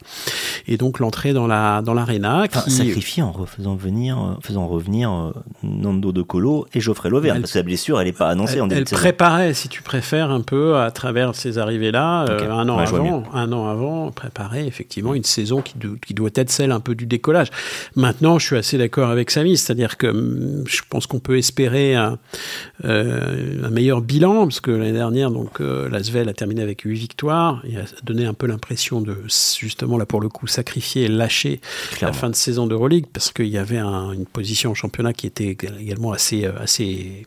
et 0.69 0.77
donc 0.77 1.01
l'entrée 1.01 1.33
dans 1.33 1.49
la 1.49 1.83
dans 1.83 1.95
l'arena. 1.95 2.47
Qui... 2.47 2.71
sacrifié 2.71 3.25
en 3.25 3.33
refaisant 3.33 3.75
venir, 3.75 4.19
euh, 4.19 4.35
faisant 4.41 4.69
revenir 4.69 5.11
euh, 5.13 5.33
Nando 5.65 6.13
de 6.13 6.23
Colo 6.23 6.69
et 6.75 6.81
Geoffrey 6.81 7.11
Lauvergne, 7.11 7.41
parce 7.41 7.55
que 7.55 7.59
la 7.59 7.65
blessure, 7.65 8.01
elle 8.01 8.07
n'est 8.07 8.13
pas 8.13 8.29
annoncée 8.29 8.55
elle, 8.55 8.63
en 8.63 8.67
début 8.69 8.83
Elle 8.83 8.97
préparait, 8.97 9.53
si 9.53 9.69
tu 9.69 9.83
préfères, 9.83 10.31
un 10.31 10.43
peu 10.43 10.77
à 10.77 10.93
travers 10.93 11.35
ces 11.35 11.59
arrivées-là, 11.59 12.27
un 12.49 12.69
an 12.69 12.79
avant, 12.79 13.25
un 13.35 13.51
an 13.51 13.67
avant, 13.67 14.13
préparer 14.13 14.65
effectivement 14.65 15.13
une 15.13 15.25
saison 15.25 15.61
qui, 15.61 15.75
qui 16.07 16.15
doit 16.15 16.31
être 16.37 16.51
celle 16.51 16.71
un 16.71 16.79
peu 16.79 16.95
du 16.95 17.07
décollage. 17.07 17.49
Maintenant, 17.97 18.39
je 18.39 18.47
suis 18.47 18.57
assez 18.57 18.79
d'accord 18.79 19.11
avec 19.11 19.33
Samy, 19.33 19.57
c'est-à-dire 19.57 19.97
que 19.97 20.20
je 20.67 20.81
pense 20.89 21.07
qu'on 21.07 21.19
peut 21.19 21.39
espérer 21.39 21.95
un, 21.95 22.19
euh, 22.85 23.65
un, 23.65 23.71
meilleur 23.71 24.01
bilan, 24.01 24.45
parce 24.45 24.61
que 24.61 24.71
l'année 24.71 24.93
dernière, 24.93 25.31
donc, 25.31 25.61
euh, 25.61 25.89
l'Asvel 25.89 26.29
a 26.29 26.35
terminé 26.35 26.63
avec 26.63 26.83
8 26.83 26.95
victoires 26.95 27.63
et 27.65 27.77
a 27.77 27.85
donné 28.03 28.27
un 28.27 28.35
peu 28.35 28.47
l'impression 28.47 29.01
de, 29.01 29.17
justement, 29.59 29.99
là 29.99 30.07
pour 30.07 30.21
le 30.21 30.29
coup, 30.29 30.47
sacrifier 30.47 31.05
et 31.05 31.09
lâcher 31.09 31.61
la 32.01 32.13
fin 32.13 32.31
de 32.31 32.35
saison 32.35 32.67
de 32.67 32.75
Euroleague, 32.75 33.07
parce 33.13 33.33
qu'il 33.33 33.49
y 33.49 33.59
avait 33.59 33.79
une 33.79 34.27
position 34.27 34.71
en 34.71 34.75
championnat 34.75 35.13
qui 35.13 35.27
était 35.27 35.49
également 35.49 36.13
assez, 36.13 36.45
euh, 36.45 36.53
assez, 36.59 37.27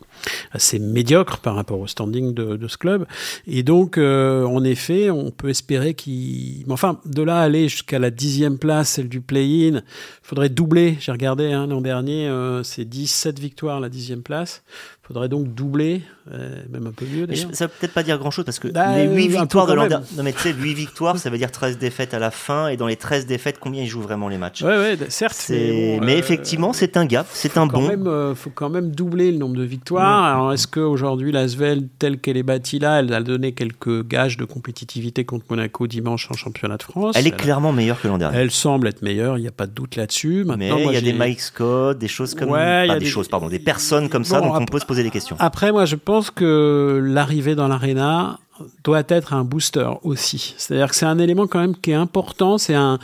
assez 0.52 0.80
médiocre 0.80 1.40
par 1.40 1.56
rapport 1.56 1.80
au 1.80 1.88
standing 1.88 2.34
de, 2.34 2.68
ce 2.68 2.78
club. 2.78 3.06
Et 3.48 3.64
donc, 3.64 3.98
euh, 3.98 4.46
en 4.46 4.64
effet, 4.64 5.10
on 5.10 5.32
peut 5.32 5.50
espérer 5.50 5.94
qu'il. 5.94 6.66
Enfin, 6.70 7.00
de 7.06 7.22
là 7.22 7.40
aller 7.40 7.68
jusqu'à 7.68 8.00
la 8.00 8.10
dixième 8.10 8.58
place, 8.58 8.90
celle 8.90 9.10
du 9.10 9.22
play-in, 9.22 9.78
il 9.78 9.84
faudrait 10.22 10.50
doubler. 10.50 10.98
J'ai 11.00 11.12
regardé 11.12 11.52
hein, 11.52 11.68
l'an 11.68 11.82
dernier, 11.82 12.28
euh, 12.28 12.64
c'est 12.64 12.86
17 12.86 13.40
victoires 13.40 13.80
la 13.80 13.90
dixième 13.90 14.24
place 14.24 14.64
faudrait 15.04 15.30
donc 15.30 15.54
doubler, 15.54 16.02
même 16.32 16.88
un 16.88 16.92
peu 16.92 17.06
mieux. 17.06 17.28
Ça 17.52 17.66
veut 17.66 17.72
peut-être 17.80 17.94
pas 17.94 18.04
dire 18.04 18.18
grand-chose 18.18 18.46
parce 18.46 18.60
que 18.60 18.70
bah, 18.70 18.98
les 18.98 19.08
8 19.08 19.28
victoires 19.28 19.68
de 19.68 19.74
l'an 19.74 19.88
dernier. 19.88 20.06
Non, 20.16 20.24
mais 20.24 20.34
tu 20.34 20.40
sais, 20.40 20.54
8 20.54 20.74
victoires, 20.74 21.18
ça 21.18 21.30
veut 21.30 21.38
dire 21.38 21.52
13 21.52 21.78
défaites 21.78 22.14
à 22.14 22.20
la 22.20 22.32
fin. 22.32 22.68
Et 22.70 22.78
dans 22.78 22.88
les 22.88 22.96
13 22.96 23.26
défaites, 23.26 23.58
combien 23.60 23.84
ils 23.84 23.88
jouent 23.88 24.02
vraiment 24.02 24.30
les 24.30 24.38
matchs? 24.38 24.62
Ouais, 24.62 24.78
ouais, 24.78 24.98
certes. 25.10 25.46
Mais, 25.50 26.00
mais 26.02 26.18
effectivement, 26.18 26.74
c'est 26.74 26.98
un 26.98 27.06
gap, 27.06 27.28
c'est 27.32 27.58
un 27.58 27.68
bon. 27.68 27.90
Il 27.92 28.08
euh, 28.08 28.36
faut 28.36 28.50
quand 28.50 28.70
même 28.70 28.92
doubler 28.92 29.32
le 29.32 29.38
nombre 29.38 29.56
de 29.56 29.64
victoires. 29.64 30.24
Alors, 30.24 30.54
est-ce 30.54 30.68
qu'aujourd'hui, 30.68 31.32
la 31.32 31.48
Svel, 31.48 31.88
telle 32.00 32.20
qu'elle 32.20 32.38
est 32.38 32.44
bâtie 32.44 32.80
là, 32.80 33.00
elle 33.00 33.14
a 33.14 33.22
donné 33.22 33.52
quelques 33.52 34.08
gages 34.08 34.38
de 34.38 34.46
compétitivité 34.46 35.26
contre 35.26 35.46
Monaco 35.50 35.88
dimanche 35.88 36.30
en 36.32 36.36
championnat 36.36 36.78
de 36.78 36.84
France? 36.84 37.16
Elle 37.18 37.28
est 37.28 37.32
clairement 37.36 37.74
meilleure 37.74 38.00
que 38.02 38.08
l'an 38.08 38.18
dernier. 38.18 38.38
Elle 38.38 38.52
semble 38.52 38.88
être 38.88 39.02
meilleure, 39.02 39.38
il 39.38 39.42
n'y 39.42 39.48
a 39.48 39.52
pas 39.52 39.68
de 39.68 39.72
doute 39.72 39.96
là-dessus. 39.96 40.46
Mais 40.58 40.70
il 40.70 40.92
y 40.94 40.98
a 40.98 41.02
des 41.02 41.14
Mike 41.14 41.42
Scott, 41.42 41.98
des 41.98 42.08
choses 42.08 42.34
comme. 42.34 42.50
Ouais, 42.50 42.88
pas 42.88 43.00
des, 43.00 43.06
choses, 43.06 43.28
pardon, 43.28 43.48
des 43.50 43.60
personnes 43.60 44.10
comme 44.10 44.24
ça 44.24 44.40
dont 44.42 44.54
on 44.54 44.66
peut 44.66 44.80
se 44.80 44.86
poser 44.86 45.04
des 45.04 45.12
questions. 45.12 45.36
Après, 45.40 45.72
moi, 45.72 45.86
je 45.86 45.96
pense 45.96 46.13
que 46.22 47.02
l'arrivée 47.04 47.56
dans 47.56 47.68
l'arena 47.68 48.40
doit 48.84 49.04
être 49.08 49.34
un 49.34 49.44
booster 49.44 49.90
aussi. 50.04 50.54
C'est-à-dire 50.58 50.90
que 50.90 50.96
c'est 50.96 51.06
un 51.06 51.20
élément 51.20 51.48
quand 51.48 51.60
même 51.60 51.76
qui 51.76 51.92
est 51.92 51.96
important. 51.96 52.58
C'est 52.58 52.76
un, 52.76 53.00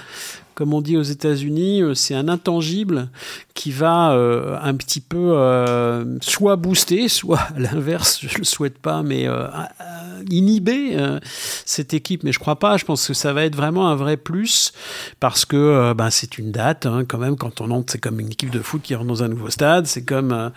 comme 0.56 0.74
on 0.74 0.82
dit 0.82 0.98
aux 0.98 1.04
États-Unis, 1.04 1.82
euh, 1.82 1.94
c'est 1.94 2.16
un 2.16 2.28
intangible 2.28 3.10
qui 3.60 3.72
va 3.72 4.14
euh, 4.14 4.58
un 4.62 4.74
petit 4.74 5.02
peu 5.02 5.34
euh, 5.34 6.18
soit 6.22 6.56
booster, 6.56 7.10
soit 7.10 7.42
à 7.42 7.60
l'inverse, 7.60 8.20
je 8.26 8.38
le 8.38 8.46
souhaite 8.46 8.80
pas, 8.80 9.04
mais 9.04 9.28
inhiber 10.30 10.98
cette 11.66 11.94
équipe. 11.94 12.24
Mais 12.24 12.32
je 12.32 12.40
crois 12.40 12.58
pas. 12.58 12.78
Je 12.78 12.86
pense 12.86 13.06
que 13.06 13.14
ça 13.14 13.34
va 13.34 13.44
être 13.44 13.58
vraiment 13.58 13.90
un 13.90 13.96
vrai 13.96 14.16
plus 14.16 14.72
parce 15.20 15.44
que 15.44 15.92
ben, 15.92 16.10
c'est 16.10 16.38
une 16.38 16.54
date 16.54 16.86
hein, 16.86 17.04
quand 17.06 17.18
même. 17.18 17.36
Quand 17.36 17.60
on 17.60 17.70
entre, 17.72 17.92
c'est 17.92 18.00
comme 18.00 18.22
une 18.22 18.32
équipe 18.32 18.50
de 18.50 18.62
foot 18.62 18.82
qui 18.82 18.96
rentre 18.96 19.08
dans 19.08 19.24
un 19.24 19.28
nouveau 19.28 19.50
stade. 19.50 19.88
C'est 19.88 20.06
comme 20.06 20.52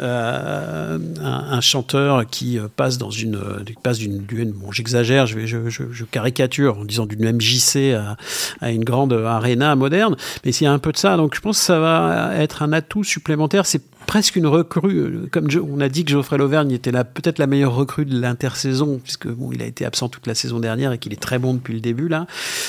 un, 0.00 1.60
chanteur 1.60 2.26
qui 2.26 2.58
passe 2.74 2.98
dans 2.98 3.10
une, 3.10 3.38
passe 3.84 3.98
d'une, 3.98 4.50
bon, 4.50 4.72
j'exagère, 4.72 5.26
je, 5.26 5.46
je, 5.46 5.68
je, 5.68 6.04
caricature 6.04 6.78
en 6.78 6.84
disant 6.84 7.06
d'une 7.06 7.30
MJC 7.30 7.94
à, 7.94 8.16
à 8.60 8.70
une 8.72 8.82
grande 8.82 9.12
arène 9.12 9.62
moderne, 9.74 10.16
mais 10.44 10.52
s'il 10.52 10.64
y 10.64 10.68
a 10.68 10.72
un 10.72 10.78
peu 10.78 10.92
de 10.92 10.96
ça, 10.96 11.16
donc 11.16 11.34
je 11.34 11.40
pense 11.40 11.58
que 11.58 11.64
ça 11.64 11.78
va 11.78 12.34
être 12.34 12.47
un 12.62 12.72
atout 12.72 13.04
supplémentaire. 13.04 13.66
C'est 13.66 13.82
presque 14.06 14.36
une 14.36 14.46
recrue, 14.46 15.28
comme 15.30 15.48
on 15.62 15.80
a 15.80 15.88
dit 15.88 16.04
que 16.04 16.10
Geoffrey 16.10 16.38
Lauvergne 16.38 16.72
était 16.72 16.92
peut-être 16.92 17.38
la 17.38 17.46
meilleure 17.46 17.74
recrue 17.74 18.04
de 18.04 18.18
l'intersaison, 18.18 19.00
puisque 19.02 19.28
il 19.52 19.62
a 19.62 19.66
été 19.66 19.84
absent 19.84 20.08
toute 20.08 20.26
la 20.26 20.34
saison 20.34 20.60
dernière 20.60 20.92
et 20.92 20.98
qu'il 20.98 21.12
est 21.12 21.20
très 21.20 21.38
bon 21.38 21.54
depuis 21.54 21.74
le 21.74 21.80
début 21.80 22.08
là. 22.08 22.26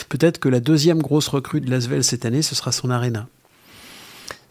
Peut-être 0.09 0.39
que 0.39 0.49
la 0.49 0.59
deuxième 0.59 1.01
grosse 1.01 1.27
recrue 1.27 1.61
de 1.61 1.69
Lasvel 1.69 2.03
cette 2.03 2.25
année, 2.25 2.41
ce 2.41 2.55
sera 2.55 2.71
son 2.71 2.89
Arena. 2.89 3.27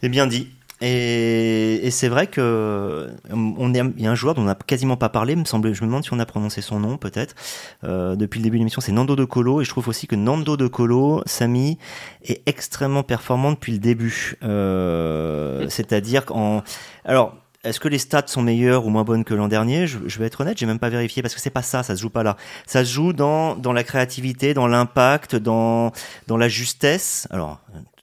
C'est 0.01 0.09
bien 0.09 0.27
dit. 0.27 0.47
Et, 0.81 1.89
c'est 1.91 2.07
vrai 2.07 2.27
que 2.27 3.09
on 3.31 3.73
est, 3.73 3.79
il 3.97 4.01
y 4.01 4.07
a 4.07 4.11
un 4.11 4.15
joueur 4.15 4.35
dont 4.35 4.43
on 4.43 4.45
n'a 4.45 4.55
quasiment 4.55 4.95
pas 4.95 5.09
parlé, 5.09 5.35
me 5.35 5.43
semble, 5.43 5.73
je 5.73 5.81
me 5.81 5.87
demande 5.87 6.03
si 6.03 6.13
on 6.13 6.19
a 6.19 6.25
prononcé 6.25 6.61
son 6.61 6.79
nom 6.79 6.97
peut-être. 6.97 7.35
Euh, 7.83 8.15
depuis 8.15 8.39
le 8.39 8.43
début 8.43 8.57
de 8.57 8.59
l'émission, 8.59 8.81
c'est 8.81 8.91
Nando 8.91 9.15
De 9.15 9.25
Colo, 9.25 9.61
et 9.61 9.65
je 9.65 9.69
trouve 9.69 9.89
aussi 9.89 10.07
que 10.07 10.15
Nando 10.15 10.55
De 10.55 10.67
Colo, 10.67 11.21
Samy, 11.25 11.77
est 12.23 12.41
extrêmement 12.45 13.03
performant 13.03 13.51
depuis 13.51 13.73
le 13.73 13.79
début. 13.79 14.35
Euh, 14.43 15.65
C'est-à-dire 15.69 16.25
qu'en, 16.25 16.63
alors. 17.05 17.35
Est-ce 17.65 17.81
que 17.81 17.89
les 17.89 17.97
stats 17.97 18.27
sont 18.27 18.41
meilleures 18.41 18.85
ou 18.85 18.89
moins 18.89 19.03
bonnes 19.03 19.25
que 19.25 19.33
l'an 19.33 19.49
dernier? 19.49 19.85
Je, 19.85 19.99
je, 20.07 20.19
vais 20.19 20.27
être 20.27 20.39
honnête, 20.39 20.57
j'ai 20.57 20.65
même 20.65 20.79
pas 20.79 20.87
vérifié 20.87 21.21
parce 21.21 21.35
que 21.35 21.41
c'est 21.41 21.49
pas 21.49 21.61
ça, 21.61 21.83
ça 21.83 21.97
se 21.97 22.01
joue 22.01 22.09
pas 22.09 22.23
là. 22.23 22.37
Ça 22.65 22.85
se 22.85 22.93
joue 22.93 23.11
dans 23.11 23.57
dans 23.57 23.73
la 23.73 23.83
créativité, 23.83 24.53
dans 24.53 24.65
l'impact, 24.65 25.35
dans 25.35 25.91
dans 26.27 26.37
la 26.37 26.47
justesse. 26.47 27.27
Alors 27.31 27.59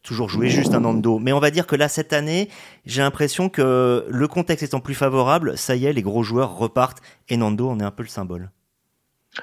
toujours 0.06 0.28
jouer 0.28 0.48
juste 0.48 0.72
un 0.72 0.80
Nando. 0.80 1.18
Mais 1.18 1.32
on 1.32 1.40
va 1.40 1.50
dire 1.50 1.66
que 1.66 1.76
là, 1.76 1.88
cette 1.88 2.12
année, 2.12 2.48
j'ai 2.86 3.02
l'impression 3.02 3.48
que 3.48 4.06
le 4.08 4.28
contexte 4.28 4.62
étant 4.62 4.80
plus 4.80 4.94
favorable, 4.94 5.58
ça 5.58 5.76
y 5.76 5.84
est, 5.84 5.92
les 5.92 6.02
gros 6.02 6.22
joueurs 6.22 6.56
repartent 6.56 7.02
et 7.28 7.36
Nando 7.36 7.68
en 7.68 7.80
est 7.80 7.84
un 7.84 7.90
peu 7.90 8.02
le 8.02 8.08
symbole. 8.08 8.50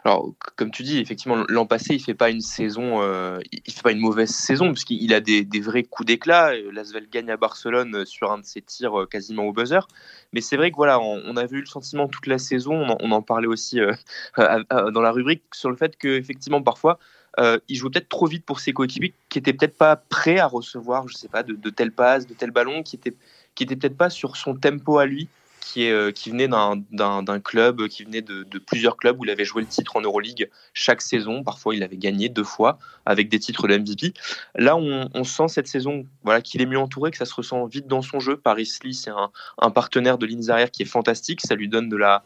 Alors, 0.04 0.34
comme 0.56 0.72
tu 0.72 0.82
dis, 0.82 0.98
effectivement, 0.98 1.46
l'an 1.50 1.68
passé, 1.68 1.94
il 1.94 2.00
fait 2.00 2.16
pas 2.16 2.32
une 2.32 2.42
saison, 2.42 3.04
euh, 3.04 3.40
il 3.52 3.72
fait 3.72 3.84
pas 3.84 3.92
une 3.92 4.00
mauvaise 4.00 4.32
saison 4.32 4.72
puisqu'il 4.72 5.14
a 5.14 5.20
des, 5.20 5.46
vrais 5.62 5.84
coups 5.84 6.08
d'éclat. 6.08 6.54
L'Asvel 6.72 7.08
gagne 7.10 7.30
à 7.30 7.38
Barcelone 7.38 8.04
sur 8.06 8.32
un 8.32 8.40
de 8.40 8.46
ses 8.46 8.62
tirs 8.62 9.02
euh, 9.02 9.06
quasiment 9.06 9.44
au 9.44 9.54
buzzer. 9.54 9.88
Mais 10.32 10.42
c'est 10.42 10.58
vrai 10.58 10.72
que 10.72 10.78
voilà, 10.78 11.00
on, 11.00 11.38
avait 11.38 11.58
eu 11.58 11.60
le 11.60 11.68
sentiment 11.68 12.08
toute 12.08 12.26
la 12.26 12.40
saison, 12.40 12.88
on 13.00 13.12
en, 13.12 13.22
parlait 13.22 13.48
aussi 13.48 13.80
euh, 14.40 14.92
dans 14.92 15.02
la 15.02 15.12
rubrique 15.12 15.44
sur 15.54 15.70
le 15.70 15.76
fait 15.76 15.96
que 15.96 16.08
effectivement 16.08 16.64
parfois 16.64 16.98
euh, 17.40 17.60
il 17.68 17.76
jouait 17.76 17.90
peut-être 17.90 18.10
trop 18.10 18.28
vite 18.28 18.46
pour 18.46 18.60
ses 18.60 18.74
coéquipiers 18.74 19.14
qui 19.30 19.40
étaient 19.40 19.54
peut-être 19.54 19.78
pas 19.78 19.96
prêts 19.96 20.40
à 20.40 20.48
recevoir, 20.48 21.08
je 21.08 21.16
sais 21.16 21.28
pas, 21.28 21.44
de, 21.44 21.70
telles 21.70 21.92
passes, 21.92 22.28
de 22.28 22.34
tels 22.34 22.52
ballons, 22.52 22.84
qui 22.84 22.96
étaient, 22.96 23.16
qui 23.56 23.64
étaient 23.64 23.76
peut-être 23.76 23.98
pas 23.98 24.10
sur 24.10 24.38
son 24.38 24.56
tempo 24.56 25.00
à 25.00 25.06
lui, 25.06 25.28
qui, 25.60 25.86
est, 25.86 25.92
euh, 25.92 26.12
qui 26.12 26.30
venait 26.30 26.48
d'un 26.48 27.40
club, 27.40 27.88
qui 27.88 28.04
venait 28.04 28.22
de, 28.22 28.46
plusieurs 28.60 28.98
clubs 28.98 29.20
où 29.20 29.24
il 29.24 29.32
avait 29.32 29.46
joué 29.46 29.62
le 29.64 29.68
titre 29.68 29.96
en 29.96 30.02
Euroleague 30.02 30.50
chaque 30.74 31.02
saison. 31.02 31.44
Parfois, 31.44 31.74
il 31.74 31.82
avait 31.82 31.98
gagné 31.98 32.30
deux 32.30 32.44
fois 32.44 32.78
avec 33.06 33.30
des 33.30 33.40
titres 33.40 33.68
de 33.68 33.78
MVP. 33.78 34.14
Là, 34.56 34.76
on, 34.76 35.24
sent 35.24 35.48
cette 35.48 35.68
saison 35.68 36.06
voilà, 36.24 36.42
qu'il 36.42 36.62
est 36.62 36.66
mieux 36.66 36.78
entouré, 36.78 37.10
que 37.12 37.18
ça 37.18 37.26
se 37.26 37.34
ressent 37.34 37.66
vite 37.66 37.88
dans 37.88 38.02
son 38.02 38.20
jeu. 38.20 38.38
Paris 38.38 38.70
Lee, 38.84 38.94
c'est 38.94 39.10
un, 39.10 39.32
un, 39.58 39.72
partenaire 39.72 40.18
de 40.18 40.26
lignes 40.26 40.52
arrière 40.52 40.70
qui 40.70 40.84
est 40.84 40.88
fantastique. 40.88 41.42
Ça 41.42 41.56
lui 41.56 41.70
donne 41.70 41.90
de 41.90 41.98
la, 41.98 42.24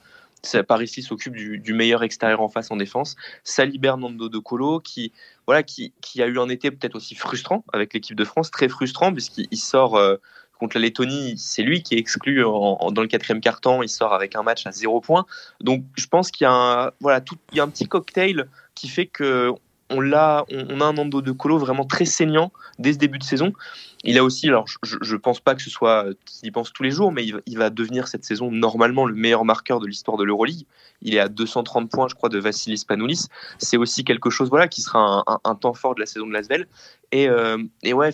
Paris 0.67 0.88
s'occupe 0.88 1.36
du, 1.36 1.74
meilleur 1.74 2.03
extérieur 2.03 2.41
en 2.41 2.49
face 2.49 2.72
en 2.72 2.76
défense. 2.76 3.16
Ça 3.43 3.66
libère 3.66 3.97
Nando 3.97 4.30
De 4.30 4.38
Colo 4.38 4.80
qui, 4.80 5.11
voilà, 5.45 5.64
qui, 5.64 5.93
qui 6.01 6.22
a 6.22 6.28
eu 6.28 6.39
un 6.39 6.49
été 6.49 6.72
peut-être 6.72 6.95
aussi 6.95 7.16
frustrant 7.16 7.64
avec 7.74 7.93
l'équipe 7.93 8.16
de 8.16 8.26
France, 8.26 8.51
très 8.51 8.70
frustrant 8.70 9.14
puisqu'il 9.14 9.57
sort 9.57 9.99
contre 10.59 10.78
la 10.78 10.82
Lettonie, 10.82 11.36
c'est 11.38 11.64
lui 11.64 11.84
qui 11.84 11.95
est 11.95 11.99
exclu 11.99 12.41
dans 12.41 13.01
le 13.01 13.07
quatrième 13.07 13.41
quart-temps. 13.41 13.84
Il 13.84 13.89
sort 13.89 14.14
avec 14.14 14.36
un 14.36 14.43
match 14.43 14.66
à 14.66 14.72
zéro 14.72 15.01
point. 15.01 15.26
Donc 15.61 15.84
je 15.95 16.07
pense 16.07 16.32
qu'il 16.32 16.47
y 16.47 16.91
voilà, 16.99 17.24
y 17.53 17.59
a 17.59 17.64
un 17.64 17.70
petit 17.70 17.88
cocktail 17.88 18.47
qui 18.76 18.88
fait 18.88 19.05
que 19.05 19.51
on, 19.89 20.11
a, 20.13 20.45
un 20.49 20.93
Nando 20.93 21.21
de 21.21 21.31
Colo 21.31 21.57
vraiment 21.57 21.85
très 21.85 22.05
saignant 22.05 22.51
dès 22.79 22.93
ce 22.93 22.97
début 22.97 23.19
de 23.19 23.23
saison. 23.23 23.53
Il 24.03 24.17
a 24.17 24.23
aussi, 24.23 24.47
alors 24.47 24.65
je 24.83 25.13
ne 25.13 25.17
pense 25.17 25.39
pas 25.39 25.55
que 25.55 25.61
ce 25.61 25.69
soit 25.69 26.05
qu'il 26.25 26.47
y 26.47 26.51
pense 26.51 26.71
tous 26.71 26.83
les 26.83 26.91
jours, 26.91 27.11
mais 27.11 27.25
il 27.45 27.57
va, 27.57 27.69
devenir 27.69 28.07
cette 28.07 28.23
saison 28.23 28.51
normalement 28.51 29.05
le 29.05 29.15
meilleur 29.15 29.43
marqueur 29.43 29.79
de 29.79 29.88
l'histoire 29.88 30.17
de 30.17 30.23
l'Euroleague. 30.23 30.65
Il 31.01 31.15
est 31.15 31.19
à 31.19 31.29
230 31.29 31.89
points, 31.89 32.07
je 32.07 32.15
crois, 32.15 32.29
de 32.29 32.39
Vassilis 32.39 32.83
Panoulis. 32.88 33.27
C'est 33.57 33.77
aussi 33.77 34.03
quelque 34.03 34.29
chose 34.29 34.49
voilà, 34.49 34.67
qui 34.67 34.81
sera 34.81 35.23
un, 35.43 35.55
temps 35.55 35.73
fort 35.73 35.95
de 35.95 35.99
la 35.99 36.05
saison 36.05 36.27
de 36.27 36.33
Lasvel. 36.33 36.67
Et, 37.11 37.29
euh, 37.29 37.57
et 37.83 37.93
ouais, 37.93 38.11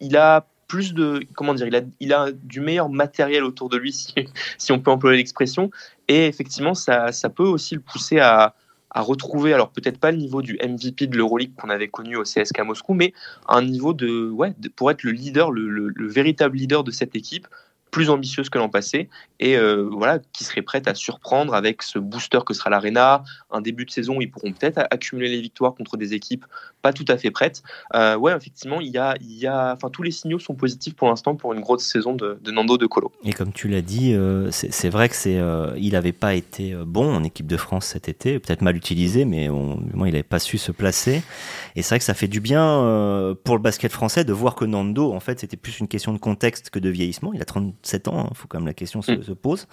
il 0.00 0.16
a 0.16 0.46
plus 0.68 0.94
de 0.94 1.20
comment 1.34 1.52
dire, 1.54 1.68
il 2.00 2.12
a, 2.14 2.32
du 2.32 2.60
meilleur 2.60 2.88
matériel 2.88 3.44
autour 3.44 3.68
de 3.68 3.76
lui 3.76 3.92
si, 4.58 4.72
on 4.72 4.80
peut 4.80 4.90
employer 4.90 5.18
l'expression. 5.18 5.70
Et 6.08 6.26
effectivement, 6.26 6.74
ça 6.74 7.10
peut 7.34 7.42
aussi 7.42 7.74
le 7.74 7.80
pousser 7.80 8.20
à, 8.20 8.54
à 8.94 9.00
retrouver, 9.00 9.54
alors 9.54 9.70
peut-être 9.70 9.98
pas 9.98 10.10
le 10.10 10.18
niveau 10.18 10.42
du 10.42 10.58
MVP 10.62 11.06
de 11.06 11.16
l'Euroleague 11.16 11.54
qu'on 11.56 11.70
avait 11.70 11.88
connu 11.88 12.16
au 12.16 12.22
CSK 12.22 12.60
Moscou, 12.60 12.94
mais 12.94 13.12
un 13.48 13.62
niveau 13.62 13.94
de, 13.94 14.30
ouais, 14.30 14.54
pour 14.76 14.90
être 14.90 15.02
le 15.02 15.12
leader, 15.12 15.50
le, 15.50 15.68
le, 15.68 16.08
véritable 16.08 16.56
leader 16.56 16.84
de 16.84 16.90
cette 16.90 17.16
équipe, 17.16 17.48
plus 17.92 18.08
ambitieuse 18.10 18.48
que 18.48 18.58
l'an 18.58 18.70
passé 18.70 19.08
et 19.38 19.56
euh, 19.56 19.86
voilà 19.92 20.18
qui 20.32 20.44
serait 20.44 20.62
prête 20.62 20.88
à 20.88 20.94
surprendre 20.94 21.54
avec 21.54 21.82
ce 21.82 21.98
booster 21.98 22.38
que 22.44 22.54
sera 22.54 22.70
l'Arena, 22.70 23.22
un 23.50 23.60
début 23.60 23.84
de 23.84 23.90
saison 23.90 24.20
ils 24.20 24.30
pourront 24.30 24.52
peut-être 24.52 24.78
accumuler 24.90 25.28
les 25.28 25.40
victoires 25.40 25.74
contre 25.74 25.96
des 25.96 26.14
équipes 26.14 26.46
pas 26.80 26.92
tout 26.92 27.04
à 27.06 27.16
fait 27.16 27.30
prêtes. 27.30 27.62
Euh, 27.94 28.16
ouais, 28.16 28.36
effectivement, 28.36 28.80
il 28.80 28.88
y 28.88 28.98
a, 28.98 29.14
il 29.20 29.38
y 29.38 29.46
a, 29.46 29.72
enfin 29.72 29.88
tous 29.88 30.02
les 30.02 30.10
signaux 30.10 30.40
sont 30.40 30.54
positifs 30.54 30.94
pour 30.94 31.08
l'instant 31.08 31.36
pour 31.36 31.52
une 31.52 31.60
grosse 31.60 31.84
saison 31.84 32.12
de, 32.14 32.40
Nando 32.50 32.76
de 32.76 32.86
Colo. 32.86 33.12
Et 33.24 33.32
comme 33.32 33.52
tu 33.52 33.68
l'as 33.68 33.82
dit, 33.82 34.14
euh, 34.14 34.50
c'est 34.50 34.88
vrai 34.88 35.08
que 35.08 35.14
c'est, 35.14 35.40
il 35.76 35.92
n'avait 35.92 36.10
pas 36.10 36.34
été 36.34 36.74
bon 36.84 37.14
en 37.14 37.22
équipe 37.22 37.46
de 37.46 37.56
France 37.56 37.86
cet 37.86 38.08
été, 38.08 38.40
peut-être 38.40 38.62
mal 38.62 38.76
utilisé, 38.76 39.24
mais 39.24 39.48
au 39.48 39.78
moins 39.94 40.08
il 40.08 40.12
n'avait 40.12 40.24
pas 40.24 40.40
su 40.40 40.58
se 40.58 40.72
placer. 40.72 41.22
Et 41.76 41.82
c'est 41.82 41.90
vrai 41.90 41.98
que 42.00 42.04
ça 42.04 42.14
fait 42.14 42.26
du 42.26 42.40
bien 42.40 43.36
pour 43.44 43.54
le 43.54 43.62
basket 43.62 43.92
français 43.92 44.24
de 44.24 44.32
voir 44.32 44.56
que 44.56 44.64
Nando, 44.64 45.12
en 45.12 45.20
fait, 45.20 45.38
c'était 45.38 45.56
plus 45.56 45.78
une 45.78 45.86
question 45.86 46.12
de 46.12 46.18
contexte 46.18 46.70
que 46.70 46.80
de 46.80 46.88
vieillissement. 46.88 47.32
Il 47.32 47.40
a 47.40 47.44
30 47.44 47.74
7 47.86 48.08
ans, 48.08 48.12
il 48.16 48.20
hein, 48.20 48.30
faut 48.34 48.48
quand 48.48 48.58
même 48.58 48.66
la 48.66 48.74
question 48.74 49.02
se, 49.02 49.12
mm. 49.12 49.34
pose. 49.40 49.66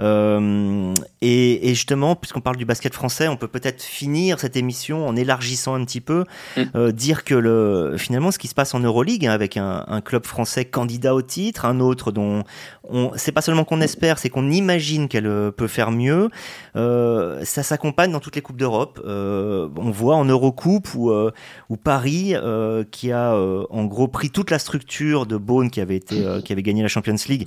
Euh, 0.00 0.94
et, 1.20 1.68
justement, 1.68 2.16
puisqu'on 2.16 2.40
parle 2.40 2.56
du 2.56 2.64
basket 2.64 2.94
français, 2.94 3.28
on 3.28 3.36
peut 3.36 3.48
peut-être 3.48 3.82
finir 3.82 4.40
cette 4.40 4.56
émission 4.56 5.06
en 5.06 5.16
élargissant 5.16 5.74
un 5.74 5.84
petit 5.84 6.00
peu, 6.00 6.24
mm. 6.56 6.62
euh, 6.74 6.92
dire 6.92 7.24
que 7.24 7.34
le, 7.34 7.96
finalement 7.98 8.30
ce 8.30 8.38
qui 8.38 8.48
se 8.48 8.54
passe 8.54 8.74
en 8.74 8.80
Euroleague, 8.80 9.26
hein, 9.26 9.32
avec 9.32 9.56
un, 9.56 10.00
club 10.04 10.26
français 10.26 10.64
candidat 10.64 11.14
au 11.14 11.22
titre, 11.22 11.64
un 11.64 11.78
autre 11.78 12.12
dont 12.12 12.44
on, 12.88 13.12
c'est 13.16 13.32
pas 13.32 13.40
seulement 13.40 13.64
qu'on 13.64 13.80
espère, 13.80 14.18
c'est 14.18 14.28
qu'on 14.28 14.50
imagine 14.50 15.08
qu'elle 15.08 15.26
euh, 15.26 15.50
peut 15.50 15.68
faire 15.68 15.90
mieux, 15.90 16.28
ça 16.74 17.62
s'accompagne 17.62 18.12
dans 18.12 18.20
toutes 18.20 18.36
les 18.36 18.42
coupes 18.42 18.56
d'Europe. 18.56 19.00
on 19.04 19.90
voit 19.90 20.16
en 20.16 20.24
Eurocoupe 20.24 20.94
où, 20.94 21.12
où 21.12 21.76
Paris, 21.76 22.34
qui 22.90 23.12
a 23.12 23.36
en 23.70 23.84
gros 23.84 24.08
pris 24.08 24.30
toute 24.30 24.50
la 24.50 24.58
structure 24.58 25.26
de 25.26 25.36
Beaune 25.36 25.70
qui 25.70 25.80
avait 25.80 25.96
été, 25.96 26.24
qui 26.44 26.52
avait 26.52 26.62
gagné 26.62 26.82
la 26.82 26.88
Champions 26.88 27.16
League, 27.28 27.46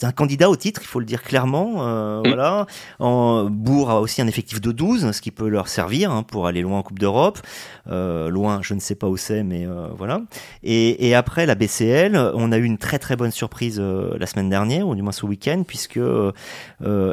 c'est 0.00 0.06
un 0.06 0.12
candidat 0.12 0.48
au 0.48 0.56
titre, 0.56 0.80
il 0.82 0.86
faut 0.86 0.98
le 0.98 1.04
dire 1.04 1.22
clairement. 1.22 1.86
Euh, 1.86 2.20
mm. 2.20 2.26
Voilà. 2.26 2.66
En, 3.00 3.44
Bourg 3.50 3.90
a 3.90 4.00
aussi 4.00 4.22
un 4.22 4.26
effectif 4.26 4.60
de 4.60 4.72
12, 4.72 5.12
ce 5.12 5.20
qui 5.20 5.30
peut 5.30 5.48
leur 5.48 5.68
servir 5.68 6.10
hein, 6.10 6.22
pour 6.22 6.46
aller 6.46 6.62
loin 6.62 6.78
en 6.78 6.82
Coupe 6.82 6.98
d'Europe. 6.98 7.38
Euh, 7.90 8.30
loin, 8.30 8.60
je 8.62 8.72
ne 8.72 8.80
sais 8.80 8.94
pas 8.94 9.08
où 9.08 9.18
c'est, 9.18 9.42
mais 9.42 9.66
euh, 9.66 9.88
voilà. 9.96 10.22
Et, 10.62 11.08
et, 11.08 11.14
après 11.14 11.44
la 11.44 11.54
BCL, 11.54 12.16
on 12.34 12.50
a 12.50 12.56
eu 12.56 12.64
une 12.64 12.78
très 12.78 12.98
très 12.98 13.16
bonne 13.16 13.30
surprise 13.30 13.78
euh, 13.78 14.16
la 14.18 14.26
semaine 14.26 14.48
dernière, 14.48 14.69
ou 14.78 14.94
du 14.94 15.02
moins 15.02 15.12
ce 15.12 15.26
week-end, 15.26 15.64
puisque 15.66 15.98
euh, 15.98 16.32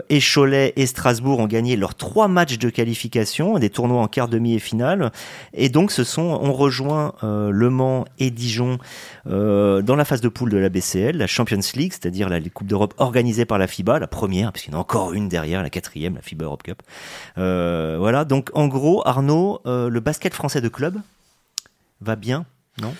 et 0.10 0.20
Cholet 0.20 0.74
et 0.76 0.86
Strasbourg 0.86 1.40
ont 1.40 1.48
gagné 1.48 1.76
leurs 1.76 1.96
trois 1.96 2.28
matchs 2.28 2.58
de 2.58 2.70
qualification, 2.70 3.58
des 3.60 3.70
tournois 3.70 4.02
en 4.02 4.08
quart, 4.08 4.28
demi 4.28 4.56
et 4.56 4.60
finale, 4.60 5.12
et 5.54 5.70
donc 5.70 5.92
ce 5.92 6.04
sont, 6.04 6.40
on 6.42 6.54
rejoint 6.54 7.14
Le 7.22 7.70
Mans 7.70 8.06
et 8.20 8.30
Dijon 8.30 8.78
dans 9.26 9.96
la 9.96 10.06
phase 10.06 10.22
de 10.22 10.30
poule 10.30 10.50
de 10.50 10.58
la 10.58 10.70
BCL, 10.70 11.18
la 11.18 11.28
Champions 11.28 11.60
League, 11.76 11.94
c'est-à-dire 11.94 12.30
la 12.30 12.40
Coupe 12.42 12.68
d'Europe 12.68 12.94
organisée 12.98 13.46
par 13.46 13.58
la 13.58 13.68
FIBA, 13.68 14.00
la 14.00 14.08
première, 14.08 14.52
puisqu'il 14.52 14.72
y 14.72 14.76
en 14.76 14.78
a 14.78 14.82
encore 14.82 15.14
une 15.14 15.28
derrière, 15.28 15.64
la 15.64 15.70
quatrième, 15.70 16.16
la 16.16 16.22
FIBA 16.22 16.46
Europe 16.46 16.64
Cup. 16.64 16.82
voilà, 17.36 18.26
donc 18.26 18.50
en 18.54 18.68
gros, 18.68 19.02
Arnaud, 19.06 19.62
le 19.66 20.00
basket 20.00 20.34
français 20.34 20.62
de 20.62 20.70
club 20.70 21.02
va 22.02 22.16
bien, 22.16 22.46
non? 22.82 22.94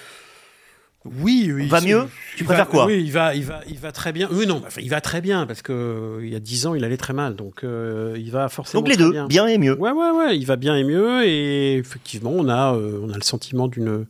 Oui, 1.06 1.52
oui. 1.54 1.68
Va 1.68 1.82
mieux? 1.82 2.08
Tu 2.38 2.44
préfères 2.44 2.68
quoi 2.68 2.86
Oui, 2.86 3.02
il 3.04 3.12
va, 3.12 3.34
il, 3.34 3.44
va, 3.44 3.62
il 3.68 3.80
va 3.80 3.92
très 3.92 4.14
bien. 4.14 4.30
Oui, 4.32 4.46
non, 4.46 4.62
il 4.80 4.90
va 4.92 5.02
très 5.02 5.22
bien 5.22 5.48
parce 5.48 5.64
que 5.64 5.74
euh, 5.74 6.20
il 6.24 6.32
y 6.32 6.36
a 6.36 6.40
10 6.40 6.68
ans, 6.68 6.76
il 6.76 6.84
allait 6.84 6.96
très 6.96 7.14
mal. 7.14 7.36
Donc, 7.36 7.64
euh, 7.64 8.16
il 8.16 8.30
va 8.30 8.48
forcément. 8.48 8.84
Donc, 8.84 8.90
les 8.90 8.96
deux, 8.96 9.12
bien. 9.26 9.48
et 9.48 9.58
mieux. 9.58 9.76
Ouais, 9.76 9.90
ouais, 9.90 10.12
ouais. 10.12 10.38
Il 10.38 10.46
va 10.46 10.56
bien 10.56 10.76
et 10.76 10.84
mieux. 10.84 11.26
Et 11.26 11.78
effectivement, 11.78 12.32
on 12.36 12.48
a, 12.48 12.76
euh, 12.76 13.00
on 13.04 13.10
a 13.10 13.16
le 13.16 13.24
sentiment 13.24 13.68
d'une, 13.68 14.06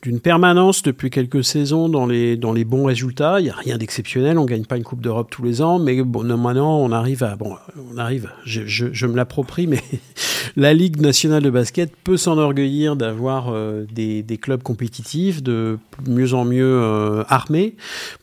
d'une 0.00 0.18
permanence 0.18 0.82
depuis 0.82 1.10
quelques 1.10 1.44
saisons 1.44 1.90
dans 1.90 2.06
les, 2.06 2.38
dans 2.38 2.54
les 2.54 2.64
bons 2.64 2.84
résultats. 2.84 3.38
Il 3.38 3.44
n'y 3.44 3.50
a 3.50 3.56
rien 3.56 3.76
d'exceptionnel. 3.76 4.38
On 4.38 4.46
gagne 4.46 4.64
pas 4.64 4.78
une 4.78 4.84
Coupe 4.84 5.02
d'Europe 5.02 5.28
tous 5.30 5.44
les 5.44 5.60
ans. 5.60 5.78
Mais 5.78 6.02
bon, 6.02 6.24
maintenant, 6.24 6.78
on 6.78 6.90
arrive 6.90 7.22
à. 7.22 7.36
Bon, 7.36 7.54
on 7.92 7.98
arrive. 7.98 8.30
Je, 8.46 8.62
je, 8.64 8.86
je 8.92 9.06
me 9.06 9.14
l'approprie, 9.14 9.66
mais 9.66 9.82
la 10.56 10.72
Ligue 10.72 11.02
nationale 11.02 11.42
de 11.42 11.50
basket 11.50 11.92
peut 12.02 12.16
s'enorgueillir 12.16 12.96
d'avoir 12.96 13.52
des, 13.92 14.22
des 14.22 14.38
clubs 14.38 14.62
compétitifs, 14.62 15.42
de 15.42 15.78
mieux 16.06 16.32
en 16.32 16.46
mieux 16.46 16.64
euh, 16.64 17.24
armés 17.58 17.76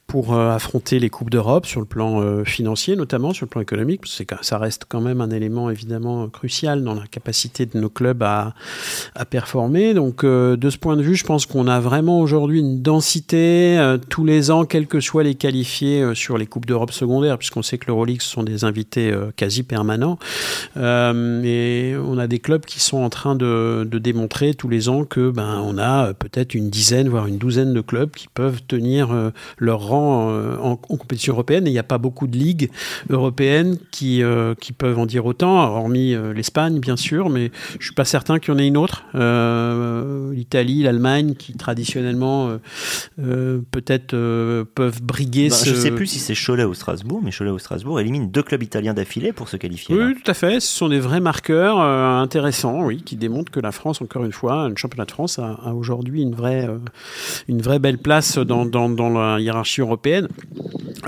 pour 0.07 0.33
euh, 0.33 0.51
affronter 0.51 0.99
les 0.99 1.09
Coupes 1.09 1.31
d'Europe 1.31 1.65
sur 1.65 1.79
le 1.79 1.85
plan 1.85 2.21
euh, 2.21 2.43
financier, 2.43 2.95
notamment 2.95 3.33
sur 3.33 3.45
le 3.45 3.49
plan 3.49 3.61
économique, 3.61 4.01
parce 4.01 4.23
que 4.23 4.35
ça 4.41 4.57
reste 4.57 4.85
quand 4.87 5.01
même 5.01 5.19
un 5.19 5.31
élément 5.31 5.69
évidemment 5.69 6.29
crucial 6.29 6.83
dans 6.83 6.93
la 6.93 7.07
capacité 7.07 7.65
de 7.65 7.79
nos 7.79 7.89
clubs 7.89 8.21
à, 8.21 8.53
à 9.15 9.25
performer. 9.25 9.93
Donc 9.93 10.23
de 10.23 10.69
ce 10.69 10.77
point 10.77 10.95
de 10.95 11.01
vue, 11.01 11.15
je 11.15 11.23
pense 11.23 11.45
qu'on 11.45 11.67
a 11.67 11.79
vraiment 11.79 12.19
aujourd'hui 12.19 12.59
une 12.59 12.81
densité 12.81 13.95
tous 14.09 14.25
les 14.25 14.51
ans, 14.51 14.65
quels 14.65 14.87
que 14.87 14.99
soient 14.99 15.23
les 15.23 15.35
qualifiés 15.35 16.13
sur 16.13 16.37
les 16.37 16.45
Coupes 16.45 16.65
d'Europe 16.65 16.91
secondaires, 16.91 17.37
puisqu'on 17.37 17.63
sait 17.63 17.77
que 17.77 17.87
l'Euroleague 17.87 18.21
sont 18.21 18.43
des 18.43 18.63
invités 18.63 19.13
quasi 19.35 19.63
permanents. 19.63 20.17
et 20.75 21.95
on 21.97 22.17
a 22.17 22.27
des 22.27 22.39
clubs 22.39 22.65
qui 22.65 22.79
sont 22.79 22.97
en 22.97 23.09
train 23.09 23.35
de, 23.35 23.87
de 23.89 23.99
démontrer 23.99 24.53
tous 24.53 24.69
les 24.69 24.89
ans 24.89 25.03
que 25.03 25.29
ben 25.29 25.61
on 25.63 25.77
a 25.77 26.13
peut-être 26.13 26.53
une 26.53 26.69
dizaine, 26.69 27.09
voire 27.09 27.27
une 27.27 27.37
douzaine 27.37 27.73
de 27.73 27.81
clubs 27.81 28.11
qui 28.11 28.27
peuvent 28.27 28.61
tenir 28.67 29.31
leur 29.57 29.87
rang 29.87 29.94
euh, 29.95 30.57
en, 30.57 30.75
compétition 30.75 31.33
européenne 31.33 31.67
et 31.67 31.69
il 31.69 31.73
n'y 31.73 31.79
a 31.79 31.83
pas 31.83 31.97
beaucoup 31.97 32.27
de 32.27 32.37
ligues 32.37 32.69
européennes 33.09 33.77
qui, 33.91 34.23
euh, 34.23 34.55
qui 34.55 34.71
peuvent 34.71 34.97
en 34.97 35.05
dire 35.05 35.25
autant, 35.25 35.63
hormis 35.63 36.13
euh, 36.13 36.33
l'Espagne 36.33 36.79
bien 36.79 36.95
sûr, 36.95 37.29
mais 37.29 37.51
je 37.73 37.77
ne 37.77 37.83
suis 37.83 37.93
pas 37.93 38.05
certain 38.05 38.39
qu'il 38.39 38.53
y 38.53 38.55
en 38.55 38.59
ait 38.59 38.67
une 38.67 38.77
autre. 38.77 39.05
L'Italie, 40.33 40.83
l'Allemagne, 40.83 41.35
qui 41.35 41.53
traditionnellement 41.53 42.57
peut-être 43.17 44.11
peuvent 44.75 45.01
briguer. 45.01 45.49
Bah, 45.49 45.55
ce... 45.55 45.69
Je 45.69 45.75
ne 45.75 45.79
sais 45.79 45.91
plus 45.91 46.07
si 46.07 46.19
c'est 46.19 46.35
Cholet 46.35 46.63
ou 46.63 46.73
Strasbourg, 46.73 47.21
mais 47.23 47.31
Cholet 47.31 47.51
ou 47.51 47.59
Strasbourg 47.59 47.99
élimine 47.99 48.29
deux 48.29 48.43
clubs 48.43 48.63
italiens 48.63 48.93
d'affilée 48.93 49.33
pour 49.33 49.49
se 49.49 49.57
qualifier. 49.57 49.95
Oui, 49.95 50.15
tout 50.15 50.29
à 50.29 50.33
fait. 50.33 50.59
Ce 50.59 50.67
sont 50.67 50.89
des 50.89 50.99
vrais 50.99 51.21
marqueurs 51.21 51.79
intéressants, 51.79 52.85
oui, 52.85 53.01
qui 53.03 53.15
démontrent 53.15 53.51
que 53.51 53.59
la 53.59 53.71
France, 53.71 54.01
encore 54.01 54.25
une 54.25 54.31
fois, 54.31 54.63
un 54.63 54.75
championnat 54.75 55.05
de 55.05 55.11
France, 55.11 55.39
a, 55.39 55.73
aujourd'hui 55.73 56.21
une 56.21 56.35
vraie, 56.35 56.67
une 57.47 57.61
vraie 57.61 57.79
belle 57.79 57.97
place 57.97 58.37
dans, 58.37 58.65
dans, 58.65 58.89
dans 58.89 59.09
la 59.09 59.39
hiérarchie 59.39 59.81
européenne. 59.85 60.27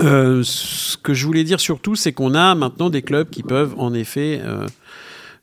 Euh, 0.00 0.42
ce 0.44 0.96
que 0.96 1.14
je 1.14 1.26
voulais 1.26 1.44
dire 1.44 1.60
surtout, 1.60 1.96
c'est 1.96 2.12
qu'on 2.12 2.34
a 2.34 2.54
maintenant 2.54 2.90
des 2.90 3.02
clubs 3.02 3.28
qui 3.28 3.42
peuvent 3.42 3.74
en 3.78 3.94
effet 3.94 4.40
euh, 4.44 4.66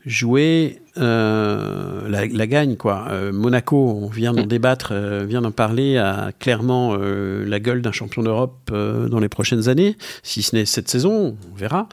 jouer 0.06 0.82
euh, 0.98 2.08
la, 2.08 2.48
gagne 2.48 2.78
quoi. 2.78 3.08
Euh, 3.10 3.34
Monaco, 3.34 4.00
on 4.02 4.08
vient 4.08 4.34
d'en 4.34 4.46
débattre, 4.46 4.90
euh, 4.92 5.26
vient 5.28 5.42
d'en 5.42 5.52
parler, 5.52 5.98
a 5.98 6.32
clairement 6.40 6.96
la 6.96 7.60
gueule 7.60 7.82
d'un 7.82 7.92
champion 7.92 8.24
d'Europe 8.24 8.72
dans 8.72 9.20
les 9.20 9.30
prochaines 9.30 9.68
années, 9.70 9.98
si 10.24 10.42
ce 10.44 10.56
n'est 10.56 10.66
cette 10.66 10.90
saison, 10.90 11.38
on 11.52 11.56
verra. 11.56 11.88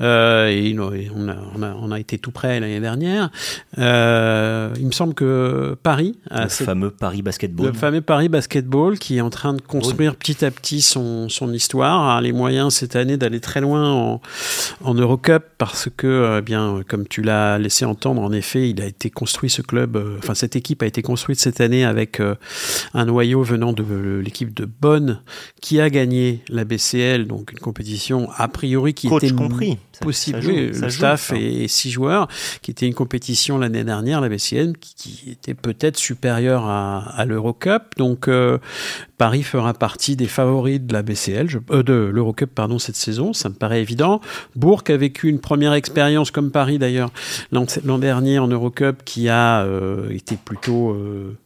et 0.00 0.76
on 0.78 1.28
a, 1.28 1.34
on, 1.54 1.62
a, 1.62 1.74
on 1.74 1.92
a, 1.92 2.00
été 2.00 2.18
tout 2.18 2.30
près 2.30 2.60
l'année 2.60 2.80
dernière. 2.80 3.30
il 3.76 3.82
me 4.86 4.92
semble 4.92 5.14
que 5.14 5.76
Paris, 5.82 6.18
le 6.30 6.48
fameux 6.48 6.90
Paris 6.90 7.22
Basketball, 7.22 7.66
le 7.66 7.72
fameux 7.72 8.00
Paris 8.00 8.28
Basketball, 8.28 8.98
qui 8.98 9.18
est 9.18 9.20
en 9.20 9.30
train 9.30 9.54
de 9.54 9.60
construire 9.60 10.16
petit 10.16 10.44
à 10.44 10.50
petit 10.50 10.80
son, 10.80 11.28
son 11.28 11.52
histoire, 11.52 12.16
a 12.16 12.20
les 12.20 12.32
moyens 12.32 12.74
cette 12.74 12.96
année 12.96 13.16
d'aller 13.16 13.40
très 13.40 13.60
loin 13.60 13.92
en, 13.92 14.20
en 14.82 14.94
Eurocup 14.94 15.44
parce 15.58 15.88
que, 15.96 16.38
eh 16.38 16.42
bien, 16.42 16.80
comme 16.88 17.06
tu 17.06 17.22
l'as 17.22 17.58
laissé 17.58 17.84
entendre 17.84 18.22
en 18.22 18.32
effet, 18.40 18.68
il 18.70 18.82
a 18.82 18.86
été 18.86 19.08
construit 19.10 19.48
ce 19.48 19.62
club, 19.62 19.96
euh, 19.96 20.16
enfin 20.18 20.34
cette 20.34 20.56
équipe 20.56 20.82
a 20.82 20.86
été 20.86 21.02
construite 21.02 21.38
cette 21.38 21.60
année 21.60 21.84
avec 21.84 22.18
euh, 22.18 22.34
un 22.94 23.04
noyau 23.04 23.42
venant 23.42 23.72
de 23.72 24.20
l'équipe 24.24 24.52
de 24.52 24.64
Bonn 24.64 25.20
qui 25.60 25.80
a 25.80 25.88
gagné 25.90 26.40
la 26.48 26.64
BCL, 26.64 27.26
donc 27.26 27.52
une 27.52 27.58
compétition 27.58 28.28
a 28.36 28.48
priori 28.48 28.94
qui 28.94 29.08
Coach 29.08 29.22
était 29.24 29.34
compris. 29.34 29.78
possible. 30.00 30.42
Ça 30.42 30.42
joue, 30.42 30.50
oui, 30.50 30.74
ça 30.74 30.80
le 30.80 30.88
joue, 30.88 30.96
staff 30.96 31.28
ça. 31.28 31.36
et 31.36 31.68
six 31.68 31.90
joueurs, 31.90 32.26
qui 32.62 32.70
était 32.70 32.86
une 32.86 32.94
compétition 32.94 33.58
l'année 33.58 33.84
dernière, 33.84 34.20
la 34.20 34.28
BCL, 34.28 34.76
qui, 34.78 34.94
qui 34.96 35.30
était 35.30 35.54
peut-être 35.54 35.96
supérieure 35.96 36.64
à, 36.64 36.98
à 37.16 37.24
l'Eurocup. 37.24 37.82
Donc 37.96 38.28
euh, 38.28 38.58
Paris 39.20 39.42
fera 39.42 39.74
partie 39.74 40.16
des 40.16 40.26
favoris 40.26 40.80
de 40.80 40.94
la 40.94 41.02
BCL, 41.02 41.46
euh, 41.72 41.82
de 41.82 41.92
l'Eurocup 41.92 42.58
cette 42.78 42.96
saison, 42.96 43.34
ça 43.34 43.50
me 43.50 43.54
paraît 43.54 43.82
évident. 43.82 44.22
Bourg 44.56 44.82
a 44.88 44.96
vécu 44.96 45.28
une 45.28 45.40
première 45.40 45.74
expérience 45.74 46.30
comme 46.30 46.50
Paris 46.50 46.78
d'ailleurs 46.78 47.10
l'an 47.52 47.66
l'an 47.84 47.98
dernier 47.98 48.38
en 48.38 48.48
Eurocup 48.48 49.02
qui 49.04 49.28
a 49.28 49.60
euh, 49.60 50.08
été 50.08 50.38
plutôt 50.42 50.92
euh, 50.92 51.36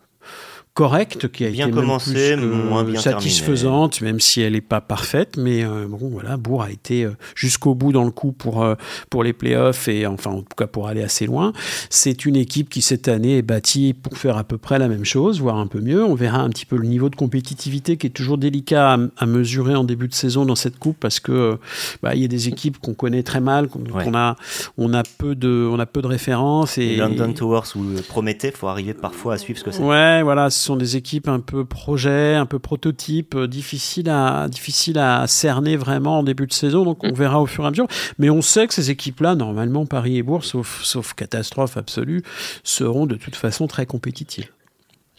correcte, 0.74 1.28
qui 1.30 1.44
a 1.44 1.50
Bien 1.50 1.68
été 1.68 1.76
même 1.76 1.98
plus 1.98 2.12
que 2.12 2.44
moins 2.68 2.82
bien 2.82 3.00
satisfaisante, 3.00 4.00
même 4.00 4.18
si 4.20 4.40
elle 4.40 4.54
n'est 4.54 4.60
pas 4.60 4.80
parfaite. 4.80 5.36
Mais 5.36 5.64
euh, 5.64 5.86
bon, 5.88 6.08
voilà, 6.10 6.36
Bourg 6.36 6.62
a 6.62 6.70
été 6.70 7.04
euh, 7.04 7.12
jusqu'au 7.36 7.74
bout 7.74 7.92
dans 7.92 8.04
le 8.04 8.10
coup 8.10 8.32
pour 8.32 8.62
euh, 8.64 8.74
pour 9.08 9.22
les 9.22 9.32
playoffs 9.32 9.86
et 9.88 10.06
enfin 10.06 10.32
en 10.32 10.38
tout 10.40 10.56
cas 10.56 10.66
pour 10.66 10.88
aller 10.88 11.02
assez 11.02 11.26
loin. 11.26 11.52
C'est 11.90 12.24
une 12.26 12.34
équipe 12.36 12.68
qui 12.70 12.82
cette 12.82 13.06
année 13.08 13.38
est 13.38 13.42
bâtie 13.42 13.94
pour 13.94 14.18
faire 14.18 14.36
à 14.36 14.42
peu 14.44 14.58
près 14.58 14.78
la 14.80 14.88
même 14.88 15.04
chose, 15.04 15.40
voire 15.40 15.56
un 15.58 15.68
peu 15.68 15.80
mieux. 15.80 16.04
On 16.04 16.14
verra 16.16 16.38
un 16.40 16.48
petit 16.50 16.66
peu 16.66 16.76
le 16.76 16.86
niveau 16.88 17.08
de 17.08 17.16
compétitivité 17.16 17.96
qui 17.96 18.08
est 18.08 18.10
toujours 18.10 18.36
délicat 18.38 18.94
à, 18.94 18.98
à 19.18 19.26
mesurer 19.26 19.76
en 19.76 19.84
début 19.84 20.08
de 20.08 20.14
saison 20.14 20.44
dans 20.44 20.56
cette 20.56 20.78
coupe 20.80 20.96
parce 20.98 21.20
que 21.20 21.56
bah, 22.02 22.14
il 22.16 22.22
y 22.22 22.24
a 22.24 22.28
des 22.28 22.48
équipes 22.48 22.78
qu'on 22.78 22.94
connaît 22.94 23.22
très 23.22 23.40
mal, 23.40 23.68
qu'on 23.68 23.84
Ouais. 23.94 24.10
a 24.16 24.34
on 24.76 24.92
a 24.92 25.02
peu 25.18 25.36
de 25.36 25.68
on 25.70 25.78
a 25.78 25.86
peu 25.86 26.02
de 26.02 26.08
références 26.08 26.78
et 26.78 26.82
Et 26.84 26.96
London 26.96 27.32
Towers 27.32 27.76
ou 27.76 27.84
Prométhée, 28.08 28.50
faut 28.50 28.66
arriver 28.66 28.92
parfois 28.94 29.34
à 29.34 29.38
suivre 29.38 29.58
ce 29.58 29.64
que 29.64 29.70
c'est. 29.70 29.82
Ouais, 29.82 30.22
voilà, 30.22 30.50
sont 30.64 30.76
des 30.76 30.96
équipes 30.96 31.28
un 31.28 31.40
peu 31.40 31.64
projet, 31.64 32.34
un 32.34 32.46
peu 32.46 32.58
prototype, 32.58 33.34
euh, 33.34 33.46
difficiles 33.46 34.08
à, 34.10 34.48
difficiles 34.48 34.98
à 34.98 35.26
cerner 35.26 35.76
vraiment 35.76 36.18
en 36.18 36.22
début 36.22 36.46
de 36.46 36.52
saison. 36.52 36.84
Donc 36.84 37.04
on 37.04 37.12
verra 37.12 37.40
au 37.40 37.46
fur 37.46 37.64
et 37.64 37.66
à 37.68 37.70
mesure. 37.70 37.86
Mais 38.18 38.30
on 38.30 38.42
sait 38.42 38.66
que 38.66 38.74
ces 38.74 38.90
équipes-là, 38.90 39.34
normalement, 39.34 39.86
Paris 39.86 40.16
et 40.18 40.22
Bourg, 40.22 40.44
sauf, 40.44 40.82
sauf 40.82 41.14
catastrophe 41.14 41.76
absolue, 41.76 42.22
seront 42.62 43.06
de 43.06 43.14
toute 43.16 43.36
façon 43.36 43.66
très 43.66 43.86
compétitives. 43.86 44.48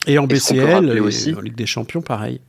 Et 0.07 0.17
en 0.19 0.27
BCL, 0.27 0.73
rappeler 0.73 0.95
et 0.97 0.99
aussi- 0.99 1.33
en 1.33 1.41
Ligue 1.41 1.55
des 1.55 1.65
Champions, 1.65 2.01
pareil. 2.01 2.39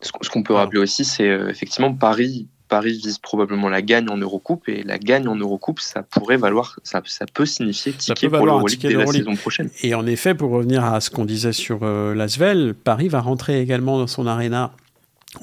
Ce 0.00 0.28
qu'on- 0.28 0.42
peut 0.42 0.54
rappeler 0.54 0.80
aussi, 0.80 1.04
c'est 1.04 1.28
euh, 1.28 1.48
effectivement 1.48 1.94
Paris. 1.94 2.46
Paris 2.76 2.98
vise 3.04 3.18
probablement 3.18 3.68
la 3.68 3.82
gagne 3.82 4.08
en 4.10 4.16
Eurocoupe 4.16 4.68
et 4.68 4.82
la 4.82 4.98
gagne 4.98 5.28
en 5.28 5.36
Eurocoupe, 5.36 5.78
ça 5.80 6.02
pourrait 6.02 6.36
valoir, 6.36 6.78
ça, 6.82 7.00
ça 7.06 7.24
peut 7.32 7.46
signifier 7.46 7.92
ticket 7.92 8.28
peut 8.28 8.36
pour 8.38 8.46
l'Euroleague 8.46 8.80
dès 8.80 8.94
la 8.94 9.06
saison 9.06 9.36
prochaine. 9.36 9.70
Et 9.82 9.94
en 9.94 10.06
effet, 10.06 10.34
pour 10.34 10.50
revenir 10.50 10.84
à 10.84 11.00
ce 11.00 11.08
qu'on 11.10 11.24
disait 11.24 11.52
sur 11.52 11.80
euh, 11.82 12.14
l'Asvel, 12.14 12.74
Paris 12.74 13.08
va 13.08 13.20
rentrer 13.20 13.60
également 13.60 13.98
dans 13.98 14.08
son 14.08 14.26
arena 14.26 14.72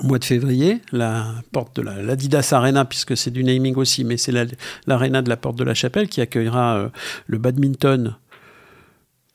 au 0.03 0.07
mois 0.07 0.19
de 0.19 0.25
février, 0.25 0.82
la 0.91 1.36
porte 1.51 1.75
de 1.77 1.82
la 1.82 2.01
l'Adidas 2.01 2.49
Arena, 2.53 2.86
puisque 2.86 3.15
c'est 3.17 3.32
du 3.32 3.43
naming 3.43 3.75
aussi, 3.75 4.03
mais 4.03 4.17
c'est 4.17 4.32
la- 4.32 4.45
l'arena 4.88 5.21
de 5.21 5.29
la 5.29 5.38
porte 5.38 5.57
de 5.57 5.63
la 5.65 5.73
Chapelle 5.73 6.07
qui 6.09 6.19
accueillera 6.21 6.77
euh, 6.77 6.89
le 7.27 7.38
badminton. 7.38 8.15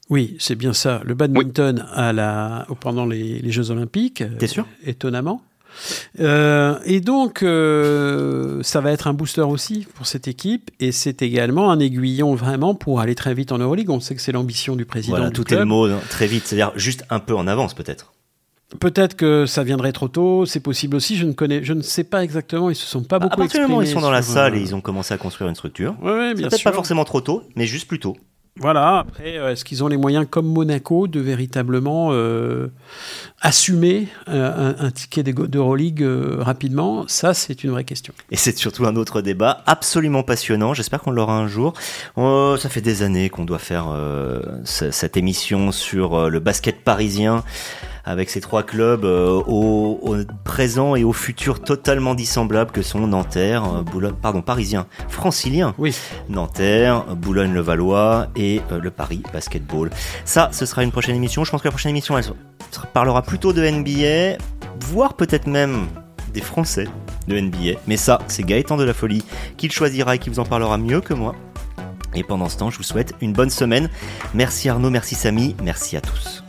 Oui, 0.09 0.37
c'est 0.39 0.55
bien 0.55 0.73
ça, 0.73 1.01
le 1.05 1.15
badminton 1.15 1.85
à 1.95 2.13
la, 2.13 2.67
pendant 2.81 3.07
les, 3.07 3.39
les 3.41 3.51
Jeux 3.51 3.71
Olympiques. 3.71 4.21
euh, 4.23 4.37
T'es 4.39 4.47
sûr? 4.47 4.67
Étonnamment. 4.85 5.43
Euh, 6.21 6.79
et 6.85 7.01
donc, 7.01 7.43
euh, 7.43 8.63
ça 8.63 8.81
va 8.81 8.93
être 8.93 9.07
un 9.07 9.15
booster 9.15 9.43
aussi 9.43 9.87
pour 9.95 10.07
cette 10.07 10.29
équipe, 10.29 10.71
et 10.81 10.93
c'est 10.93 11.23
également 11.23 11.71
un 11.71 11.79
aiguillon 11.79 12.35
vraiment 12.35 12.75
pour 12.75 13.01
aller 13.01 13.15
très 13.15 13.35
vite 13.35 13.53
en 13.53 13.59
Euroleague. 13.59 13.91
On 13.91 14.01
sait 14.01 14.15
que 14.15 14.23
c'est 14.23 14.33
l'ambition 14.33 14.77
du 14.77 14.85
président. 14.85 15.17
Voilà, 15.17 15.31
du 15.31 15.35
tout 15.35 15.45
club. 15.45 15.59
est 15.59 15.63
le 15.63 15.69
mot 15.69 15.87
hein, 15.87 16.01
très 16.09 16.27
vite, 16.27 16.47
c'est-à-dire 16.47 16.73
juste 16.77 17.05
un 17.11 17.19
peu 17.19 17.35
en 17.35 17.47
avance 17.47 17.75
peut-être. 17.75 18.13
Peut-être 18.81 19.15
que 19.15 19.47
ça 19.47 19.63
viendrait 19.63 19.93
trop 19.93 20.09
tôt, 20.09 20.45
c'est 20.45 20.61
possible 20.61 20.97
aussi. 20.97 21.17
Je 21.17 21.25
ne 21.25 21.33
connais, 21.33 21.63
je 21.63 21.73
ne 21.73 21.83
sais 21.83 22.03
pas 22.03 22.25
exactement. 22.25 22.69
Ils 22.69 22.75
se 22.75 22.87
sont 22.87 23.05
pas 23.05 23.17
À 23.17 23.19
beaucoup 23.21 23.37
partir 23.37 23.61
du 23.61 23.67
moment 23.67 23.79
où 23.79 23.83
ils 23.83 23.89
sont 23.89 24.01
dans 24.01 24.11
la 24.11 24.23
salle 24.23 24.55
euh, 24.55 24.57
et 24.57 24.61
ils 24.61 24.75
ont 24.75 24.81
commencé 24.81 25.15
à 25.15 25.19
construire 25.19 25.49
une 25.49 25.55
structure, 25.55 25.95
Ouais, 26.03 26.11
ouais, 26.11 26.29
c'est 26.31 26.35
bien 26.35 26.49
peut-être 26.49 26.65
pas 26.65 26.73
forcément 26.73 27.05
trop 27.05 27.21
tôt, 27.21 27.45
mais 27.55 27.67
juste 27.67 27.87
plus 27.87 28.01
tôt. 28.01 28.17
Voilà. 28.59 28.99
Après, 28.99 29.37
euh, 29.39 29.53
est-ce 29.53 29.65
qu'ils 29.65 29.85
ont 29.85 29.89
les 29.89 29.97
moyens, 29.99 30.27
comme 30.29 30.47
Monaco, 30.47 31.07
de 31.09 31.21
véritablement 31.21 32.09
euh, 32.13 32.69
assumer 33.43 34.09
euh, 34.29 34.73
un, 34.79 34.91
ticket 34.91 35.23
d'Euroleague 35.23 36.03
euh, 36.03 36.37
rapidement? 36.41 37.05
Ça, 37.07 37.35
c'est 37.35 37.65
une 37.65 37.71
vraie 37.71 37.85
question. 37.85 38.15
Et 38.31 38.37
c'est 38.37 38.57
surtout 38.57 38.87
un 38.87 38.97
autre 38.97 39.21
débat 39.21 39.63
absolument 39.67 40.23
passionnant. 40.23 40.73
J'espère 40.73 41.01
qu'on 41.03 41.11
l'aura 41.11 41.37
un 41.37 41.49
jour. 41.49 41.75
Oh, 42.17 42.57
ça 42.59 42.69
fait 42.69 42.81
des 42.81 43.03
années 43.03 43.29
qu'on 43.29 43.45
doit 43.45 43.59
faire 43.59 43.87
ce- 44.65 44.91
cette 44.91 45.17
émission 45.17 45.71
sur 45.73 46.31
le 46.31 46.41
basket 46.41 46.83
parisien 46.83 47.45
avec 48.07 48.31
ces 48.31 48.41
trois 48.41 48.63
clubs 48.63 49.05
euh, 49.05 49.43
au, 49.47 49.99
au 50.01 50.17
présent 50.45 50.95
et 50.95 51.03
au 51.03 51.13
futur 51.13 51.61
totalement 51.61 52.15
dissemblables 52.15 52.71
que 52.71 52.81
sont 52.81 53.01
Nanterre, 53.07 53.65
euh, 53.65 53.83
Boulogne, 53.83 54.15
pardon, 54.15 54.43
Parisien, 54.43 54.87
Francilien, 55.09 55.75
Oui. 55.77 55.95
Nanterre, 56.29 57.05
Boulogne-le-Valois 57.17 58.29
et 58.37 58.63
euh, 58.71 58.81
le 58.81 58.91
Paris 58.93 59.23
Basketball. 59.33 59.91
Ça, 60.25 60.51
ce 60.53 60.65
sera 60.67 60.85
une 60.85 60.93
prochaine 60.93 61.17
émission. 61.17 61.45
Je 61.45 61.51
pense 61.51 61.61
que 61.61 61.67
la 61.69 61.73
prochaine 61.73 61.91
émission, 61.91 62.17
elle 62.17 62.25
parlera 62.95 63.23
plutôt 63.23 63.53
de 63.53 63.69
NBA, 63.69 64.39
voire 64.81 65.15
peut-être 65.15 65.49
même 65.49 65.87
des 66.33 66.41
Français 66.41 66.87
de 67.27 67.41
NBA. 67.41 67.81
Mais 67.89 67.97
ça, 67.97 68.21
c'est 68.29 68.45
Gaëtan 68.45 68.77
de 68.77 68.85
la 68.85 68.95
Folie 68.95 69.25
qui 69.57 69.67
le 69.67 69.73
choisira 69.73 70.15
et 70.15 70.19
qui 70.21 70.31
vous 70.31 70.39
en 70.39 70.45
parlera 70.45 70.79
mieux 70.79 71.01
que 71.01 71.13
moi. 71.13 71.35
Et 72.15 72.23
pendant 72.23 72.49
ce 72.49 72.57
temps, 72.57 72.71
je 72.71 72.77
vous 72.79 72.83
souhaite 72.85 73.15
une 73.21 73.33
bonne 73.33 73.51
semaine. 73.51 73.91
Merci 74.33 74.69
Arnaud, 74.69 74.91
merci 74.91 75.17
Samy, 75.17 75.57
merci 75.63 75.97
à 75.97 76.01
tous. 76.01 76.45